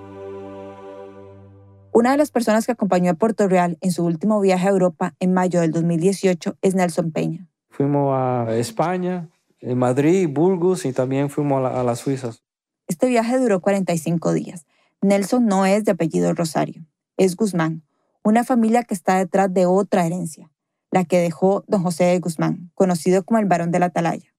Una 1.92 2.12
de 2.12 2.16
las 2.18 2.30
personas 2.30 2.66
que 2.66 2.72
acompañó 2.72 3.10
a 3.10 3.14
Puerto 3.14 3.48
Real 3.48 3.76
en 3.80 3.90
su 3.90 4.04
último 4.04 4.40
viaje 4.40 4.66
a 4.68 4.70
Europa 4.70 5.14
en 5.18 5.32
mayo 5.34 5.60
del 5.60 5.72
2018 5.72 6.56
es 6.62 6.74
Nelson 6.74 7.10
Peña. 7.10 7.48
Fuimos 7.68 8.14
a 8.16 8.56
España, 8.56 9.28
en 9.60 9.76
Madrid, 9.78 10.28
Burgos 10.30 10.84
y 10.84 10.92
también 10.92 11.30
fuimos 11.30 11.58
a, 11.58 11.62
la- 11.62 11.80
a 11.80 11.84
las 11.84 11.98
Suizas. 11.98 12.44
Este 12.86 13.08
viaje 13.08 13.38
duró 13.38 13.60
45 13.60 14.32
días. 14.32 14.66
Nelson 15.02 15.46
no 15.46 15.66
es 15.66 15.84
de 15.84 15.92
apellido 15.92 16.32
Rosario, 16.34 16.84
es 17.16 17.34
Guzmán, 17.36 17.82
una 18.22 18.44
familia 18.44 18.84
que 18.84 18.94
está 18.94 19.16
detrás 19.18 19.52
de 19.52 19.66
otra 19.66 20.06
herencia, 20.06 20.50
la 20.90 21.04
que 21.04 21.18
dejó 21.18 21.64
don 21.68 21.82
José 21.82 22.04
de 22.04 22.18
Guzmán, 22.20 22.70
conocido 22.74 23.24
como 23.24 23.38
el 23.40 23.46
varón 23.46 23.70
de 23.70 23.78
la 23.78 23.86
Atalaya. 23.86 24.29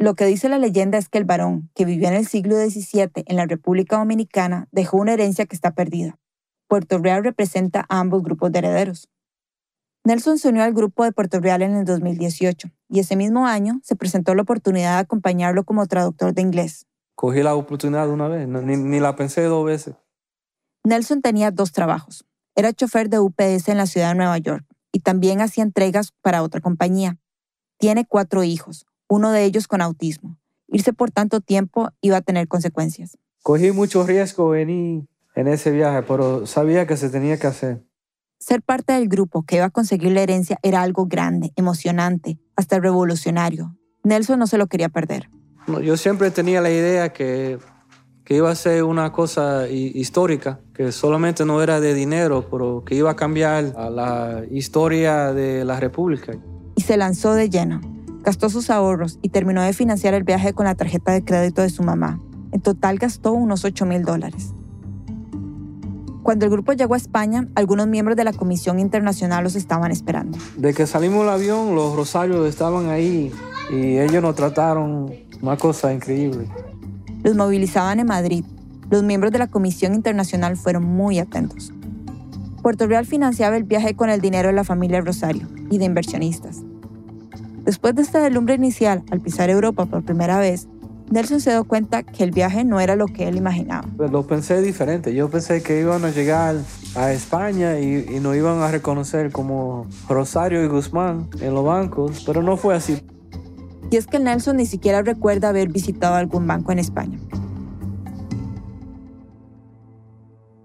Lo 0.00 0.14
que 0.14 0.24
dice 0.24 0.48
la 0.48 0.58
leyenda 0.58 0.96
es 0.96 1.10
que 1.10 1.18
el 1.18 1.26
varón, 1.26 1.70
que 1.74 1.84
vivió 1.84 2.08
en 2.08 2.14
el 2.14 2.26
siglo 2.26 2.56
XVII 2.56 3.10
en 3.26 3.36
la 3.36 3.44
República 3.44 3.98
Dominicana, 3.98 4.66
dejó 4.72 4.96
una 4.96 5.12
herencia 5.12 5.44
que 5.44 5.54
está 5.54 5.72
perdida. 5.74 6.18
Puerto 6.68 6.96
Real 6.98 7.22
representa 7.22 7.84
a 7.88 8.00
ambos 8.00 8.22
grupos 8.22 8.50
de 8.50 8.60
herederos. 8.60 9.08
Nelson 10.06 10.38
se 10.38 10.48
unió 10.48 10.62
al 10.62 10.72
grupo 10.72 11.04
de 11.04 11.12
Puerto 11.12 11.38
Real 11.40 11.60
en 11.60 11.74
el 11.74 11.84
2018 11.84 12.68
y 12.88 13.00
ese 13.00 13.14
mismo 13.16 13.46
año 13.46 13.80
se 13.82 13.94
presentó 13.94 14.34
la 14.34 14.40
oportunidad 14.42 14.94
de 14.94 15.00
acompañarlo 15.00 15.64
como 15.64 15.86
traductor 15.86 16.32
de 16.32 16.40
inglés. 16.40 16.86
Cogí 17.14 17.42
la 17.42 17.54
oportunidad 17.54 18.06
de 18.06 18.12
una 18.14 18.28
vez, 18.28 18.48
no- 18.48 18.62
ni, 18.62 18.78
ni 18.78 19.00
la 19.00 19.14
pensé 19.16 19.42
dos 19.42 19.66
veces. 19.66 19.96
Nelson 20.84 21.20
tenía 21.20 21.50
dos 21.50 21.72
trabajos. 21.72 22.24
Era 22.56 22.72
chofer 22.72 23.10
de 23.10 23.18
UPS 23.18 23.68
en 23.68 23.76
la 23.76 23.84
ciudad 23.84 24.08
de 24.08 24.14
Nueva 24.14 24.38
York 24.38 24.64
y 24.92 25.00
también 25.00 25.42
hacía 25.42 25.62
entregas 25.62 26.12
para 26.22 26.42
otra 26.42 26.62
compañía. 26.62 27.18
Tiene 27.78 28.06
cuatro 28.06 28.42
hijos, 28.42 28.86
uno 29.10 29.32
de 29.32 29.44
ellos 29.44 29.66
con 29.66 29.82
autismo. 29.82 30.38
Irse 30.68 30.92
por 30.92 31.10
tanto 31.10 31.40
tiempo 31.40 31.90
iba 32.00 32.16
a 32.16 32.20
tener 32.22 32.46
consecuencias. 32.46 33.18
Cogí 33.42 33.72
mucho 33.72 34.06
riesgo 34.06 34.54
en, 34.54 35.08
en 35.34 35.48
ese 35.48 35.72
viaje, 35.72 36.02
pero 36.02 36.46
sabía 36.46 36.86
que 36.86 36.96
se 36.96 37.10
tenía 37.10 37.36
que 37.38 37.48
hacer. 37.48 37.82
Ser 38.38 38.62
parte 38.62 38.92
del 38.92 39.08
grupo 39.08 39.42
que 39.42 39.56
iba 39.56 39.64
a 39.64 39.70
conseguir 39.70 40.12
la 40.12 40.22
herencia 40.22 40.58
era 40.62 40.82
algo 40.82 41.06
grande, 41.06 41.52
emocionante, 41.56 42.38
hasta 42.54 42.78
revolucionario. 42.78 43.76
Nelson 44.04 44.38
no 44.38 44.46
se 44.46 44.58
lo 44.58 44.68
quería 44.68 44.88
perder. 44.88 45.28
Yo 45.82 45.96
siempre 45.96 46.30
tenía 46.30 46.60
la 46.60 46.70
idea 46.70 47.12
que, 47.12 47.58
que 48.24 48.36
iba 48.36 48.50
a 48.50 48.54
ser 48.54 48.84
una 48.84 49.12
cosa 49.12 49.68
histórica, 49.68 50.60
que 50.72 50.92
solamente 50.92 51.44
no 51.44 51.60
era 51.62 51.80
de 51.80 51.94
dinero, 51.94 52.46
pero 52.48 52.84
que 52.86 52.94
iba 52.94 53.10
a 53.10 53.16
cambiar 53.16 53.74
a 53.76 53.90
la 53.90 54.44
historia 54.50 55.32
de 55.32 55.64
la 55.64 55.80
República. 55.80 56.32
Y 56.76 56.82
se 56.82 56.96
lanzó 56.96 57.34
de 57.34 57.50
lleno. 57.50 57.80
Gastó 58.30 58.48
sus 58.48 58.70
ahorros 58.70 59.18
y 59.22 59.30
terminó 59.30 59.60
de 59.60 59.72
financiar 59.72 60.14
el 60.14 60.22
viaje 60.22 60.52
con 60.52 60.64
la 60.64 60.76
tarjeta 60.76 61.10
de 61.10 61.24
crédito 61.24 61.62
de 61.62 61.68
su 61.68 61.82
mamá. 61.82 62.20
En 62.52 62.60
total 62.60 62.96
gastó 62.96 63.32
unos 63.32 63.64
8 63.64 63.86
mil 63.86 64.04
dólares. 64.04 64.54
Cuando 66.22 66.44
el 66.44 66.52
grupo 66.52 66.72
llegó 66.72 66.94
a 66.94 66.96
España, 66.96 67.48
algunos 67.56 67.88
miembros 67.88 68.16
de 68.16 68.22
la 68.22 68.32
Comisión 68.32 68.78
Internacional 68.78 69.42
los 69.42 69.56
estaban 69.56 69.90
esperando. 69.90 70.38
De 70.56 70.72
que 70.72 70.86
salimos 70.86 71.22
del 71.22 71.30
avión, 71.30 71.74
los 71.74 71.96
rosarios 71.96 72.48
estaban 72.48 72.88
ahí 72.88 73.32
y 73.68 73.98
ellos 73.98 74.22
nos 74.22 74.36
trataron 74.36 75.12
una 75.42 75.56
cosa 75.56 75.92
increíble. 75.92 76.46
Los 77.24 77.34
movilizaban 77.34 77.98
en 77.98 78.06
Madrid. 78.06 78.44
Los 78.90 79.02
miembros 79.02 79.32
de 79.32 79.40
la 79.40 79.48
Comisión 79.48 79.92
Internacional 79.92 80.56
fueron 80.56 80.84
muy 80.84 81.18
atentos. 81.18 81.72
Puerto 82.62 82.86
Real 82.86 83.06
financiaba 83.06 83.56
el 83.56 83.64
viaje 83.64 83.96
con 83.96 84.08
el 84.08 84.20
dinero 84.20 84.50
de 84.50 84.54
la 84.54 84.62
familia 84.62 85.00
Rosario 85.00 85.48
y 85.68 85.78
de 85.78 85.86
inversionistas. 85.86 86.62
Después 87.64 87.94
de 87.94 88.02
esta 88.02 88.20
delumbre 88.20 88.54
inicial, 88.54 89.02
al 89.10 89.20
pisar 89.20 89.50
Europa 89.50 89.86
por 89.86 90.02
primera 90.02 90.38
vez, 90.38 90.66
Nelson 91.10 91.40
se 91.40 91.50
dio 91.50 91.64
cuenta 91.64 92.04
que 92.04 92.22
el 92.22 92.30
viaje 92.30 92.64
no 92.64 92.80
era 92.80 92.94
lo 92.94 93.06
que 93.06 93.26
él 93.26 93.36
imaginaba. 93.36 93.86
Pues 93.96 94.10
lo 94.10 94.26
pensé 94.26 94.62
diferente. 94.62 95.12
Yo 95.12 95.28
pensé 95.28 95.62
que 95.62 95.80
iban 95.80 96.04
a 96.04 96.10
llegar 96.10 96.56
a 96.94 97.12
España 97.12 97.80
y, 97.80 98.06
y 98.08 98.20
nos 98.20 98.36
iban 98.36 98.62
a 98.62 98.70
reconocer 98.70 99.32
como 99.32 99.86
Rosario 100.08 100.64
y 100.64 100.68
Guzmán 100.68 101.28
en 101.40 101.52
los 101.52 101.64
bancos, 101.64 102.22
pero 102.24 102.42
no 102.42 102.56
fue 102.56 102.76
así. 102.76 103.02
Y 103.90 103.96
es 103.96 104.06
que 104.06 104.20
Nelson 104.20 104.56
ni 104.56 104.66
siquiera 104.66 105.02
recuerda 105.02 105.48
haber 105.48 105.68
visitado 105.68 106.14
algún 106.14 106.46
banco 106.46 106.70
en 106.70 106.78
España. 106.78 107.18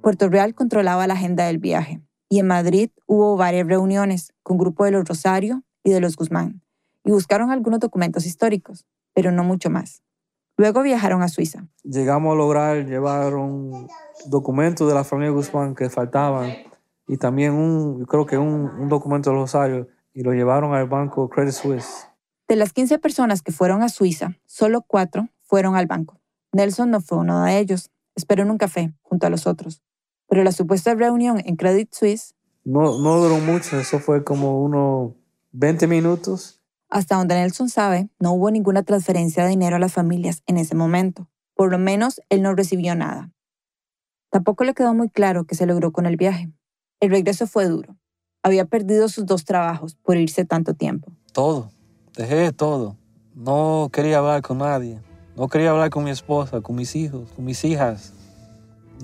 Puerto 0.01 0.29
Real 0.29 0.53
controlaba 0.53 1.07
la 1.07 1.15
agenda 1.15 1.47
del 1.47 1.57
viaje 1.57 2.01
y 2.29 2.37
en 2.37 2.45
Madrid 2.45 2.91
hubo 3.07 3.35
varias 3.35 3.67
reuniones 3.67 4.31
con 4.43 4.59
grupos 4.59 4.85
de 4.85 4.91
los 4.91 5.05
Rosario 5.05 5.63
y 5.83 5.89
de 5.89 5.99
los 5.99 6.15
Guzmán 6.15 6.61
y 7.05 7.11
buscaron 7.11 7.51
algunos 7.51 7.79
documentos 7.79 8.25
históricos, 8.25 8.85
pero 9.13 9.31
no 9.31 9.43
mucho 9.43 9.69
más. 9.69 10.01
Luego 10.57 10.81
viajaron 10.81 11.21
a 11.21 11.27
Suiza. 11.27 11.67
Llegamos 11.83 12.33
a 12.33 12.35
lograr 12.35 12.85
llevar 12.85 13.35
un 13.35 13.87
documento 14.25 14.87
de 14.87 14.95
la 14.95 15.03
familia 15.03 15.31
Guzmán 15.31 15.75
que 15.75 15.89
faltaban 15.89 16.51
y 17.07 17.17
también 17.17 17.53
un, 17.53 18.05
creo 18.05 18.25
que 18.25 18.37
un, 18.37 18.69
un 18.79 18.89
documento 18.89 19.29
de 19.29 19.35
Rosario 19.35 19.87
y 20.13 20.23
lo 20.23 20.33
llevaron 20.33 20.73
al 20.73 20.87
banco 20.87 21.29
Credit 21.29 21.53
Suisse. 21.53 22.07
De 22.47 22.55
las 22.55 22.73
15 22.73 22.99
personas 22.99 23.41
que 23.41 23.51
fueron 23.51 23.83
a 23.83 23.89
Suiza, 23.89 24.37
solo 24.45 24.81
cuatro 24.81 25.29
fueron 25.43 25.75
al 25.75 25.87
banco. 25.87 26.19
Nelson 26.53 26.89
no 26.89 27.01
fue 27.01 27.17
uno 27.17 27.43
de 27.43 27.59
ellos. 27.59 27.91
Esperó 28.15 28.43
en 28.43 28.51
un 28.51 28.57
café 28.57 28.93
junto 29.01 29.27
a 29.27 29.29
los 29.29 29.45
otros. 29.45 29.83
Pero 30.27 30.43
la 30.43 30.53
supuesta 30.53 30.95
reunión 30.95 31.41
en 31.45 31.57
Credit 31.57 31.93
Suisse... 31.93 32.33
No, 32.63 32.97
no 32.99 33.19
duró 33.19 33.37
mucho, 33.39 33.77
eso 33.77 33.99
fue 33.99 34.23
como 34.23 34.63
unos 34.63 35.13
20 35.51 35.85
minutos 35.87 36.54
hasta 36.89 37.15
donde 37.15 37.35
Nelson 37.35 37.69
sabe, 37.69 38.09
no 38.19 38.33
hubo 38.33 38.51
ninguna 38.51 38.83
transferencia 38.83 39.43
de 39.43 39.49
dinero 39.49 39.75
a 39.75 39.79
las 39.79 39.93
familias 39.93 40.43
en 40.45 40.57
ese 40.57 40.75
momento. 40.75 41.27
Por 41.55 41.71
lo 41.71 41.77
menos, 41.77 42.21
él 42.29 42.41
no 42.41 42.53
recibió 42.53 42.95
nada. 42.95 43.31
Tampoco 44.29 44.63
le 44.63 44.73
quedó 44.73 44.93
muy 44.93 45.09
claro 45.09 45.45
qué 45.45 45.55
se 45.55 45.65
logró 45.65 45.91
con 45.91 46.05
el 46.05 46.17
viaje. 46.17 46.51
El 46.99 47.11
regreso 47.11 47.47
fue 47.47 47.67
duro. 47.67 47.97
Había 48.43 48.65
perdido 48.65 49.07
sus 49.09 49.25
dos 49.25 49.45
trabajos 49.45 49.95
por 49.95 50.17
irse 50.17 50.45
tanto 50.45 50.73
tiempo. 50.73 51.11
Todo. 51.31 51.71
Dejé 52.15 52.51
todo. 52.51 52.97
No 53.33 53.89
quería 53.91 54.19
hablar 54.19 54.41
con 54.41 54.59
nadie. 54.59 54.99
No 55.35 55.47
quería 55.49 55.71
hablar 55.71 55.89
con 55.89 56.03
mi 56.03 56.11
esposa, 56.11 56.61
con 56.61 56.75
mis 56.75 56.95
hijos, 56.95 57.29
con 57.31 57.43
mis 57.43 57.63
hijas. 57.65 58.13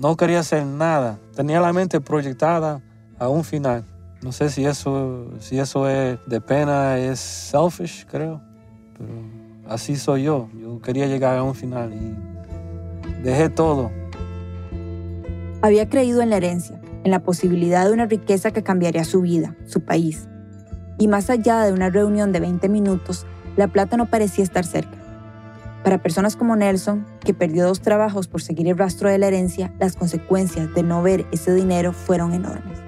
No 0.00 0.16
quería 0.16 0.40
hacer 0.40 0.64
nada. 0.64 1.18
Tenía 1.34 1.60
la 1.60 1.72
mente 1.72 2.00
proyectada 2.00 2.80
a 3.18 3.28
un 3.28 3.44
final. 3.44 3.84
No 4.22 4.30
sé 4.30 4.50
si 4.50 4.64
eso, 4.64 5.26
si 5.40 5.58
eso 5.58 5.88
es 5.88 6.18
de 6.26 6.40
pena, 6.40 6.96
es 6.96 7.18
selfish, 7.18 8.06
creo. 8.06 8.40
Pero 8.96 9.10
así 9.68 9.96
soy 9.96 10.24
yo. 10.24 10.48
Yo 10.54 10.80
quería 10.80 11.06
llegar 11.06 11.36
a 11.36 11.42
un 11.42 11.56
final 11.56 11.92
y 11.92 13.22
dejé 13.22 13.48
todo. 13.48 13.90
Había 15.60 15.88
creído 15.88 16.22
en 16.22 16.30
la 16.30 16.36
herencia, 16.36 16.80
en 17.02 17.10
la 17.10 17.20
posibilidad 17.20 17.84
de 17.84 17.92
una 17.92 18.06
riqueza 18.06 18.52
que 18.52 18.62
cambiaría 18.62 19.04
su 19.04 19.22
vida, 19.22 19.56
su 19.66 19.80
país. 19.80 20.28
Y 20.98 21.08
más 21.08 21.28
allá 21.28 21.64
de 21.64 21.72
una 21.72 21.90
reunión 21.90 22.30
de 22.30 22.38
20 22.38 22.68
minutos, 22.68 23.26
la 23.56 23.66
plata 23.68 23.96
no 23.96 24.06
parecía 24.06 24.44
estar 24.44 24.64
cerca. 24.64 24.98
Para 25.82 25.98
personas 25.98 26.36
como 26.36 26.54
Nelson, 26.54 27.04
que 27.24 27.34
perdió 27.34 27.66
dos 27.66 27.80
trabajos 27.80 28.28
por 28.28 28.40
seguir 28.40 28.68
el 28.68 28.78
rastro 28.78 29.08
de 29.08 29.18
la 29.18 29.26
herencia, 29.26 29.72
las 29.80 29.96
consecuencias 29.96 30.72
de 30.74 30.84
no 30.84 31.02
ver 31.02 31.26
ese 31.32 31.52
dinero 31.52 31.92
fueron 31.92 32.34
enormes. 32.34 32.81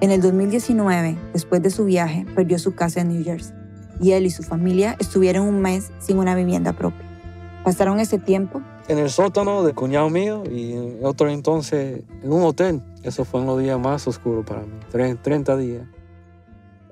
En 0.00 0.10
el 0.10 0.22
2019, 0.22 1.18
después 1.34 1.62
de 1.62 1.68
su 1.68 1.84
viaje, 1.84 2.24
perdió 2.34 2.58
su 2.58 2.74
casa 2.74 3.02
en 3.02 3.08
New 3.08 3.22
Jersey 3.22 3.54
y 4.00 4.12
él 4.12 4.24
y 4.24 4.30
su 4.30 4.42
familia 4.42 4.96
estuvieron 4.98 5.46
un 5.46 5.60
mes 5.60 5.90
sin 5.98 6.18
una 6.18 6.34
vivienda 6.34 6.72
propia. 6.72 7.06
Pasaron 7.64 8.00
ese 8.00 8.18
tiempo 8.18 8.62
en 8.88 8.96
el 8.98 9.10
sótano 9.10 9.62
del 9.62 9.74
cuñado 9.74 10.08
mío 10.08 10.42
y 10.50 10.74
otro 11.02 11.28
entonces 11.28 12.02
en 12.22 12.32
un 12.32 12.42
hotel. 12.44 12.82
Eso 13.02 13.26
fue 13.26 13.42
uno 13.42 13.56
de 13.56 13.56
los 13.56 13.64
días 13.64 13.78
más 13.78 14.08
oscuros 14.08 14.46
para 14.46 14.62
mí, 14.62 14.72
30 14.90 15.56
días. 15.58 15.86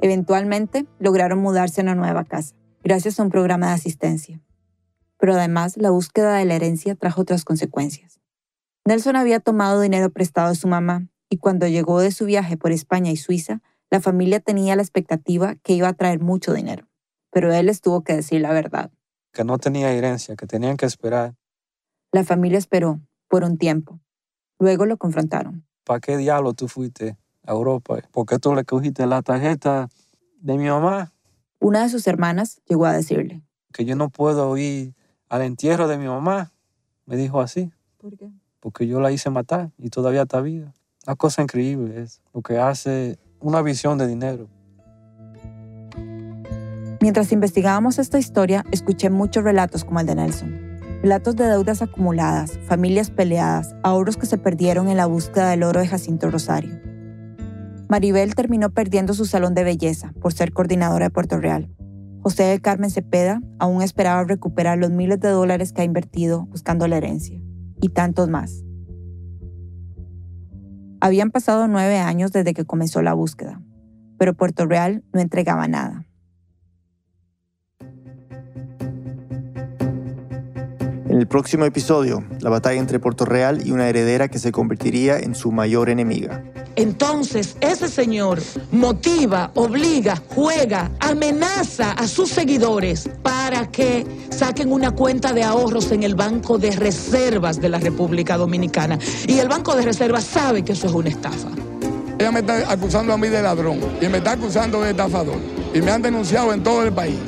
Eventualmente 0.02 0.86
lograron 0.98 1.38
mudarse 1.38 1.80
a 1.80 1.84
una 1.84 1.94
nueva 1.94 2.24
casa, 2.24 2.54
gracias 2.84 3.18
a 3.18 3.22
un 3.22 3.30
programa 3.30 3.68
de 3.68 3.72
asistencia. 3.72 4.42
Pero 5.18 5.32
además 5.32 5.78
la 5.78 5.88
búsqueda 5.88 6.34
de 6.34 6.44
la 6.44 6.56
herencia 6.56 6.94
trajo 6.94 7.22
otras 7.22 7.46
consecuencias. 7.46 8.20
Nelson 8.84 9.16
había 9.16 9.40
tomado 9.40 9.80
dinero 9.80 10.11
prestado 10.11 10.50
de 10.50 10.56
su 10.56 10.68
mamá 10.68 11.09
y 11.30 11.38
cuando 11.38 11.66
llegó 11.66 12.00
de 12.00 12.10
su 12.10 12.24
viaje 12.24 12.56
por 12.56 12.72
España 12.72 13.10
y 13.10 13.16
Suiza, 13.16 13.60
la 13.90 14.00
familia 14.00 14.40
tenía 14.40 14.76
la 14.76 14.82
expectativa 14.82 15.56
que 15.56 15.74
iba 15.74 15.88
a 15.88 15.94
traer 15.94 16.20
mucho 16.20 16.52
dinero. 16.52 16.86
Pero 17.30 17.52
él 17.52 17.66
les 17.66 17.80
tuvo 17.80 18.02
que 18.02 18.14
decir 18.14 18.40
la 18.40 18.52
verdad. 18.52 18.90
Que 19.32 19.44
no 19.44 19.58
tenía 19.58 19.92
herencia, 19.92 20.36
que 20.36 20.46
tenían 20.46 20.76
que 20.76 20.86
esperar. 20.86 21.34
La 22.12 22.24
familia 22.24 22.58
esperó 22.58 23.00
por 23.28 23.44
un 23.44 23.58
tiempo. 23.58 24.00
Luego 24.58 24.86
lo 24.86 24.96
confrontaron. 24.96 25.66
¿Para 25.84 26.00
qué 26.00 26.16
diablo 26.16 26.54
tú 26.54 26.68
fuiste 26.68 27.16
a 27.46 27.52
Europa? 27.52 27.98
¿Por 28.10 28.26
qué 28.26 28.38
tú 28.38 28.54
le 28.54 28.64
cogiste 28.64 29.06
la 29.06 29.22
tarjeta 29.22 29.88
de 30.40 30.56
mi 30.56 30.68
mamá? 30.68 31.12
Una 31.60 31.82
de 31.82 31.88
sus 31.88 32.06
hermanas 32.06 32.60
llegó 32.66 32.86
a 32.86 32.92
decirle. 32.92 33.42
Que 33.72 33.84
yo 33.84 33.96
no 33.96 34.08
puedo 34.08 34.56
ir 34.56 34.94
al 35.28 35.42
entierro 35.42 35.88
de 35.88 35.98
mi 35.98 36.06
mamá. 36.06 36.52
Me 37.04 37.16
dijo 37.16 37.40
así. 37.40 37.70
¿Por 37.98 38.16
qué? 38.16 38.30
Porque 38.60 38.86
yo 38.86 39.00
la 39.00 39.12
hice 39.12 39.30
matar 39.30 39.70
y 39.76 39.90
todavía 39.90 40.22
está 40.22 40.40
viva. 40.40 40.72
Una 41.07 41.16
cosa 41.16 41.42
increíble 41.42 42.03
es 42.03 42.20
lo 42.34 42.42
que 42.42 42.59
hace 42.59 43.18
una 43.40 43.62
visión 43.62 43.99
de 43.99 44.07
dinero. 44.07 44.49
Mientras 47.01 47.30
investigábamos 47.32 47.99
esta 47.99 48.18
historia, 48.18 48.64
escuché 48.72 49.09
muchos 49.09 49.44
relatos 49.44 49.84
como 49.84 50.01
el 50.01 50.07
de 50.07 50.16
Nelson. 50.16 50.78
Relatos 51.03 51.36
de 51.36 51.44
deudas 51.44 51.80
acumuladas, 51.80 52.59
familias 52.66 53.11
peleadas, 53.11 53.76
ahorros 53.84 54.16
que 54.16 54.26
se 54.26 54.36
perdieron 54.36 54.88
en 54.88 54.96
la 54.96 55.07
búsqueda 55.07 55.51
del 55.51 55.62
oro 55.62 55.80
de 55.80 55.86
Jacinto 55.86 56.28
Rosario. 56.28 56.80
Maribel 57.88 58.34
terminó 58.34 58.70
perdiendo 58.70 59.14
su 59.14 59.24
salón 59.24 59.55
de 59.55 59.64
belleza 59.64 60.12
por 60.20 60.32
ser 60.32 60.53
coordinadora 60.53 61.07
de 61.07 61.11
Puerto 61.11 61.38
Real. 61.38 61.70
José 62.20 62.42
del 62.42 62.61
Carmen 62.61 62.90
Cepeda 62.90 63.40
aún 63.61 63.80
esperaba 63.80 64.24
recuperar 64.24 64.76
los 64.76 64.90
miles 64.90 65.20
de 65.20 65.28
dólares 65.28 65.72
que 65.72 65.82
ha 65.82 65.84
invertido 65.84 66.46
buscando 66.46 66.88
la 66.88 66.96
herencia. 66.96 67.40
Y 67.80 67.90
tantos 67.90 68.28
más. 68.28 68.64
Habían 71.01 71.30
pasado 71.30 71.68
nueve 71.68 71.99
años 71.99 72.32
desde 72.32 72.55
que 72.55 72.64
comenzó 72.64 73.03
la 73.03 73.14
búsqueda, 73.14 73.61
pero 74.18 74.34
Puerto 74.34 74.66
Real 74.66 75.05
no 75.12 75.20
entregaba 75.20 75.68
nada. 75.68 76.05
En 81.09 81.16
el 81.16 81.26
próximo 81.26 81.64
episodio, 81.64 82.24
la 82.40 82.51
batalla 82.51 82.80
entre 82.80 82.99
Puerto 82.99 83.24
Real 83.24 83.66
y 83.66 83.70
una 83.70 83.88
heredera 83.88 84.28
que 84.28 84.38
se 84.38 84.53
convertiría 84.53 85.18
en 85.18 85.34
su 85.34 85.53
mayor 85.53 85.88
enemiga. 85.88 86.44
Entonces 86.78 87.56
ese 87.60 87.88
señor 87.88 88.40
motiva, 88.70 89.50
obliga, 89.56 90.22
juega, 90.32 90.92
amenaza 91.00 91.90
a 91.90 92.06
sus 92.06 92.28
seguidores 92.28 93.10
para 93.20 93.68
que 93.68 94.06
saquen 94.30 94.72
una 94.72 94.92
cuenta 94.92 95.32
de 95.32 95.42
ahorros 95.42 95.90
en 95.90 96.04
el 96.04 96.14
Banco 96.14 96.56
de 96.56 96.70
Reservas 96.70 97.60
de 97.60 97.68
la 97.68 97.80
República 97.80 98.36
Dominicana. 98.36 98.96
Y 99.26 99.40
el 99.40 99.48
Banco 99.48 99.74
de 99.74 99.82
Reservas 99.82 100.22
sabe 100.22 100.64
que 100.64 100.74
eso 100.74 100.86
es 100.86 100.92
una 100.92 101.08
estafa. 101.08 101.48
Ella 102.16 102.30
me 102.30 102.40
está 102.40 102.70
acusando 102.70 103.12
a 103.12 103.18
mí 103.18 103.26
de 103.26 103.42
ladrón 103.42 103.80
y 104.00 104.06
me 104.06 104.18
está 104.18 104.32
acusando 104.32 104.80
de 104.80 104.92
estafador. 104.92 105.38
Y 105.74 105.82
me 105.82 105.90
han 105.90 106.00
denunciado 106.00 106.52
en 106.52 106.62
todo 106.62 106.84
el 106.84 106.92
país. 106.92 107.18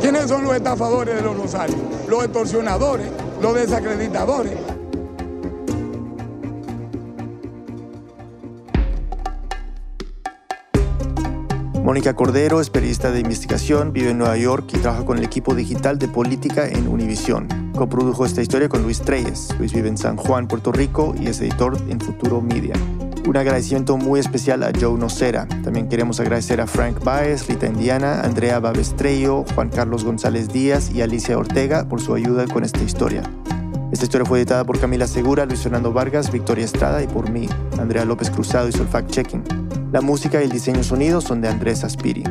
¿Quiénes 0.00 0.26
son 0.26 0.42
los 0.42 0.56
estafadores 0.56 1.16
de 1.16 1.20
los 1.20 1.36
rosarios? 1.36 1.78
Los 2.08 2.24
extorsionadores, 2.24 3.08
los 3.42 3.54
desacreditadores. 3.56 4.54
Mónica 11.94 12.16
Cordero 12.16 12.60
es 12.60 12.70
periodista 12.70 13.12
de 13.12 13.20
investigación, 13.20 13.92
vive 13.92 14.10
en 14.10 14.18
Nueva 14.18 14.36
York 14.36 14.64
y 14.74 14.78
trabaja 14.78 15.04
con 15.04 15.16
el 15.16 15.24
equipo 15.24 15.54
digital 15.54 15.96
de 15.96 16.08
política 16.08 16.66
en 16.66 16.88
Univision. 16.88 17.46
Coprodujo 17.72 18.26
esta 18.26 18.42
historia 18.42 18.68
con 18.68 18.82
Luis 18.82 19.00
Treyes. 19.00 19.54
Luis 19.60 19.72
vive 19.72 19.90
en 19.90 19.96
San 19.96 20.16
Juan, 20.16 20.48
Puerto 20.48 20.72
Rico 20.72 21.14
y 21.16 21.28
es 21.28 21.40
editor 21.40 21.78
en 21.88 22.00
Futuro 22.00 22.40
Media. 22.40 22.74
Un 23.28 23.36
agradecimiento 23.36 23.96
muy 23.96 24.18
especial 24.18 24.64
a 24.64 24.72
Joe 24.76 24.98
Nocera. 24.98 25.46
También 25.62 25.88
queremos 25.88 26.18
agradecer 26.18 26.60
a 26.60 26.66
Frank 26.66 26.98
Baez, 27.04 27.46
Rita 27.46 27.68
Indiana, 27.68 28.22
Andrea 28.22 28.58
Babestrello, 28.58 29.44
Juan 29.54 29.68
Carlos 29.68 30.02
González 30.02 30.48
Díaz 30.48 30.90
y 30.90 31.00
Alicia 31.00 31.38
Ortega 31.38 31.88
por 31.88 32.00
su 32.00 32.12
ayuda 32.16 32.48
con 32.48 32.64
esta 32.64 32.82
historia. 32.82 33.22
Esta 33.94 34.06
historia 34.06 34.26
fue 34.26 34.38
editada 34.40 34.64
por 34.64 34.80
Camila 34.80 35.06
Segura, 35.06 35.46
Luis 35.46 35.60
Fernando 35.60 35.92
Vargas, 35.92 36.32
Victoria 36.32 36.64
Estrada 36.64 37.00
y 37.00 37.06
por 37.06 37.30
mí. 37.30 37.48
Andrea 37.78 38.04
López 38.04 38.28
Cruzado 38.28 38.68
hizo 38.68 38.82
el 38.82 38.88
fact-checking. 38.88 39.44
La 39.92 40.00
música 40.00 40.40
y 40.40 40.46
el 40.46 40.50
diseño 40.50 40.82
sonido 40.82 41.20
son 41.20 41.40
de 41.40 41.46
Andrés 41.46 41.84
Aspiri. 41.84 42.24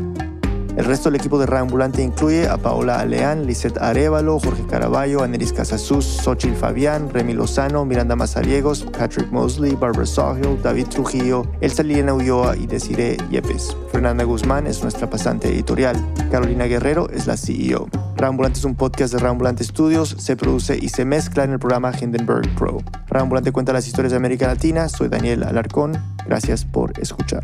El 0.75 0.85
resto 0.85 1.09
del 1.09 1.19
equipo 1.19 1.37
de 1.37 1.45
Radio 1.45 1.63
Ambulante 1.63 2.01
incluye 2.01 2.47
a 2.47 2.57
Paola 2.57 2.99
Aleán, 2.99 3.45
Lisette 3.45 3.77
Arevalo, 3.77 4.39
Jorge 4.39 4.65
Caraballo, 4.65 5.21
Aneris 5.21 5.53
Casasus, 5.53 6.03
Xochil 6.23 6.55
Fabián, 6.55 7.09
Remy 7.11 7.33
Lozano, 7.33 7.85
Miranda 7.85 8.15
Mazariegos, 8.15 8.83
Patrick 8.97 9.31
Mosley, 9.31 9.75
Barbara 9.75 10.07
Sawhill, 10.07 10.59
David 10.63 10.87
Trujillo, 10.87 11.45
Elsa 11.61 11.83
Liliana 11.83 12.15
Ulloa 12.15 12.57
y 12.57 12.65
Desiree 12.65 13.17
Yepes. 13.29 13.77
Fernanda 13.91 14.23
Guzmán 14.23 14.65
es 14.65 14.81
nuestra 14.81 15.07
pasante 15.07 15.49
editorial. 15.49 15.95
Carolina 16.31 16.65
Guerrero 16.65 17.07
es 17.09 17.27
la 17.27 17.37
CEO. 17.37 17.87
Radio 18.15 18.29
Ambulante 18.29 18.57
es 18.57 18.65
un 18.65 18.75
podcast 18.75 19.13
de 19.13 19.19
Radio 19.19 19.31
Ambulante 19.31 19.63
Studios, 19.63 20.15
se 20.17 20.35
produce 20.35 20.77
y 20.81 20.89
se 20.89 21.05
mezcla 21.05 21.43
en 21.43 21.51
el 21.51 21.59
programa 21.59 21.91
Hindenburg 21.99 22.49
Pro. 22.55 22.79
Radio 23.07 23.23
Ambulante 23.23 23.51
cuenta 23.51 23.73
las 23.73 23.87
historias 23.87 24.11
de 24.11 24.17
América 24.17 24.47
Latina, 24.47 24.89
soy 24.89 25.07
Daniel 25.07 25.43
Alarcón, 25.43 25.93
gracias 26.25 26.65
por 26.65 26.99
escuchar. 26.99 27.43